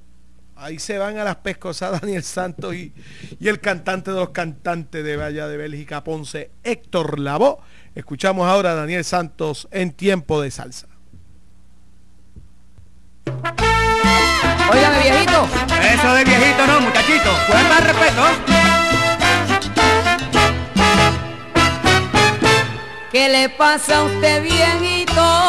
Ahí 0.56 0.78
se 0.78 0.98
van 0.98 1.18
a 1.18 1.24
las 1.24 1.38
pescosas 1.38 2.02
Daniel 2.02 2.24
Santos 2.24 2.76
y, 2.76 2.94
y, 3.40 3.48
el 3.48 3.62
cantante 3.62 4.12
de 4.12 4.18
los 4.18 4.30
cantantes 4.30 5.04
de 5.04 5.16
Valla 5.16 5.48
de 5.48 5.58
Bélgica, 5.58 6.04
Ponce, 6.04 6.52
Héctor 6.64 7.20
Lavoe. 7.20 7.58
Escuchamos 7.96 8.48
ahora 8.48 8.72
a 8.72 8.76
Daniel 8.76 9.04
Santos 9.04 9.68
en 9.72 9.92
tiempo 9.94 10.42
de 10.42 10.52
salsa. 10.52 10.88
Óigame, 14.72 15.00
viejito. 15.02 15.48
Eso 15.82 16.14
de 16.14 16.24
viejito 16.26 16.68
no, 16.68 16.82
muchachito. 16.82 17.32
Pues 17.48 17.64
más 17.70 17.84
respeto. 17.84 18.24
¿Qué 23.12 23.30
le 23.30 23.50
pasa 23.50 23.98
a 23.98 24.04
usted, 24.04 24.44
viejito? 24.44 25.49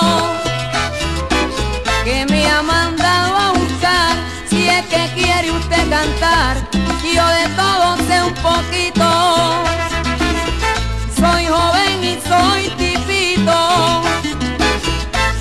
Que 2.04 2.26
me 2.26 2.46
ha 2.48 2.62
mandado 2.62 3.36
a 3.36 3.52
buscar. 3.52 4.16
Si 4.48 4.68
es 4.68 4.84
que 4.86 5.10
quiere 5.14 5.50
usted 5.50 5.88
cantar, 5.88 6.56
yo 7.02 7.26
de 7.38 7.48
todo 7.56 7.96
sé 8.06 8.22
un 8.22 8.34
poquito. 8.34 9.06
Soy 11.18 11.46
joven 11.46 12.04
y 12.04 12.18
soy 12.26 12.68
tipito. 12.76 14.02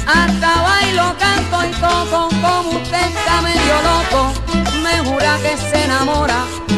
Hasta 0.08 0.62
bailo, 0.62 1.16
canto 1.18 1.66
y 1.66 1.72
toco 1.80 2.30
como 2.42 2.70
usted 2.82 3.06
está 3.08 3.42
medio 3.42 3.76
loco. 3.90 4.34
Me 4.84 5.00
jura 5.10 5.38
que 5.42 5.58
se 5.58 5.84
enamora. 5.86 6.69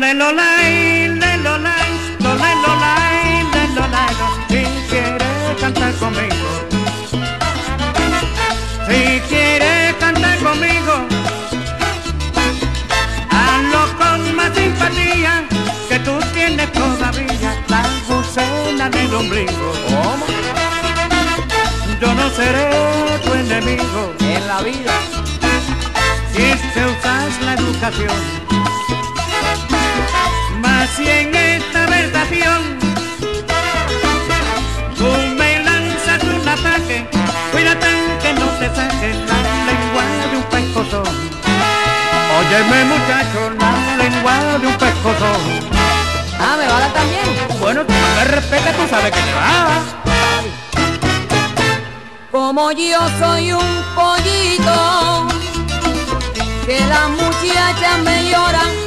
Lo 0.00 0.06
le 0.06 0.14
lo 0.14 0.32
lai, 0.32 1.08
le 1.08 1.36
lo 1.44 1.58
lai, 1.58 1.90
lo 2.20 2.34
le 2.34 2.52
lo 2.62 2.72
lai, 2.84 3.44
le 3.52 3.64
lo 3.74 3.86
lai, 3.88 4.14
si 4.48 4.62
quiere 4.88 5.30
cantar 5.60 5.92
conmigo. 5.96 6.48
Si 8.88 9.20
quiere 9.28 9.94
cantar 10.00 10.38
conmigo, 10.38 10.94
hazlo 13.30 13.82
con 13.98 14.36
más 14.36 14.50
simpatía 14.54 15.44
que 15.88 15.98
tú 15.98 16.18
tienes 16.32 16.72
todavía 16.72 17.50
la 17.68 17.82
gucena 18.08 18.88
del 18.88 19.14
ombligo. 19.14 19.72
¿Cómo? 19.90 20.26
Yo 22.00 22.14
no 22.14 22.30
seré 22.30 23.18
tu 23.22 23.34
enemigo 23.34 24.14
En 24.20 24.46
la 24.46 24.62
vida. 24.62 24.94
si 26.32 26.42
es 26.42 26.60
que 26.72 26.86
usas 26.86 27.42
la 27.42 27.52
educación. 27.52 28.49
Si 30.96 31.08
en 31.08 31.34
esta 31.34 31.86
versación 31.86 32.78
tú 34.96 35.06
me 35.38 35.60
lanzas 35.60 36.22
un 36.24 36.48
ataque, 36.48 37.06
cuídate 37.52 37.88
que 38.22 38.32
no 38.34 38.46
te 38.58 38.66
saque 38.74 39.14
la 39.28 39.38
lengua 39.68 40.04
de 40.30 40.36
un 40.36 40.42
pescozón. 40.44 41.06
Óyeme 42.38 42.84
muchacho, 42.84 43.50
la 43.58 43.72
lengua 44.02 44.58
de 44.58 44.66
un 44.66 44.74
pescozón. 44.74 45.40
Ah, 46.38 46.56
¿me 46.58 46.66
va 46.66 46.76
a 46.76 46.80
dar 46.80 46.92
también? 46.92 47.24
Bueno, 47.60 47.84
tú 47.84 47.92
me 47.92 48.24
respetas, 48.24 48.76
tú 48.76 48.88
sabes 48.88 49.12
que 49.12 49.20
te 49.20 49.34
va. 49.34 50.00
Como 52.30 52.72
yo 52.72 53.00
soy 53.18 53.52
un 53.52 53.84
pollito, 53.94 55.28
que 56.66 56.80
las 56.80 57.08
muchachas 57.10 57.98
me 58.04 58.30
lloran, 58.30 58.79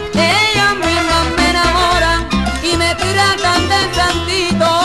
de 3.87 3.93
santito. 3.93 4.82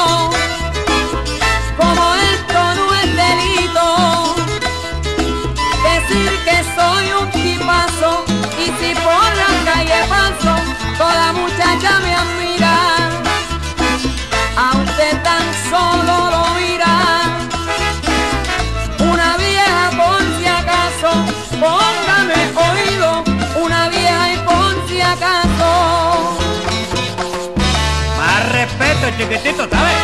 Respeto, 29.00 29.16
chiquitito, 29.16 29.68
¿sabes? 29.70 29.96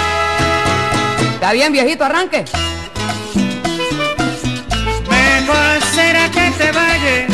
Está 1.35 1.53
bien, 1.53 1.73
viejito, 1.73 2.05
arranque. 2.05 2.45
Mejor 5.11 5.83
será 5.95 6.31
que 6.31 6.51
te 6.53 6.71
vayas 6.71 7.31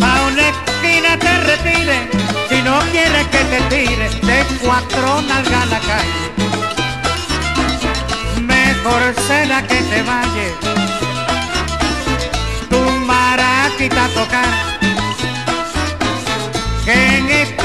a 0.00 0.22
una 0.28 0.48
esquina 0.48 1.18
te 1.18 1.40
retire 1.40 2.08
si 2.48 2.62
no 2.62 2.78
quieres 2.92 3.26
que 3.28 3.38
te 3.38 3.60
tire 3.68 4.08
de 4.08 4.44
cuatro 4.62 5.22
nalgas 5.22 5.62
a 5.62 5.66
la 5.66 5.80
calle. 5.80 6.30
Mejor 8.40 9.14
será 9.26 9.62
que 9.66 9.76
te 9.76 10.02
vayas 10.02 10.54
tu 12.68 12.80
maraquita 13.06 14.04
a 14.04 14.08
tocar 14.08 14.70
que 16.84 17.16
en 17.18 17.30
esto 17.30 17.59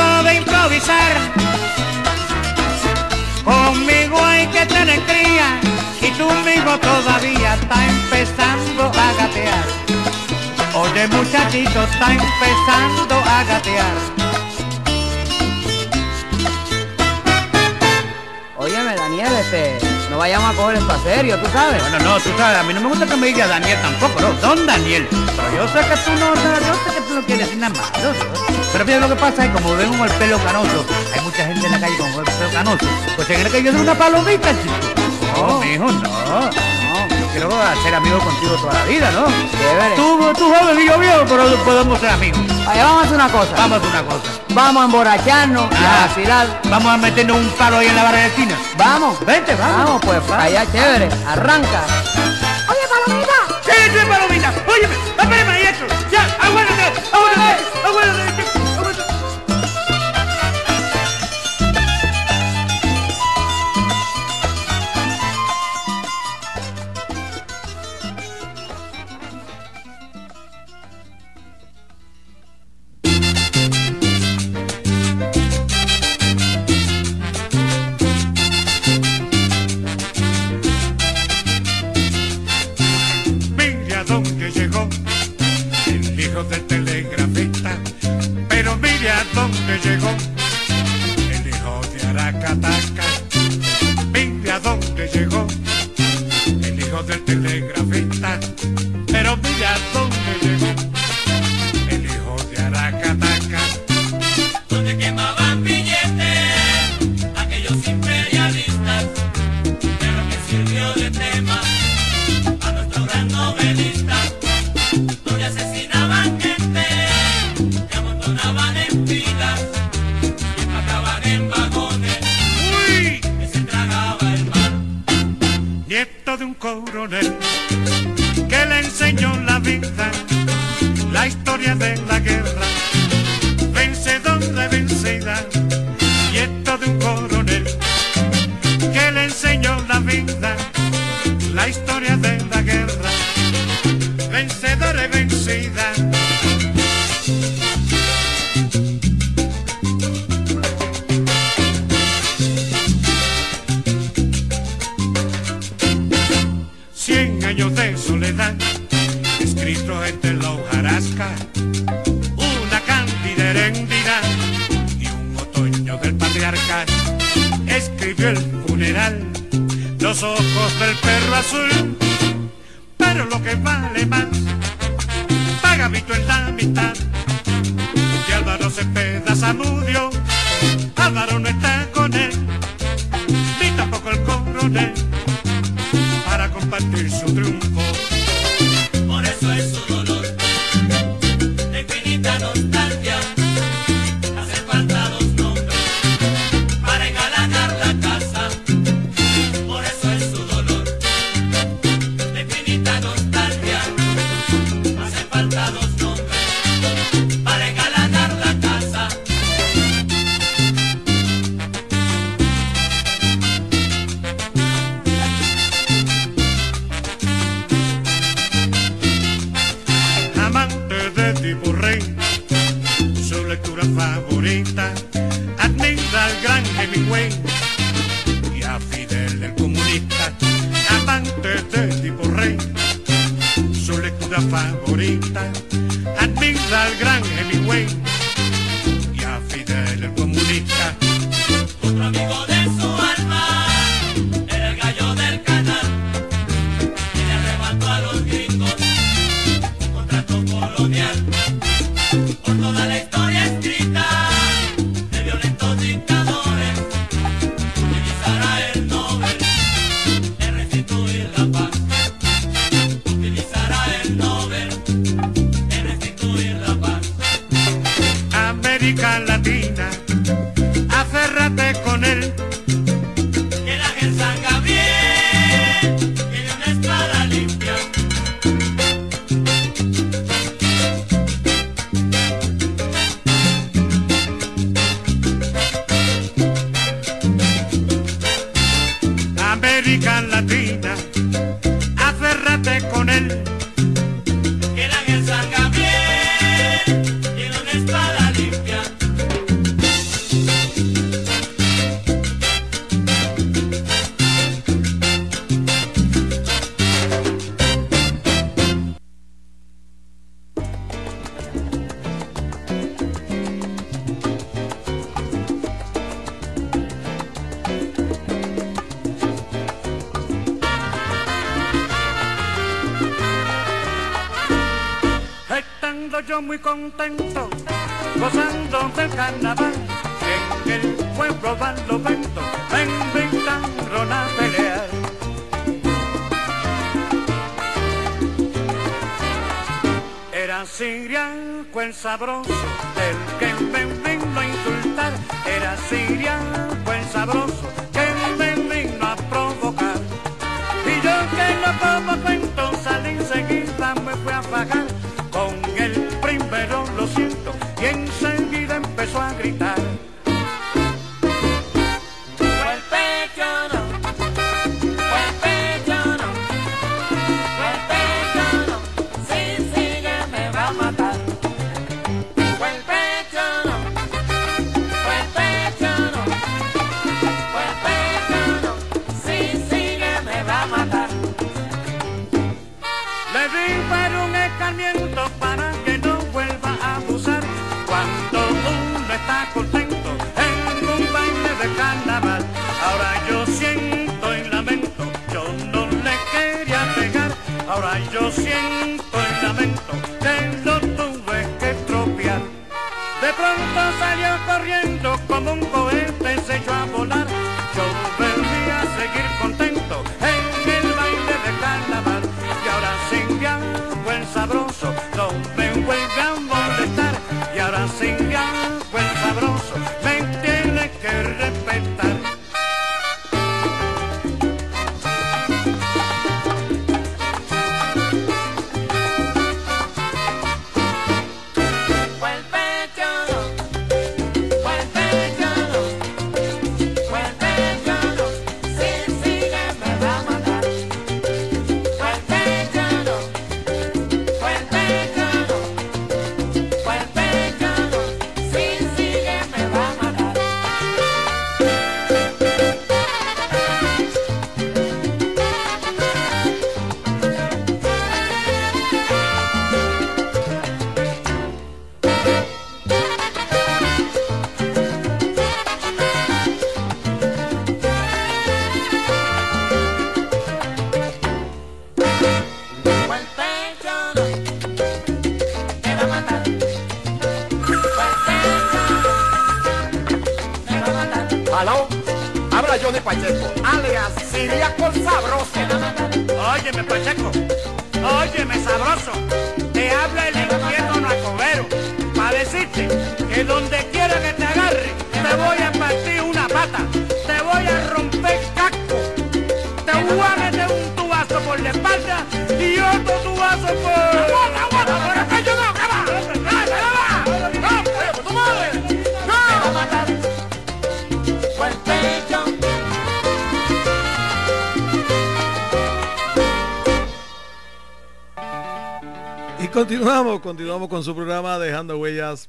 conmigo 3.44 4.24
hay 4.24 4.48
que 4.48 4.66
tener 4.66 5.00
cría 5.02 5.60
y 6.02 6.12
tú 6.12 6.30
mismo 6.44 6.78
todavía 6.80 7.56
está 7.56 7.88
empezando 7.88 8.86
a 8.86 9.14
gatear. 9.14 9.66
Oye 10.74 11.08
muchachito, 11.08 11.84
está 11.84 12.12
empezando 12.12 13.16
a 13.16 13.44
gatear. 13.44 13.96
Óyeme, 18.58 18.96
Daniel, 18.96 19.34
este, 19.40 19.78
no 20.10 20.18
vayamos 20.18 20.52
a 20.52 20.54
coger 20.54 20.78
esto 20.78 20.94
a 20.94 21.00
serio, 21.00 21.38
¿tú 21.40 21.48
sabes? 21.52 21.82
Bueno, 21.82 22.00
no, 22.00 22.20
tú 22.20 22.30
sabes, 22.38 22.58
a 22.60 22.64
mí 22.64 22.74
no 22.74 22.82
me 22.82 22.88
gusta 22.88 23.06
que 23.06 23.16
me 23.16 23.28
diga 23.28 23.48
Daniel 23.48 23.78
tampoco, 23.82 24.22
no, 24.22 24.34
don 24.34 24.66
Daniel. 24.66 25.08
Pero 25.36 25.56
yo 25.56 25.68
sé 25.68 25.80
que 25.88 25.98
tú 25.98 26.12
no, 26.20 26.36
yo 26.36 26.74
sé 26.86 26.96
que 26.96 27.02
tú 27.08 27.14
no 27.16 27.22
quieres 27.26 27.46
decir 27.48 27.58
nada 27.60 27.74
malo. 27.76 28.14
Pero 28.72 28.86
fíjate 28.86 29.00
lo 29.00 29.10
que 29.10 29.16
pasa 29.16 29.46
es 29.46 29.52
como 29.52 29.76
ven 29.76 29.90
con 29.98 30.08
el 30.10 30.14
pelo 30.16 30.38
canoso, 30.40 30.86
hay 31.14 31.22
mucha 31.22 31.46
gente 31.46 31.66
en 31.66 31.72
la 31.72 31.80
calle 31.80 31.98
con 31.98 32.08
el 32.10 32.24
pelo 32.24 32.50
canoso, 32.54 32.86
pues 33.16 33.28
se 33.28 33.34
cree 33.36 33.52
que 33.52 33.64
yo 33.64 33.72
soy 33.72 33.82
una 33.82 33.96
palomita, 33.96 34.50
chico. 34.52 34.74
No, 35.38 35.60
mijo, 35.60 35.86
no, 35.86 35.92
no. 35.92 36.50
Yo 37.20 37.28
quiero 37.32 37.62
hacer 37.62 37.94
amigos 37.96 38.24
contigo 38.24 38.56
toda 38.56 38.74
la 38.74 38.86
vida, 38.86 39.12
¿no? 39.12 39.26
Chévere. 39.52 39.96
Tú, 39.96 40.34
tú 40.38 40.54
joven 40.54 40.80
y 40.80 40.88
yo 40.88 40.98
viejo, 40.98 41.24
pero 41.28 41.44
podemos 41.66 42.00
ser 42.00 42.10
amigos. 42.10 42.40
Allá 42.68 42.86
vamos 42.86 43.02
a 43.02 43.06
hacer 43.06 43.16
una 43.16 43.30
cosa. 43.30 43.52
Vamos 43.58 43.72
a 43.74 43.76
hacer 43.78 43.90
una 43.90 44.04
cosa. 44.04 44.32
Vamos 44.50 44.82
a 44.82 44.86
emborracharnos 44.86 45.66
y 45.72 45.76
a 45.84 46.04
Ah. 46.04 46.08
vacilar. 46.08 46.62
Vamos 46.70 46.94
a 46.94 46.98
meternos 46.98 47.38
un 47.38 47.50
palo 47.52 47.78
ahí 47.80 47.88
en 47.88 47.96
la 47.96 48.04
barra 48.04 48.18
de 48.20 48.28
esquina. 48.28 48.56
Vamos. 48.78 49.20
Vente, 49.26 49.54
vamos. 49.56 50.02
Vamos, 50.02 50.02
pues, 50.06 50.40
allá 50.40 50.66
chévere. 50.72 51.10
Arranca. 51.28 51.82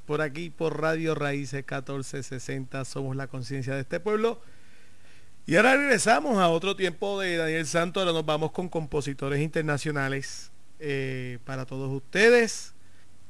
Por 0.06 0.22
aquí, 0.22 0.50
por 0.50 0.80
Radio 0.80 1.14
Raíces 1.14 1.64
1460. 1.64 2.84
Somos 2.84 3.16
la 3.16 3.26
conciencia 3.26 3.74
de 3.74 3.80
este 3.80 4.00
pueblo. 4.00 4.40
Y 5.46 5.56
ahora 5.56 5.76
regresamos 5.76 6.38
a 6.38 6.48
otro 6.48 6.74
tiempo 6.76 7.20
de 7.20 7.36
Daniel 7.36 7.66
Santos. 7.66 8.00
Ahora 8.02 8.12
nos 8.12 8.24
vamos 8.26 8.52
con 8.52 8.68
compositores 8.68 9.40
internacionales 9.40 10.50
eh, 10.80 11.38
para 11.44 11.66
todos 11.66 11.92
ustedes. 11.92 12.74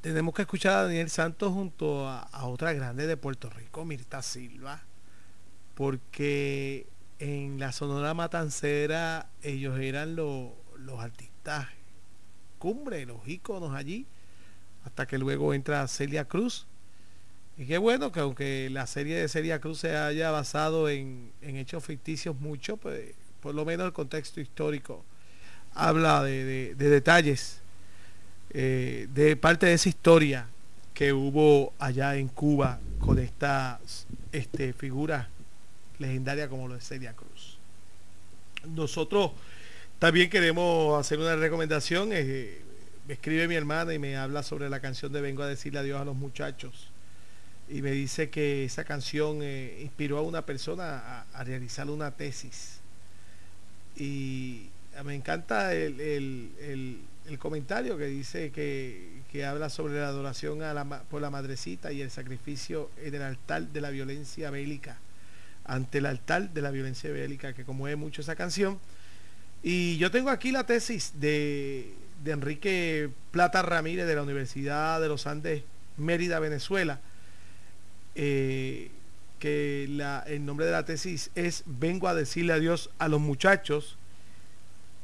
Tenemos 0.01 0.35
que 0.35 0.43
escuchar 0.43 0.75
a 0.79 0.83
Daniel 0.85 1.11
Santos 1.11 1.53
junto 1.53 2.07
a, 2.09 2.21
a 2.21 2.47
otra 2.47 2.73
grande 2.73 3.07
de 3.07 3.17
Puerto 3.17 3.51
Rico, 3.51 3.85
Mirta 3.85 4.23
Silva. 4.23 4.83
Porque 5.75 6.87
en 7.19 7.59
la 7.59 7.73
Sonora 7.73 8.15
Matancera 8.15 9.29
ellos 9.43 9.79
eran 9.79 10.17
lo- 10.17 10.55
los 10.79 11.01
artistas 11.01 11.69
cumbre, 12.59 13.05
los 13.05 13.27
íconos 13.29 13.75
allí, 13.75 14.07
hasta 14.87 15.07
que 15.07 15.19
luego 15.19 15.53
entra 15.53 15.87
Celia 15.89 16.25
Cruz. 16.25 16.67
Y 17.59 17.67
qué 17.67 17.79
bueno 17.79 18.13
que 18.13 18.21
aunque 18.21 18.69
la 18.71 18.87
serie 18.87 19.17
de 19.17 19.29
Celia 19.29 19.61
Cruz 19.61 19.81
se 19.81 19.97
haya 19.97 20.31
basado 20.31 20.89
en, 20.89 21.33
en 21.43 21.57
hechos 21.57 21.85
ficticios 21.85 22.39
mucho, 22.41 22.77
pues 22.77 23.13
por 23.41 23.55
lo 23.55 23.65
menos 23.65 23.87
el 23.87 23.93
contexto 23.93 24.41
histórico 24.41 25.05
habla 25.75 26.23
de, 26.23 26.45
de- 26.45 26.75
de 26.75 26.89
detalles, 26.91 27.61
eh, 28.51 29.09
de 29.13 29.37
parte 29.37 29.67
de 29.67 29.75
esa 29.75 29.89
historia 29.89 30.47
que 30.95 31.13
hubo 31.13 31.73
allá 31.79 32.17
en 32.17 32.29
Cuba 32.29 32.79
con 33.01 33.19
esta 33.19 33.81
este, 34.33 34.73
figura 34.73 35.29
legendaria 35.99 36.49
como 36.49 36.69
lo 36.69 36.75
de 36.75 36.81
Celia 36.81 37.13
Cruz. 37.15 37.59
Nosotros 38.69 39.33
también 39.99 40.31
queremos 40.31 40.99
hacer 40.99 41.19
una 41.19 41.37
recomendación. 41.37 42.11
eh, 42.13 42.61
me 43.07 43.15
escribe 43.15 43.47
mi 43.49 43.55
hermana 43.55 43.95
y 43.95 43.99
me 43.99 44.17
habla 44.17 44.43
sobre 44.43 44.69
la 44.69 44.81
canción 44.81 45.13
de 45.13 45.21
Vengo 45.21 45.43
a 45.43 45.47
decirle 45.47 45.79
adiós 45.79 46.01
a 46.01 46.05
los 46.05 46.17
muchachos. 46.17 46.91
Y 47.69 47.83
me 47.83 47.91
dice 47.93 48.31
que 48.31 48.65
esa 48.65 48.85
canción 48.85 49.41
eh, 49.43 49.79
inspiró 49.83 50.19
a 50.19 50.23
una 50.23 50.45
persona 50.47 51.25
a, 51.33 51.45
realizar 51.45 51.89
una 51.91 52.11
tesis. 52.13 52.79
Y 53.97 54.67
me 55.05 55.15
encanta 55.15 55.75
el, 55.75 56.01
el- 56.01 56.51
el- 57.29 57.39
comentario 57.41 57.99
que 57.99 58.07
dice 58.07 58.51
que, 58.53 59.21
que 59.33 59.45
habla 59.45 59.69
sobre 59.69 59.95
la 59.95 60.07
adoración 60.09 60.63
a 60.63 60.73
la 60.73 60.85
por 61.11 61.21
la 61.21 61.29
madrecita 61.29 61.91
y 61.93 62.01
el 62.01 62.11
sacrificio 62.11 62.89
en 63.03 63.17
el 63.17 63.23
altar 63.23 63.67
de 63.69 63.81
la 63.81 63.91
violencia 63.91 64.51
bélica. 64.51 64.97
Ante 65.65 65.99
el 65.99 66.07
altar 66.07 66.51
de 66.51 66.63
la 66.63 66.71
violencia 66.71 67.11
bélica, 67.11 67.53
que 67.53 67.65
conmueve 67.65 67.97
mucho 67.97 68.21
esa 68.23 68.37
canción. 68.37 68.79
Y 69.63 69.97
yo 69.99 70.11
tengo 70.13 70.31
aquí 70.31 70.53
la 70.53 70.65
tesis 70.65 71.13
de, 71.17 71.93
de 72.23 72.33
Enrique 72.33 73.11
Plata 73.31 73.63
Ramírez 73.63 74.07
de 74.07 74.15
la 74.15 74.23
Universidad 74.23 75.01
de 75.01 75.09
los 75.09 75.27
Andes, 75.27 75.63
Mérida, 75.97 76.39
Venezuela, 76.41 77.01
eh, 78.15 78.91
que 79.39 79.85
el 79.85 80.45
nombre 80.45 80.67
de 80.67 80.73
la 80.73 80.85
tesis 80.85 81.31
es 81.35 81.63
Vengo 81.67 82.09
a 82.09 82.15
decirle 82.15 82.53
adiós 82.53 82.91
a 82.99 83.09
los 83.09 83.21
muchachos, 83.21 83.99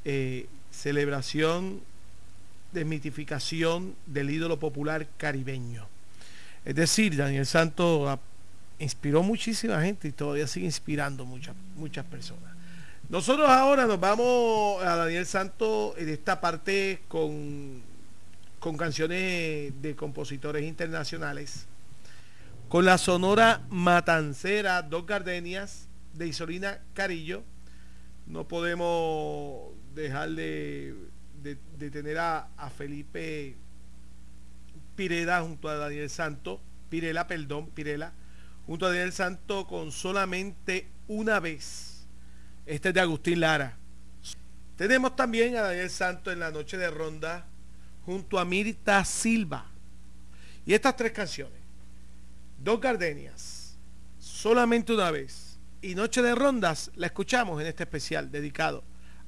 eh, 0.05 0.47
celebración, 0.70 1.80
desmitificación 2.72 3.94
del 4.06 4.30
ídolo 4.30 4.59
popular 4.59 5.06
caribeño. 5.18 5.86
Es 6.64 6.74
decir, 6.74 7.16
Daniel 7.16 7.47
Santos 7.47 8.18
inspiró 8.78 9.22
muchísima 9.22 9.82
gente 9.82 10.09
y 10.09 10.12
todavía 10.12 10.47
sigue 10.47 10.66
inspirando 10.66 11.24
muchas, 11.24 11.55
muchas 11.76 12.05
personas. 12.06 12.52
Nosotros 13.12 13.47
ahora 13.47 13.84
nos 13.86 14.01
vamos 14.01 14.82
a 14.82 14.97
Daniel 14.97 15.26
Santos 15.26 15.93
en 15.98 16.09
esta 16.09 16.40
parte 16.40 17.02
con, 17.09 17.82
con 18.59 18.78
canciones 18.78 19.70
de 19.82 19.94
compositores 19.94 20.64
internacionales. 20.64 21.66
Con 22.70 22.86
la 22.86 22.97
sonora 22.97 23.66
Matancera, 23.68 24.80
Dos 24.80 25.05
Gardenias, 25.05 25.89
de 26.14 26.26
Isolina 26.28 26.80
Carillo. 26.94 27.43
No 28.26 28.48
podemos 28.48 29.72
dejar 29.94 30.30
de, 30.30 30.94
de- 31.43 31.59
de 31.78 31.90
tener 31.90 32.16
a, 32.16 32.48
a 32.56 32.70
Felipe 32.70 33.56
Pirela 34.97 35.43
junto 35.43 35.68
a 35.68 35.76
Daniel 35.76 36.09
Santo, 36.09 36.62
Pirela, 36.89 37.26
perdón, 37.26 37.66
Pirela, 37.74 38.14
junto 38.66 38.86
a 38.86 38.89
Daniel 38.89 39.12
Santo 39.12 39.66
con 39.66 39.93
solamente 39.93 40.89
una 41.09 41.40
vez. 41.40 41.90
Este 42.66 42.89
es 42.89 42.94
de 42.94 43.01
Agustín 43.01 43.40
Lara. 43.40 43.76
Tenemos 44.76 45.16
también 45.16 45.56
a 45.56 45.62
Daniel 45.62 45.90
Santo 45.90 46.30
en 46.30 46.40
la 46.40 46.51
noche 46.51 46.76
de 46.76 46.90
ronda 46.90 47.47
junto 48.05 48.39
a 48.39 48.44
Mirta 48.44 49.05
Silva. 49.05 49.66
Y 50.64 50.74
estas 50.74 50.97
tres 50.97 51.12
canciones, 51.12 51.60
Dos 52.59 52.80
Gardenias, 52.80 53.76
solamente 54.18 54.93
una 54.93 55.10
vez 55.10 55.59
y 55.80 55.97
Noche 55.97 56.22
de 56.22 56.34
Rondas, 56.34 56.93
la 56.94 57.06
escuchamos 57.06 57.60
en 57.60 57.66
este 57.66 57.82
especial 57.82 58.30
dedicado 58.30 58.84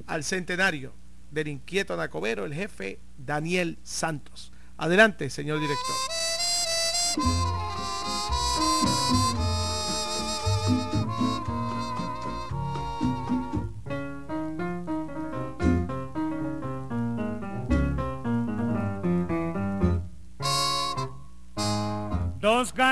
al 0.07 0.23
centenario 0.23 0.95
del 1.33 1.49
inquieto 1.49 1.95
anacobero, 1.95 2.45
el 2.45 2.55
jefe 2.55 3.01
Daniel 3.19 3.79
Santos. 3.83 4.53
Adelante, 4.77 5.29
señor 5.31 5.59
director. 5.59 6.14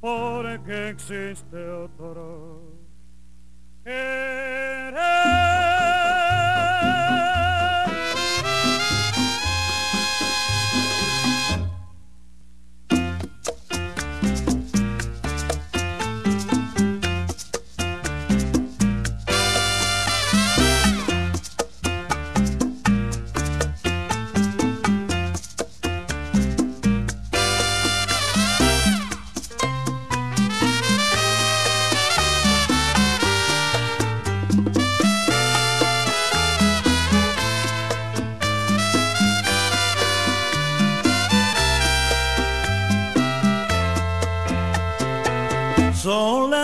porque 0.00 0.88
existe 0.88 1.56
otro. 1.56 2.80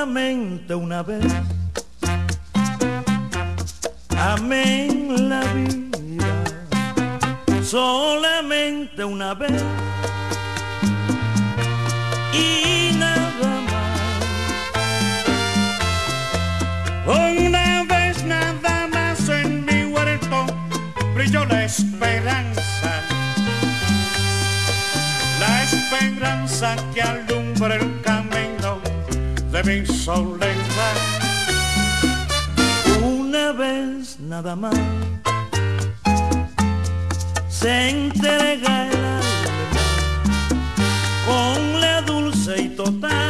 Solamente 0.06 0.74
una 0.74 1.02
vez. 1.02 1.24
Amén 4.16 5.28
la 5.28 5.40
vida, 5.52 6.44
solamente 7.62 9.04
una 9.04 9.34
vez. 9.34 9.64
Y 12.32 12.96
nada 12.96 13.60
más. 13.68 14.00
Una 17.06 17.84
vez 17.84 18.24
nada 18.24 18.86
más 18.86 19.28
en 19.28 19.64
mi 19.64 19.84
huerto 19.86 20.46
brilló 21.16 21.44
la 21.46 21.64
esperanza. 21.64 23.02
La 25.40 25.64
esperanza 25.64 26.76
que 26.94 27.02
alumbra 27.02 27.74
el 27.74 28.00
camino 28.02 28.25
de 29.56 29.80
mi 29.80 29.86
soledad. 29.86 30.96
Una 33.02 33.52
vez 33.52 34.18
nada 34.20 34.54
más 34.54 34.74
se 37.48 37.90
entrega 37.90 38.88
el 38.88 38.96
alma 38.96 39.80
con 41.26 41.80
la 41.80 42.02
dulce 42.02 42.62
y 42.62 42.68
total 42.70 43.25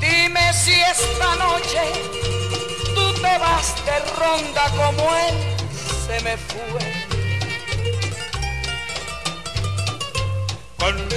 Dime 0.00 0.52
si 0.52 0.72
esta 0.72 1.34
noche 1.36 1.80
tú 2.94 3.12
te 3.14 3.38
vas 3.38 3.74
de 3.86 3.98
ronda 4.20 4.70
como 4.76 5.02
él 5.16 5.34
se 6.06 6.20
me 6.20 6.36
fue. 6.36 7.06
con 10.78 11.08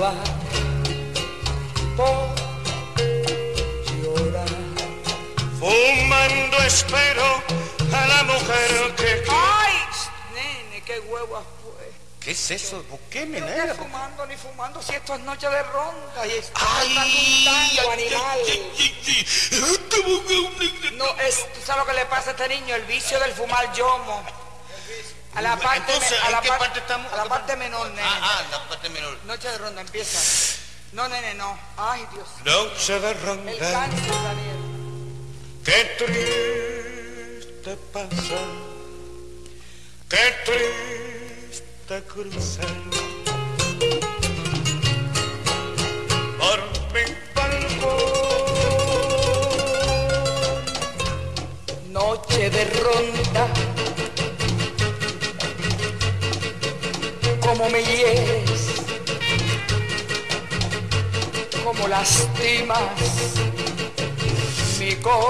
acaba 0.00 0.14
por 1.96 2.34
llorar. 4.02 4.48
Fumando 5.58 6.56
espero 6.64 7.42
a 7.92 8.06
la 8.06 8.22
mujer 8.24 8.94
que 8.96 9.24
¡Ay! 9.28 9.74
Nene, 10.34 10.82
qué 10.84 11.00
huevas 11.00 11.44
fue. 11.62 11.92
¿Qué 12.20 12.30
es 12.30 12.50
eso? 12.50 12.82
¿Por 12.84 12.98
qué, 13.10 13.26
mi 13.26 13.40
No 13.40 13.46
fumando 13.74 14.26
ni 14.26 14.36
fumando 14.36 14.82
si 14.82 14.94
esto 14.94 15.14
es 15.14 15.20
noche 15.20 15.48
de 15.48 15.62
ronda 15.64 16.26
y 16.26 16.30
está 16.32 16.60
Ay, 16.78 16.96
ay, 16.98 17.78
animal. 17.92 18.38
No, 20.96 21.16
es, 21.22 21.52
¿tú 21.52 21.60
sabes 21.64 21.84
lo 21.84 21.86
que 21.86 21.98
le 21.98 22.06
pasa 22.06 22.30
a 22.30 22.32
este 22.32 22.48
niño? 22.48 22.74
El 22.74 22.84
vicio 22.84 23.18
del 23.20 23.32
fumar 23.32 23.72
yomo. 23.74 24.22
A 25.34 25.42
la 25.42 25.56
parte, 25.56 25.92
Entonces, 25.92 26.18
a 26.22 26.26
¿en 26.26 26.32
la 26.32 26.40
qué 26.40 26.48
parte 26.48 26.78
estamos? 26.80 27.12
A 27.12 27.16
la 27.16 27.24
parte 27.26 27.56
menor, 27.56 27.88
nene. 27.90 28.02
Ah, 28.04 28.18
ah, 28.20 28.42
la 28.50 28.68
parte 28.68 28.88
menor. 28.88 29.16
Noche 29.26 29.48
de 29.48 29.58
ronda 29.58 29.80
empieza. 29.80 30.18
No, 30.92 31.08
nene, 31.08 31.34
no. 31.34 31.56
Ay, 31.76 32.04
Dios. 32.12 32.26
noche 32.44 32.98
de 33.00 33.10
El 33.12 33.20
ronda. 33.22 33.52
cáncer, 33.52 34.12
Daniel. 34.24 34.56
Qué 35.64 35.84
triste 35.98 37.76
pasa, 37.92 38.40
qué 40.08 40.34
triste 40.44 42.02
cruzar 42.08 42.66
por 46.38 46.58
mi 46.92 47.04
balcón. 47.34 48.00
Noche 51.92 52.50
de 52.50 52.64
ronda. 52.64 53.69
Como 57.60 57.72
me 57.72 57.82
hieres. 57.84 58.72
Como 61.62 61.88
lastimas 61.88 62.80
mi 64.78 64.94
corazón. 64.96 65.20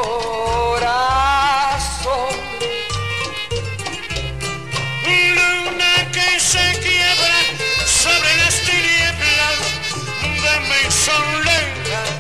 Luna 5.35 6.11
que 6.12 6.39
se 6.39 6.78
quiebra 6.78 7.40
sobre 7.85 8.36
las 8.36 8.61
tinieblas 8.61 9.59
de 10.23 10.55
mi 10.69 10.82
soledad. 10.89 12.19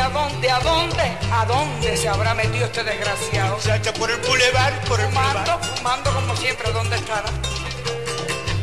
¿A 0.00 0.08
dónde, 0.08 0.50
a 0.50 0.58
dónde, 0.60 1.02
a 1.02 1.04
dónde? 1.04 1.18
¿A 1.32 1.44
dónde 1.46 1.96
se 1.96 2.08
habrá 2.08 2.34
metido 2.34 2.66
este 2.66 2.82
desgraciado? 2.82 3.56
Muchacha, 3.56 3.92
por 3.94 4.10
el 4.10 4.16
bulevar, 4.18 4.84
por 4.84 4.98
el 5.00 5.06
Fumando, 5.06 5.58
fumando 5.76 6.12
como 6.14 6.36
siempre, 6.36 6.70
¿dónde 6.72 6.96
estará? 6.96 7.28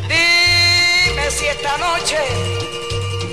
Dime 0.08 1.32
si 1.32 1.46
esta 1.48 1.78
noche 1.78 2.18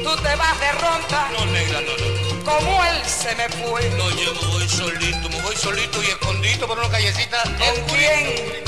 tú 0.04 0.16
te 0.22 0.36
vas 0.36 0.60
de 0.60 0.72
ronda 0.72 1.30
No, 1.38 1.46
negra, 1.46 1.80
no, 1.80 1.96
no. 1.96 2.44
como 2.44 2.84
él 2.84 3.02
se 3.06 3.34
me 3.34 3.48
fue. 3.48 3.88
No, 3.90 4.10
yo 4.10 4.34
me 4.34 4.46
voy 4.52 4.68
solito, 4.68 5.28
me 5.28 5.40
voy 5.42 5.56
solito 5.56 6.02
y 6.02 6.06
escondido 6.06 6.66
por 6.66 6.78
una 6.78 6.88
callecita. 6.90 7.42
¿Con 7.42 7.84
quién? 7.96 8.62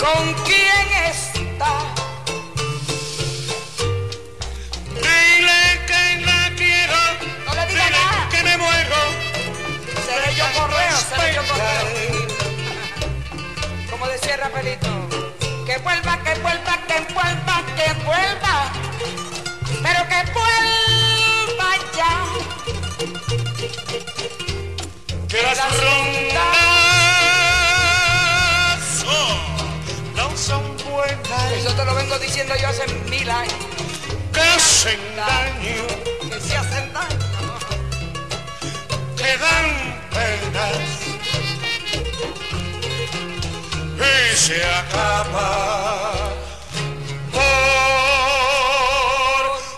¿Con 0.00 0.34
quién 0.44 0.88
está? 1.10 1.78
Seré 10.06 10.34
yo 10.34 10.44
correo, 10.58 10.96
seré 11.08 11.34
yo 11.34 11.42
correo. 11.46 12.26
Como 13.90 14.06
decía 14.08 14.36
Rafaelito, 14.36 15.08
que 15.66 15.78
vuelva, 15.78 16.18
que 16.22 16.34
vuelva, 16.40 16.78
que 16.86 17.00
vuelva, 17.14 17.62
que 17.76 17.92
vuelva. 18.04 18.72
Pero 19.82 20.00
que 20.08 20.20
vuelva 20.32 21.70
ya. 21.96 22.14
Que 25.28 25.42
las 25.42 25.72
rondas 25.80 26.62
no 30.16 30.36
son 30.36 30.62
buenas, 30.90 31.52
Eso 31.52 31.72
te 31.74 31.84
lo 31.84 31.94
vengo 31.94 32.18
diciendo 32.18 32.54
yo 32.60 32.68
hace 32.68 32.86
mil 33.08 33.28
años. 33.30 33.54
que 34.32 34.40
hacen 34.40 35.00
daño, 35.16 35.86
se 44.42 44.64
acaba 44.64 46.30
por 47.32 47.42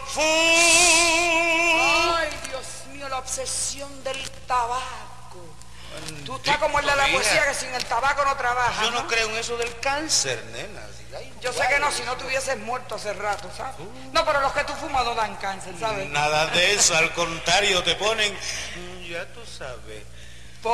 fin. 0.09 1.77
Ay, 2.17 2.31
Dios 2.49 2.67
mío, 2.93 3.09
la 3.09 3.19
obsesión 3.19 4.03
del 4.05 4.31
tabaco. 4.47 4.85
Tú 6.25 6.37
estás 6.37 6.57
como 6.59 6.79
el 6.81 6.87
de 6.87 6.97
la 6.97 7.07
poesía 7.09 7.47
que 7.47 7.55
sin 7.55 7.73
el 7.75 7.85
tabaco 7.85 8.25
no 8.25 8.37
trabaja. 8.37 8.83
Yo 8.85 8.91
no 8.91 9.07
creo 9.07 9.29
en 9.29 9.37
eso 9.37 9.57
del 9.57 9.79
cáncer, 9.81 10.43
nena. 10.53 10.81
Yo 11.41 11.53
sé 11.53 11.63
que 11.69 11.79
no, 11.79 11.93
si 11.93 12.03
no 12.03 12.17
te 12.17 12.25
hubieses 12.27 12.59
muerto 12.59 12.97
hace 12.97 13.13
rato, 13.13 13.49
¿sabes? 13.57 13.75
No, 14.13 14.25
pero 14.25 14.41
los 14.41 14.53
que 14.53 14.65
tú 14.65 14.73
fumas 14.73 15.05
no 15.05 15.15
dan 15.15 15.37
cáncer, 15.37 15.75
¿sabes? 15.79 16.09
Nada 16.09 16.47
de 16.47 16.75
eso, 16.75 16.97
al 16.97 17.13
contrario, 17.13 17.83
te 17.85 17.95
ponen. 17.95 18.33
mm, 18.35 19.03
Ya 19.05 19.25
tú 19.33 19.41
sabes. 19.47 20.03
Sí, 20.65 20.71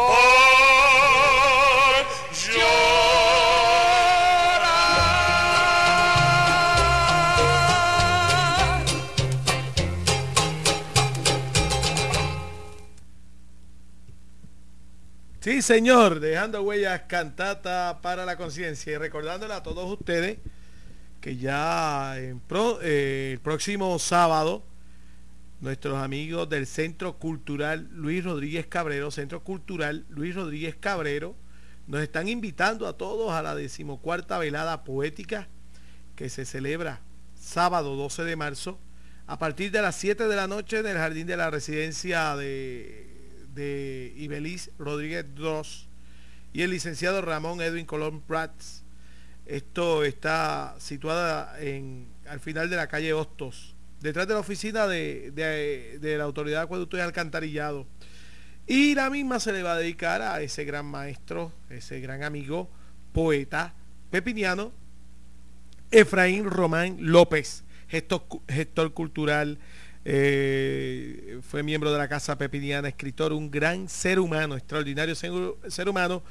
señor, 15.63 16.21
dejando 16.21 16.63
huellas 16.63 17.03
cantata 17.09 17.99
para 18.01 18.25
la 18.25 18.37
conciencia 18.37 18.93
y 18.93 18.97
recordándole 18.97 19.55
a 19.55 19.65
todos 19.65 19.91
ustedes 19.91 20.39
que 21.21 21.37
ya 21.37 22.15
eh, 22.17 23.33
el 23.33 23.41
próximo 23.41 23.99
sábado 23.99 24.70
nuestros 25.61 25.99
amigos 25.99 26.49
del 26.49 26.67
Centro 26.67 27.19
Cultural 27.19 27.89
Luis 27.93 28.25
Rodríguez 28.25 28.67
Cabrero, 28.67 29.11
Centro 29.11 29.45
Cultural 29.45 30.07
Luis 30.09 30.35
Rodríguez 30.35 30.75
Cabrero, 30.79 31.37
nos 31.87 32.03
están 32.03 32.29
invitando 32.29 32.87
a 32.87 32.97
todos 32.97 33.33
a 33.33 33.43
la 33.43 33.55
decimocuarta 33.55 34.39
velada 34.39 34.85
poética 34.85 35.49
que 36.17 36.29
se 36.29 36.45
celebra 36.45 37.01
sábado 37.39 37.97
12 37.97 38.25
de 38.25 38.37
marzo 38.37 38.79
a 39.27 39.39
partir 39.39 39.71
de 39.71 39.83
las 39.83 39.97
7 39.97 40.29
de 40.29 40.37
la 40.37 40.47
noche 40.47 40.79
en 40.79 40.87
el 40.87 40.97
jardín 40.97 41.27
de 41.27 41.37
la 41.37 41.51
residencia 41.51 42.37
de, 42.37 43.47
de 43.55 44.13
Ibeliz 44.17 44.71
Rodríguez 44.79 45.27
II 45.37 45.63
y 46.53 46.63
el 46.63 46.71
licenciado 46.71 47.23
Ramón 47.23 47.61
Edwin 47.61 47.87
Colón 47.87 48.21
Prats. 48.23 48.83
Esto 49.47 50.05
está 50.05 50.75
situada 50.79 51.61
en, 51.61 52.09
al 52.29 52.41
final 52.41 52.71
de 52.71 52.77
la 52.77 52.89
calle 52.89 53.13
Hostos, 53.13 53.75
detrás 54.01 54.27
de 54.27 54.35
la 54.35 54.41
oficina 54.41 54.87
de, 54.87 55.31
de- 55.33 56.19
la 56.19 56.25
Autoridad 56.25 56.59
de 56.59 56.65
Acueducto 56.65 56.97
y 56.97 57.01
Alcantarillado. 57.01 57.87
Y 58.67 58.95
la 58.95 59.11
misma 59.11 59.41
se 59.41 59.53
le 59.53 59.63
va 59.63 59.73
a 59.73 59.77
dedicar 59.79 60.23
a 60.23 60.41
ese 60.43 60.65
gran 60.65 60.87
maestro, 60.87 61.53
ese 61.71 62.01
gran 62.01 62.23
amigo, 62.23 62.71
poeta 63.13 63.75
pepiniano, 64.11 64.73
Efraín 65.91 66.45
Román 66.45 66.97
López, 67.01 67.65
gestor, 67.89 68.23
gestor 68.49 68.93
cultural, 68.93 69.59
eh, 70.05 71.41
fue 71.43 71.63
miembro 71.63 71.93
de 71.93 71.99
la 71.99 72.09
Casa 72.09 72.39
Pepiniana, 72.39 72.89
escritor, 72.89 73.33
un 73.33 73.51
gran 73.51 73.89
ser 73.89 74.19
humano, 74.19 74.57
extraordinario 74.57 75.15
ser, 75.15 75.89
humano. 75.89 76.23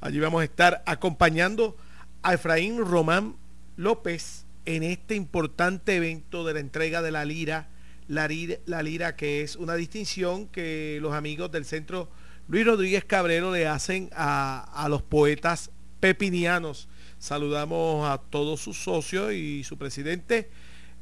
Allí 0.00 0.20
vamos 0.20 0.42
a 0.42 0.44
estar 0.44 0.82
acompañando 0.86 1.76
a 2.22 2.34
Efraín 2.34 2.78
Román 2.84 3.36
López 3.76 4.45
en 4.66 4.82
este 4.82 5.14
importante 5.14 5.96
evento 5.96 6.44
de 6.44 6.54
la 6.54 6.60
entrega 6.60 7.02
de 7.02 7.10
la 7.10 7.24
lira, 7.24 7.70
la 8.08 8.28
lira, 8.28 9.16
que 9.16 9.42
es 9.42 9.56
una 9.56 9.74
distinción 9.74 10.46
que 10.48 10.98
los 11.00 11.14
amigos 11.14 11.50
del 11.50 11.64
Centro 11.64 12.10
Luis 12.48 12.64
Rodríguez 12.64 13.04
Cabrero 13.04 13.52
le 13.52 13.66
hacen 13.66 14.10
a, 14.14 14.70
a 14.72 14.88
los 14.88 15.02
poetas 15.02 15.70
pepinianos. 15.98 16.88
Saludamos 17.18 18.08
a 18.08 18.18
todos 18.18 18.60
sus 18.60 18.76
socios 18.76 19.32
y 19.32 19.64
su 19.64 19.78
presidente 19.78 20.50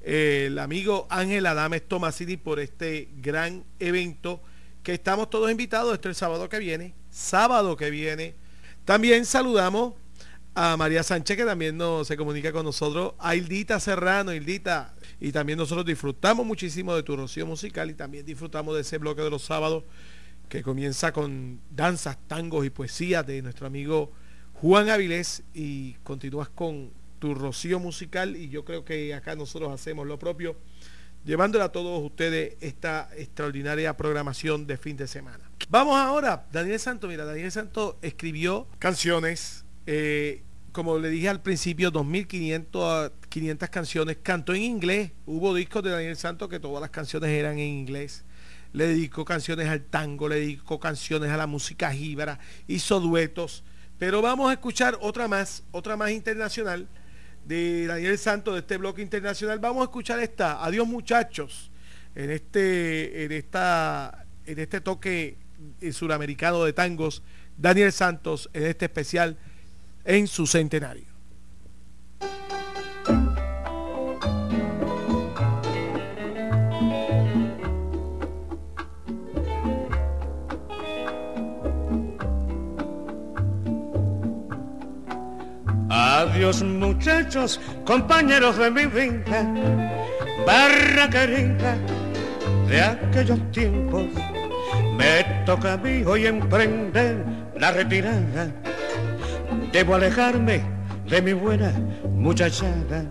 el 0.04 0.58
amigo 0.58 1.06
Ángel 1.08 1.46
Adames 1.46 1.88
Tomasini 1.88 2.36
por 2.36 2.60
este 2.60 3.08
gran 3.16 3.64
evento 3.78 4.42
que 4.82 4.92
estamos 4.92 5.30
todos 5.30 5.50
invitados 5.50 5.94
este 5.94 6.08
el 6.08 6.14
sábado 6.14 6.46
que 6.50 6.58
viene, 6.58 6.94
sábado 7.10 7.74
que 7.76 7.88
viene. 7.88 8.34
También 8.84 9.24
saludamos 9.24 9.94
a 10.55 10.76
María 10.76 11.02
Sánchez 11.02 11.36
que 11.36 11.44
también 11.44 11.76
nos, 11.76 12.06
se 12.06 12.16
comunica 12.16 12.52
con 12.52 12.64
nosotros, 12.64 13.14
a 13.18 13.35
Hildita 13.35 13.81
Serrano, 13.81 14.32
Hildita, 14.32 14.94
y 15.20 15.32
también 15.32 15.59
nosotros 15.59 15.85
disfrutamos 15.85 16.47
muchísimo 16.47 16.94
de 16.94 17.02
tu 17.02 17.16
rocío 17.16 17.47
musical 17.47 17.90
y 17.90 17.94
también 17.94 18.24
disfrutamos 18.24 18.74
de 18.74 18.82
ese 18.82 18.98
bloque 18.98 19.22
de 19.22 19.31
los 19.31 19.43
sábados 19.43 19.85
que 20.48 20.62
comienza 20.62 21.12
con 21.12 21.60
danzas, 21.70 22.18
tangos 22.28 22.64
y 22.64 22.70
poesías 22.70 23.26
de 23.26 23.43
nuestro 23.43 23.66
amigo 23.66 24.12
Juan 24.55 24.89
Avilés 24.89 25.43
y 25.52 25.94
continúas 26.05 26.48
con 26.48 26.90
tu 27.18 27.35
rocío 27.35 27.81
musical. 27.81 28.36
Y 28.36 28.48
yo 28.48 28.64
creo 28.64 28.85
que 28.85 29.14
acá 29.14 29.35
nosotros 29.35 29.72
hacemos 29.72 30.06
lo 30.06 30.18
propio, 30.18 30.56
llevándole 31.24 31.64
a 31.64 31.70
todos 31.70 32.02
ustedes 32.05 32.56
esta 32.60 33.09
extraordinaria 33.16 33.97
programación 33.97 34.66
de 34.66 34.76
fin 34.76 34.97
de 34.97 35.06
semana. 35.09 35.51
Vamos 35.68 35.97
ahora, 35.97 36.47
Daniel 36.52 36.78
Santo, 36.78 37.09
mira, 37.09 37.24
Daniel 37.24 37.51
Santo 37.51 37.98
escribió 38.02 38.68
canciones, 38.78 39.63
eh, 39.86 40.43
como 40.73 40.98
le 40.98 41.09
dije 41.09 41.28
al 41.28 41.43
principio, 41.43 41.93
2.500 41.93 43.12
500 43.28 43.69
canciones, 43.69 44.19
cantó 44.23 44.55
en 44.55 44.62
inglés, 44.62 45.11
hubo 45.27 45.55
discos 45.55 45.82
de 45.82 45.90
Daniel 45.90 46.16
Santo 46.16 46.48
que 46.48 46.61
todas 46.61 46.81
las 46.81 46.90
canciones 46.90 47.31
eran 47.31 47.59
en 47.59 47.69
inglés 47.69 48.24
le 48.74 48.89
dedicó 48.89 49.24
canciones 49.24 49.69
al 49.69 49.82
tango, 49.85 50.28
le 50.28 50.35
dedicó 50.35 50.81
canciones 50.81 51.31
a 51.31 51.36
la 51.36 51.47
música 51.47 51.93
jíbara, 51.93 52.40
hizo 52.66 52.98
duetos. 52.98 53.62
Pero 53.98 54.20
vamos 54.20 54.51
a 54.51 54.55
escuchar 54.55 54.98
otra 55.01 55.28
más, 55.28 55.62
otra 55.70 55.97
más 55.97 56.11
internacional, 56.11 56.89
de 57.47 57.86
Daniel 57.86 58.19
Santos 58.19 58.55
de 58.55 58.61
este 58.61 58.77
bloque 58.77 59.01
internacional. 59.01 59.61
Vamos 59.61 59.82
a 59.82 59.85
escuchar 59.85 60.19
esta, 60.19 60.65
Adiós 60.65 60.89
muchachos, 60.89 61.70
en 62.16 62.32
este, 62.32 63.24
en 63.24 63.31
esta, 63.31 64.27
en 64.44 64.59
este 64.59 64.81
toque 64.81 65.39
suramericano 65.93 66.65
de 66.65 66.73
tangos, 66.73 67.23
Daniel 67.56 67.93
Santos 67.93 68.51
en 68.52 68.65
este 68.65 68.86
especial 68.86 69.39
en 70.05 70.26
su 70.26 70.47
centenario. 70.47 71.14
Adiós 85.90 86.62
muchachos, 86.62 87.60
compañeros 87.85 88.56
de 88.59 88.70
mi 88.70 88.86
vida, 88.86 89.47
barra 90.47 91.09
querida 91.09 91.76
de 92.66 92.82
aquellos 92.82 93.39
tiempos. 93.52 94.06
Me 94.97 95.24
toca 95.44 95.74
a 95.74 95.76
mí 95.76 96.02
hoy 96.05 96.26
emprender 96.26 97.24
la 97.56 97.70
retirada. 97.70 98.63
Debo 99.74 99.96
alejarme 99.96 100.62
de 101.10 101.20
mi 101.20 101.32
buena 101.32 101.72
muchachada. 102.09 103.10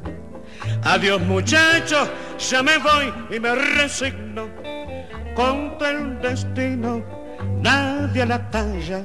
Adiós 0.85 1.19
muchachos, 1.19 2.09
ya 2.39 2.63
me 2.63 2.77
voy 2.77 3.11
y 3.35 3.37
me 3.37 3.53
resigno 3.53 4.47
contra 5.35 5.89
el 5.89 6.21
destino. 6.21 7.03
Nadie 7.61 8.25
la 8.25 8.49
talla 8.49 9.03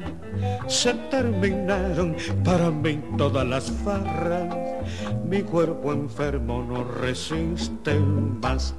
se 0.69 0.95
terminaron 1.11 2.15
para 2.45 2.71
mí 2.71 3.03
todas 3.17 3.45
las 3.45 3.73
farras. 3.83 4.55
Mi 5.25 5.43
cuerpo 5.43 5.93
enfermo 5.93 6.63
no 6.63 6.85
resiste 6.85 7.99
más. 7.99 8.73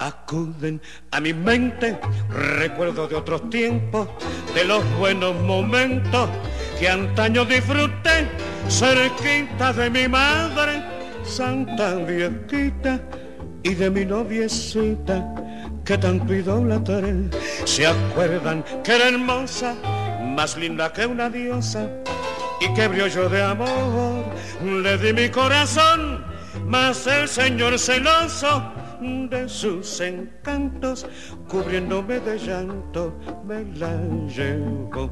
Acuden 0.00 0.80
a 1.10 1.20
mi 1.20 1.34
mente 1.34 2.00
recuerdo 2.30 3.06
de 3.06 3.16
otros 3.16 3.50
tiempos, 3.50 4.08
de 4.54 4.64
los 4.64 4.82
buenos 4.98 5.34
momentos 5.42 6.28
que 6.78 6.88
antaño 6.88 7.44
disfruté 7.44 8.26
cerquita 8.66 9.74
de 9.74 9.90
mi 9.90 10.08
madre, 10.08 10.82
santa 11.22 11.96
viejita, 11.96 12.98
y 13.62 13.74
de 13.74 13.90
mi 13.90 14.04
noviecita 14.04 15.34
que 15.84 15.98
tanto 15.98 16.34
idolatré. 16.34 17.28
Se 17.64 17.86
acuerdan 17.86 18.64
que 18.82 18.96
era 18.96 19.08
hermosa 19.08 19.74
más 20.22 20.56
linda 20.56 20.92
que 20.92 21.06
una 21.06 21.28
diosa 21.28 21.88
y 22.60 22.72
que 22.74 23.10
yo 23.10 23.28
de 23.28 23.42
amor 23.42 24.24
le 24.64 24.96
di 24.98 25.12
mi 25.12 25.28
corazón, 25.28 26.24
mas 26.66 27.06
el 27.06 27.28
Señor 27.28 27.78
celoso 27.78 28.79
de 29.00 29.48
sus 29.48 30.00
encantos, 30.00 31.06
cubriéndome 31.48 32.20
de 32.20 32.38
llanto, 32.38 33.14
me 33.44 33.64
la 33.76 33.96
llevó. 34.28 35.10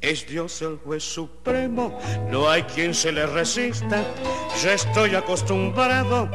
Es 0.00 0.26
Dios 0.28 0.62
el 0.62 0.76
juez 0.76 1.02
supremo, 1.02 1.98
no 2.30 2.48
hay 2.48 2.62
quien 2.62 2.94
se 2.94 3.10
le 3.10 3.26
resista, 3.26 4.04
ya 4.62 4.74
estoy 4.74 5.14
acostumbrado 5.14 6.30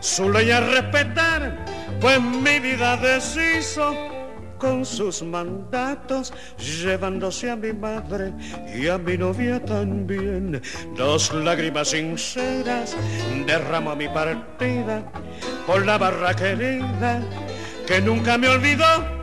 su 0.00 0.30
ley 0.30 0.50
a 0.50 0.60
respetar, 0.60 1.64
pues 2.00 2.20
mi 2.20 2.60
vida 2.60 2.96
deshizo 2.98 4.15
con 4.58 4.84
sus 4.84 5.22
mandatos, 5.22 6.32
llevándose 6.58 7.50
a 7.50 7.56
mi 7.56 7.72
madre 7.72 8.32
y 8.74 8.88
a 8.88 8.98
mi 8.98 9.16
novia 9.16 9.64
también. 9.64 10.60
Dos 10.96 11.32
lágrimas 11.32 11.88
sinceras 11.88 12.96
derramo 13.46 13.94
mi 13.96 14.08
partida 14.08 15.04
por 15.66 15.84
la 15.84 15.98
barra 15.98 16.34
querida 16.34 17.22
que 17.86 18.00
nunca 18.00 18.36
me 18.38 18.48
olvidó. 18.48 19.16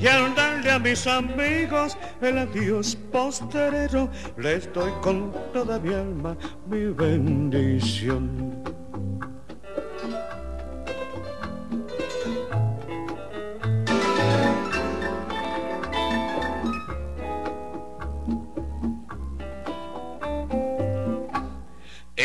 Y 0.00 0.06
al 0.08 0.34
darle 0.34 0.72
a 0.72 0.78
mis 0.78 1.06
amigos 1.06 1.96
el 2.20 2.38
adiós 2.38 2.96
posterero, 3.12 4.10
les 4.36 4.70
doy 4.72 4.90
con 5.00 5.32
toda 5.52 5.78
mi 5.78 5.94
alma 5.94 6.36
mi 6.68 6.86
bendición. 6.86 8.75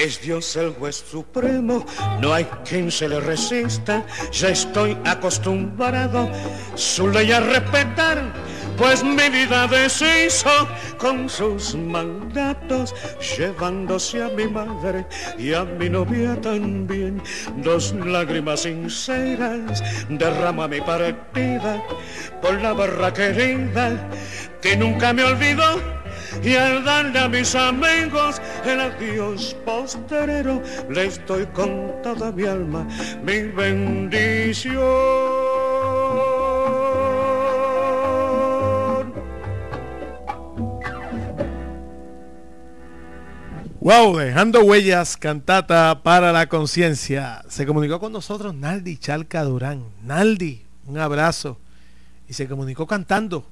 Es 0.02 0.20
Dios 0.20 0.56
el 0.56 0.72
juez 0.72 0.96
supremo, 0.96 1.86
no 2.20 2.34
hay 2.34 2.46
quien 2.68 2.90
se 2.90 3.08
le 3.08 3.20
resista, 3.20 4.04
ya 4.32 4.50
estoy 4.50 4.98
acostumbrado. 5.06 6.28
Su 6.74 7.08
ley 7.08 7.32
a 7.32 7.40
respetar, 7.40 8.34
pues 8.80 9.04
mi 9.04 9.30
vida 9.30 9.68
deshizo 9.68 10.68
con 10.98 11.30
sus 11.30 11.76
mandatos, 11.76 12.96
llevándose 13.38 14.24
a 14.24 14.30
mi 14.30 14.48
madre 14.48 15.06
y 15.38 15.54
a 15.54 15.66
mi 15.66 15.88
novia 15.88 16.36
también. 16.42 17.22
Dos 17.58 17.94
lágrimas 17.94 18.62
sinceras 18.62 19.84
derrama 20.10 20.68
mi 20.68 20.82
partida 20.82 21.80
por 22.42 22.60
la 22.60 22.74
barra 22.74 23.14
querida 23.14 24.10
que 24.64 24.76
nunca 24.76 25.14
me 25.14 25.26
olvidó 25.26 26.01
y 26.44 26.56
al 26.56 26.84
darle 26.84 27.20
a 27.20 27.28
mis 27.28 27.56
amigos 27.56 28.42
el 28.66 28.80
adiós 28.80 29.56
posterero, 29.66 30.62
les 30.90 31.26
doy 31.26 31.46
con 31.48 32.02
toda 32.02 32.32
mi 32.32 32.46
alma 32.46 32.88
mi 33.24 33.44
bendición. 33.44 34.82
Wow, 43.84 44.16
dejando 44.16 44.62
huellas, 44.62 45.18
cantata 45.18 46.04
para 46.04 46.32
la 46.32 46.48
conciencia. 46.48 47.42
Se 47.50 47.66
comunicó 47.66 48.00
con 48.00 48.12
nosotros 48.12 48.54
Naldi 48.54 48.98
Chalca 48.98 49.44
Durán. 49.44 49.86
Naldi, 50.04 50.64
un 50.86 51.00
abrazo. 51.00 51.58
Y 52.30 52.34
se 52.34 52.48
comunicó 52.48 52.86
cantando 52.86 53.44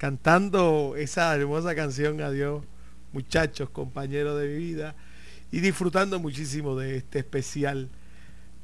cantando 0.00 0.94
esa 0.96 1.34
hermosa 1.34 1.74
canción 1.74 2.22
Adiós, 2.22 2.64
muchachos, 3.12 3.68
compañeros 3.68 4.40
de 4.40 4.46
vida, 4.46 4.94
y 5.52 5.60
disfrutando 5.60 6.18
muchísimo 6.18 6.74
de 6.74 6.96
este 6.96 7.18
especial 7.18 7.90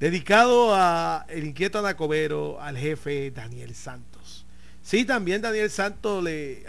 dedicado 0.00 0.74
a 0.74 1.26
el 1.28 1.44
inquieto 1.44 1.78
anacobero, 1.78 2.58
al 2.62 2.78
jefe 2.78 3.30
Daniel 3.32 3.74
Santos. 3.74 4.46
Sí, 4.80 5.04
también 5.04 5.42
Daniel 5.42 5.68
Santos 5.68 6.24
le, 6.24 6.64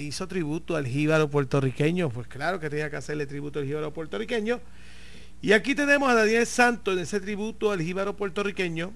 hizo 0.00 0.26
tributo 0.26 0.74
al 0.74 0.86
jíbaro 0.86 1.28
puertorriqueño, 1.28 2.08
pues 2.08 2.26
claro 2.28 2.58
que 2.60 2.70
tenía 2.70 2.88
que 2.88 2.96
hacerle 2.96 3.26
tributo 3.26 3.58
al 3.58 3.66
jíbaro 3.66 3.92
puertorriqueño. 3.92 4.58
Y 5.42 5.52
aquí 5.52 5.74
tenemos 5.74 6.08
a 6.08 6.14
Daniel 6.14 6.46
Santos 6.46 6.94
en 6.94 7.00
ese 7.00 7.20
tributo 7.20 7.70
al 7.70 7.82
jíbaro 7.82 8.16
puertorriqueño, 8.16 8.90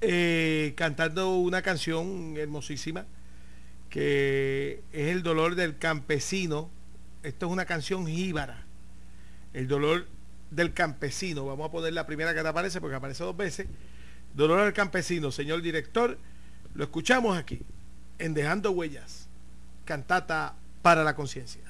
eh, 0.00 0.72
cantando 0.74 1.36
una 1.36 1.62
canción 1.62 2.36
hermosísima, 2.36 3.06
que 3.92 4.82
es 4.90 5.08
El 5.08 5.22
dolor 5.22 5.54
del 5.54 5.76
campesino. 5.76 6.70
Esto 7.22 7.44
es 7.46 7.52
una 7.52 7.66
canción 7.66 8.06
jíbara. 8.06 8.64
El 9.52 9.68
dolor 9.68 10.08
del 10.50 10.72
campesino. 10.72 11.44
Vamos 11.44 11.68
a 11.68 11.70
poner 11.70 11.92
la 11.92 12.06
primera 12.06 12.34
que 12.34 12.40
te 12.40 12.48
aparece 12.48 12.80
porque 12.80 12.96
aparece 12.96 13.22
dos 13.22 13.36
veces. 13.36 13.66
Dolor 14.34 14.64
del 14.64 14.72
campesino, 14.72 15.30
señor 15.30 15.60
director. 15.60 16.18
Lo 16.72 16.84
escuchamos 16.84 17.36
aquí, 17.36 17.60
en 18.18 18.32
Dejando 18.32 18.70
Huellas, 18.70 19.28
cantata 19.84 20.54
para 20.80 21.04
la 21.04 21.14
conciencia. 21.14 21.60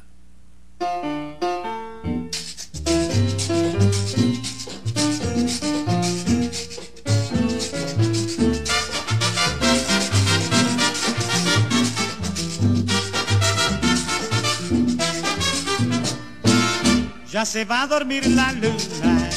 Ya 17.33 17.47
se 17.47 17.65
va 17.65 17.81
a 17.81 17.87
dormir 17.87 18.27
la 18.27 18.53
luna 18.53 19.31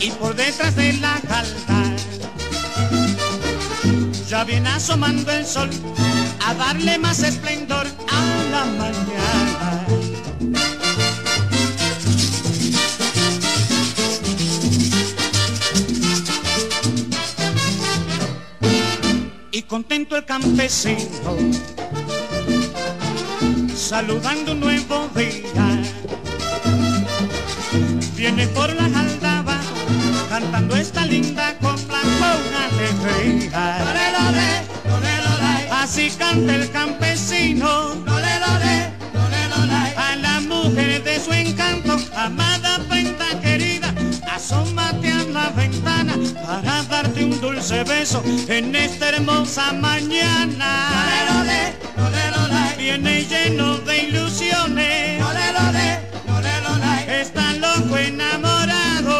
y 0.00 0.10
por 0.10 0.34
detrás 0.34 0.74
de 0.74 0.94
la 0.94 1.20
calda 1.20 1.94
ya 4.28 4.42
viene 4.42 4.68
asomando 4.68 5.30
el 5.30 5.46
sol 5.46 5.70
a 6.44 6.54
darle 6.54 6.98
más 6.98 7.22
esplendor 7.22 7.86
a 7.86 8.50
la 8.50 8.64
mañana. 8.64 9.86
Y 19.52 19.62
contento 19.62 20.16
el 20.16 20.24
campesino, 20.24 21.36
saludando 23.90 24.52
un 24.52 24.60
nuevo 24.60 25.10
día, 25.16 25.82
viene 28.14 28.46
por 28.46 28.72
la 28.72 28.88
jaldaba 28.88 29.58
cantando 30.28 30.76
esta 30.76 31.04
linda 31.06 31.56
copla 31.60 31.98
con 32.20 32.40
alegría. 32.66 33.78
Así 35.72 36.08
canta 36.16 36.54
el 36.54 36.70
campesino, 36.70 37.96
a 39.96 40.16
la 40.16 40.40
mujer 40.42 41.02
de 41.02 41.18
su 41.18 41.32
encanto, 41.32 41.98
amada 42.14 42.78
prenda 42.88 43.40
querida, 43.40 43.92
asómate 44.32 45.10
a 45.10 45.24
la 45.24 45.50
ventana 45.50 46.14
para 46.46 46.84
darte 46.84 47.24
un 47.24 47.40
dulce 47.40 47.82
beso 47.82 48.22
en 48.46 48.72
esta 48.76 49.08
hermosa 49.08 49.72
mañana. 49.72 50.90
Viene 52.80 53.24
lleno 53.26 53.76
de 53.80 54.04
ilusiones, 54.04 55.22
está 57.06 57.52
loco 57.52 57.98
enamorado. 57.98 59.18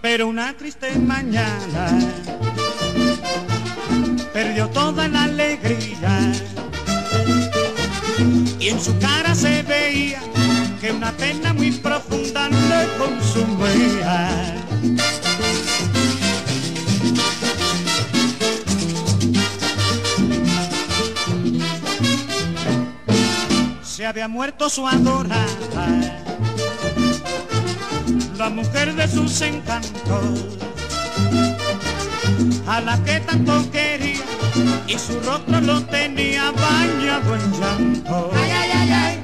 Pero 0.00 0.28
una 0.28 0.56
triste 0.56 0.96
mañana 1.00 1.98
perdió 4.32 4.68
toda 4.68 5.08
la 5.08 5.24
alegría 5.24 6.32
y 8.60 8.68
en 8.68 8.80
su 8.80 8.96
cara 9.00 9.34
se 9.34 9.64
veía 9.64 10.22
que 10.82 10.90
una 10.90 11.12
pena 11.12 11.52
muy 11.52 11.70
profunda 11.70 12.48
le 12.48 12.88
consumía. 12.98 14.56
Se 23.84 24.04
había 24.04 24.26
muerto 24.26 24.68
su 24.68 24.84
adorada, 24.88 25.46
la 28.36 28.50
mujer 28.50 28.96
de 28.96 29.06
sus 29.06 29.40
encantos, 29.40 30.58
a 32.66 32.80
la 32.80 32.98
que 33.04 33.20
tanto 33.20 33.70
quería 33.70 34.24
y 34.88 34.98
su 34.98 35.20
rostro 35.20 35.60
lo 35.60 35.80
tenía 35.84 36.50
bañado 36.50 37.36
en 37.36 37.52
llanto. 37.52 38.32
Ay, 38.34 38.50
ay, 38.50 38.70
ay, 38.72 39.21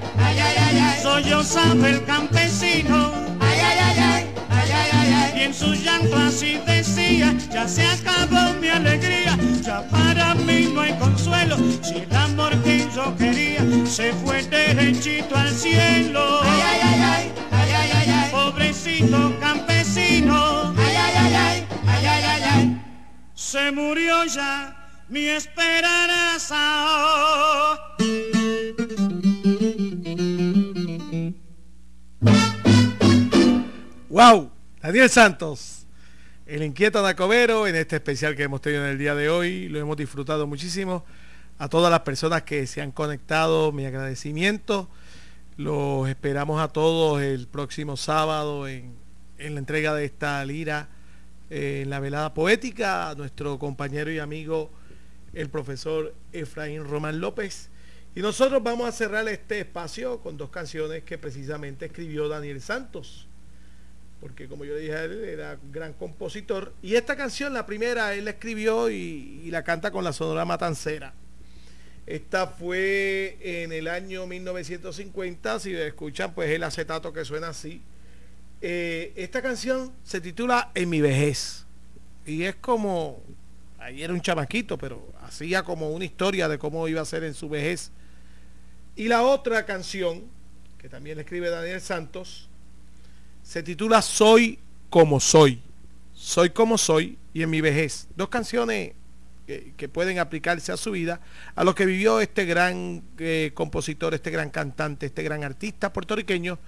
sabe 1.44 1.90
el 1.90 2.04
campesino. 2.04 3.12
Ay, 3.40 3.58
ay, 3.60 3.78
ay, 3.88 3.98
ay, 3.98 4.26
ay, 4.50 4.70
ay, 4.70 4.90
ay, 4.92 5.12
ay. 5.12 5.40
Y 5.40 5.44
en 5.44 5.54
su 5.54 5.72
llanto 5.74 6.16
así 6.16 6.60
decía, 6.66 7.34
ya 7.50 7.66
se 7.66 7.86
acabó 7.86 8.54
mi 8.60 8.68
alegría, 8.68 9.36
ya 9.62 9.82
para 9.88 10.34
mí 10.34 10.70
no 10.74 10.80
hay 10.82 10.92
consuelo, 10.98 11.56
si 11.82 11.96
el 11.96 12.16
amor 12.16 12.52
que 12.62 12.86
yo 12.94 13.16
quería 13.16 13.62
se 13.86 14.12
fue 14.12 14.42
derechito 14.42 15.36
al 15.36 15.50
cielo. 15.50 16.40
Ay, 16.42 16.60
ay, 16.70 16.80
ay, 16.82 17.00
ay, 17.00 17.32
ay, 17.52 17.70
ay, 17.72 17.90
ay, 17.94 18.10
ay. 18.10 18.30
Pobrecito 18.30 19.34
campesino. 19.40 20.74
Ay, 20.76 20.96
ay, 20.96 21.14
ay, 21.16 21.34
ay, 21.34 21.66
ay, 21.86 22.06
ay, 22.06 22.24
ay, 22.24 22.42
ay. 22.54 22.82
Se 23.34 23.72
murió 23.72 24.24
ya 24.26 24.74
mi 25.08 25.26
esperanza. 25.28 26.58
¡Wow! 34.08 34.50
Daniel 34.82 35.08
Santos, 35.08 35.86
el 36.46 36.64
inquieto 36.64 37.00
Nacobero, 37.02 37.66
en 37.66 37.76
este 37.76 37.96
especial 37.96 38.34
que 38.34 38.42
hemos 38.42 38.60
tenido 38.60 38.84
en 38.84 38.90
el 38.90 38.98
día 38.98 39.14
de 39.14 39.28
hoy. 39.28 39.68
Lo 39.68 39.78
hemos 39.78 39.96
disfrutado 39.96 40.46
muchísimo. 40.46 41.04
A 41.58 41.68
todas 41.68 41.90
las 41.90 42.00
personas 42.00 42.42
que 42.42 42.66
se 42.66 42.80
han 42.80 42.90
conectado, 42.92 43.70
mi 43.72 43.84
agradecimiento. 43.84 44.88
Los 45.56 46.08
esperamos 46.08 46.60
a 46.60 46.68
todos 46.68 47.20
el 47.22 47.46
próximo 47.48 47.96
sábado 47.96 48.66
en, 48.68 48.94
en 49.38 49.54
la 49.54 49.60
entrega 49.60 49.94
de 49.94 50.04
esta 50.04 50.44
lira 50.44 50.88
eh, 51.50 51.82
en 51.82 51.90
la 51.90 52.00
velada 52.00 52.34
poética. 52.34 53.10
A 53.10 53.14
nuestro 53.14 53.58
compañero 53.58 54.10
y 54.10 54.18
amigo, 54.18 54.70
el 55.34 55.50
profesor 55.50 56.14
Efraín 56.32 56.84
Román 56.84 57.20
López. 57.20 57.70
Y 58.14 58.20
nosotros 58.20 58.62
vamos 58.62 58.88
a 58.88 58.92
cerrar 58.92 59.28
este 59.28 59.60
espacio 59.60 60.20
con 60.20 60.36
dos 60.36 60.50
canciones 60.50 61.04
que 61.04 61.18
precisamente 61.18 61.86
escribió 61.86 62.28
Daniel 62.28 62.60
Santos 62.60 63.28
porque 64.20 64.48
como 64.48 64.64
yo 64.64 64.76
dije 64.76 64.94
a 64.94 65.04
él, 65.04 65.24
era 65.24 65.58
un 65.62 65.72
gran 65.72 65.92
compositor. 65.92 66.72
Y 66.82 66.96
esta 66.96 67.16
canción, 67.16 67.52
la 67.54 67.66
primera, 67.66 68.14
él 68.14 68.24
la 68.24 68.32
escribió 68.32 68.90
y, 68.90 69.42
y, 69.44 69.50
la 69.50 69.62
canta 69.62 69.90
con 69.90 70.02
la 70.02 70.12
Sonora 70.12 70.44
Matancera. 70.44 71.14
Esta 72.06 72.46
fue 72.46 73.36
en 73.40 73.72
el 73.72 73.86
año 73.86 74.26
1950, 74.26 75.60
si 75.60 75.74
escuchan, 75.74 76.34
pues 76.34 76.50
el 76.50 76.62
acetato 76.64 77.12
que 77.12 77.24
suena 77.24 77.48
así. 77.48 77.82
Eh, 78.60 79.12
esta 79.14 79.40
canción 79.40 79.92
se 80.02 80.20
titula 80.20 80.72
En 80.74 80.88
mi 80.88 81.00
vejez. 81.00 81.66
Y 82.26 82.44
es 82.44 82.56
como, 82.56 83.22
ahí 83.78 84.02
era 84.02 84.12
un 84.12 84.20
chamaquito, 84.20 84.78
pero 84.78 85.12
hacía 85.20 85.62
como 85.62 85.90
una 85.90 86.04
historia 86.04 86.48
de 86.48 86.58
cómo 86.58 86.88
iba 86.88 87.00
a 87.00 87.04
ser 87.04 87.24
en 87.24 87.34
su 87.34 87.48
vejez. 87.48 87.92
Y 88.98 89.06
la 89.06 89.22
otra 89.22 89.64
canción, 89.64 90.24
que 90.76 90.88
también 90.88 91.20
escribe 91.20 91.50
Daniel 91.50 91.80
Santos, 91.80 92.48
se 93.44 93.62
titula 93.62 94.02
Soy 94.02 94.58
como 94.90 95.20
soy. 95.20 95.62
Soy 96.12 96.50
como 96.50 96.76
soy 96.76 97.16
y 97.32 97.44
en 97.44 97.50
mi 97.50 97.60
vejez. 97.60 98.08
Dos 98.16 98.28
canciones 98.28 98.94
que, 99.46 99.72
que 99.76 99.88
pueden 99.88 100.18
aplicarse 100.18 100.72
a 100.72 100.76
su 100.76 100.90
vida, 100.90 101.20
a 101.54 101.62
lo 101.62 101.76
que 101.76 101.86
vivió 101.86 102.20
este 102.20 102.44
gran 102.44 103.04
eh, 103.18 103.52
compositor, 103.54 104.14
este 104.14 104.32
gran 104.32 104.50
cantante, 104.50 105.06
este 105.06 105.22
gran 105.22 105.44
artista 105.44 105.92
puertorriqueño. 105.92 106.58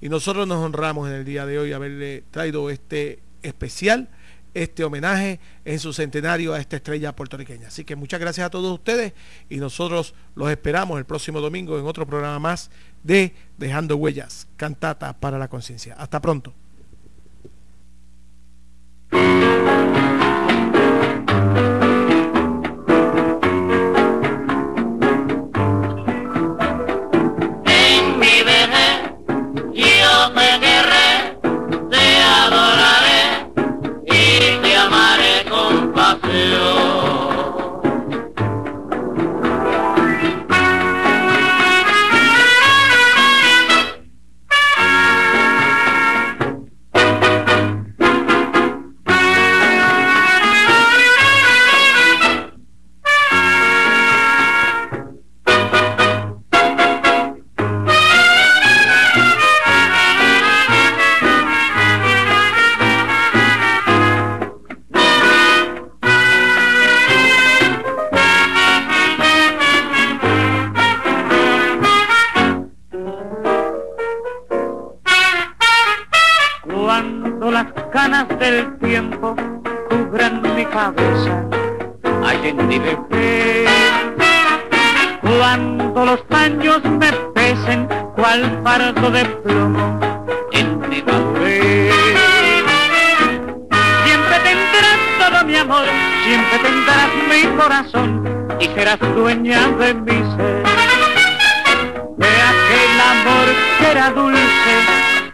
Y 0.00 0.08
nosotros 0.08 0.48
nos 0.48 0.64
honramos 0.64 1.06
en 1.10 1.16
el 1.16 1.24
día 1.26 1.44
de 1.44 1.58
hoy 1.58 1.74
haberle 1.74 2.24
traído 2.30 2.70
este 2.70 3.18
especial, 3.42 4.08
este 4.54 4.84
homenaje 4.84 5.40
en 5.64 5.78
su 5.78 5.92
centenario 5.92 6.54
a 6.54 6.60
esta 6.60 6.76
estrella 6.76 7.14
puertorriqueña. 7.14 7.68
Así 7.68 7.84
que 7.84 7.96
muchas 7.96 8.20
gracias 8.20 8.46
a 8.46 8.50
todos 8.50 8.72
ustedes 8.72 9.12
y 9.50 9.56
nosotros 9.56 10.14
los 10.34 10.50
esperamos 10.50 10.98
el 10.98 11.04
próximo 11.04 11.40
domingo 11.40 11.78
en 11.78 11.86
otro 11.86 12.06
programa 12.06 12.38
más 12.38 12.70
de 13.02 13.34
Dejando 13.58 13.96
Huellas, 13.96 14.46
Cantata 14.56 15.12
para 15.12 15.38
la 15.38 15.48
Conciencia. 15.48 15.94
Hasta 15.98 16.20
pronto. 16.20 16.54
Mi 82.56 82.78
vejez. 82.78 83.70
Cuando 85.20 86.04
los 86.04 86.20
años 86.30 86.82
me 86.84 87.12
pesen, 87.34 87.88
cual 88.14 88.60
fardo 88.62 89.10
de 89.10 89.24
plomo 89.24 90.00
en 90.52 90.80
mi 90.88 91.02
madurez. 91.02 91.94
Siempre 94.04 94.36
tendrás 94.44 94.98
todo 95.18 95.44
mi 95.44 95.56
amor, 95.56 95.86
siempre 96.24 96.58
tendrás 96.58 97.08
mi 97.28 97.56
corazón 97.56 98.46
y 98.60 98.66
serás 98.66 98.98
dueña 99.14 99.68
de 99.78 99.94
mi 99.94 100.18
ser. 100.36 100.64
De 102.16 102.28
aquel 102.52 103.00
amor 103.12 103.46
que 103.78 103.90
era 103.90 104.10
dulce 104.10 104.74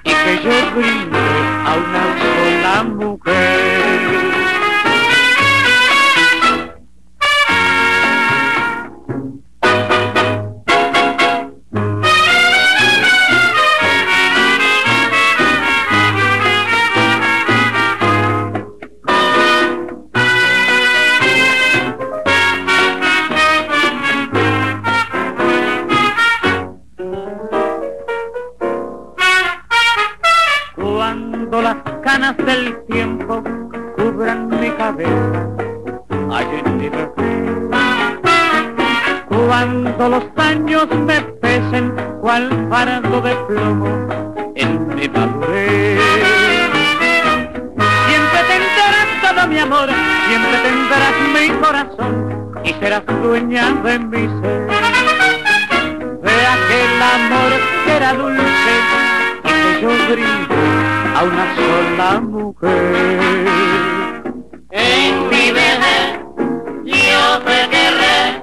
y 0.05 0.11
que 0.11 0.41
yo 0.45 0.71
brinde 0.75 1.19
a 1.67 1.77
una 1.77 2.05
sola 2.21 2.83
mujer. 2.85 3.90
Cuando 39.61 40.09
los 40.09 40.25
años 40.39 40.87
me 41.05 41.21
pesen, 41.21 41.95
cual 42.23 42.49
fardo 42.71 43.21
de 43.21 43.35
plomo 43.47 43.89
en 44.55 44.89
mi 44.97 45.07
madurez. 45.07 46.01
Siempre 48.07 48.41
tendrás 48.49 49.07
todo 49.21 49.47
mi 49.49 49.59
amor, 49.59 49.91
siempre 50.29 50.57
tendrás 50.63 51.15
mi 51.35 51.51
corazón 51.61 52.55
y 52.65 52.73
serás 52.73 53.03
dueña 53.23 53.73
de 53.85 53.99
mi 53.99 54.29
ser. 54.41 54.67
De 56.23 56.37
aquel 56.57 57.03
amor 57.17 57.53
que 57.85 57.93
era 57.93 58.15
dulce 58.15 58.73
y 59.45 59.49
que 59.51 59.83
yo 59.83 59.91
brindo 60.11 60.55
a 61.15 61.23
una 61.23 61.45
sola 61.55 62.21
mujer. 62.23 63.47
En 64.71 65.29
mi 65.29 65.53
vejez 65.53 66.19
yo 66.83 67.39
te 67.41 67.69
querré, 67.69 68.40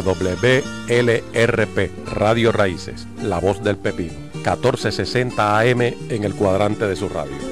WLRP, 0.00 1.90
Radio 2.06 2.52
Raíces, 2.52 3.06
La 3.22 3.38
Voz 3.38 3.62
del 3.62 3.76
Pepino, 3.76 4.12
1460 4.34 5.58
AM 5.58 5.80
en 5.82 6.24
el 6.24 6.34
cuadrante 6.34 6.86
de 6.86 6.96
su 6.96 7.08
radio. 7.08 7.49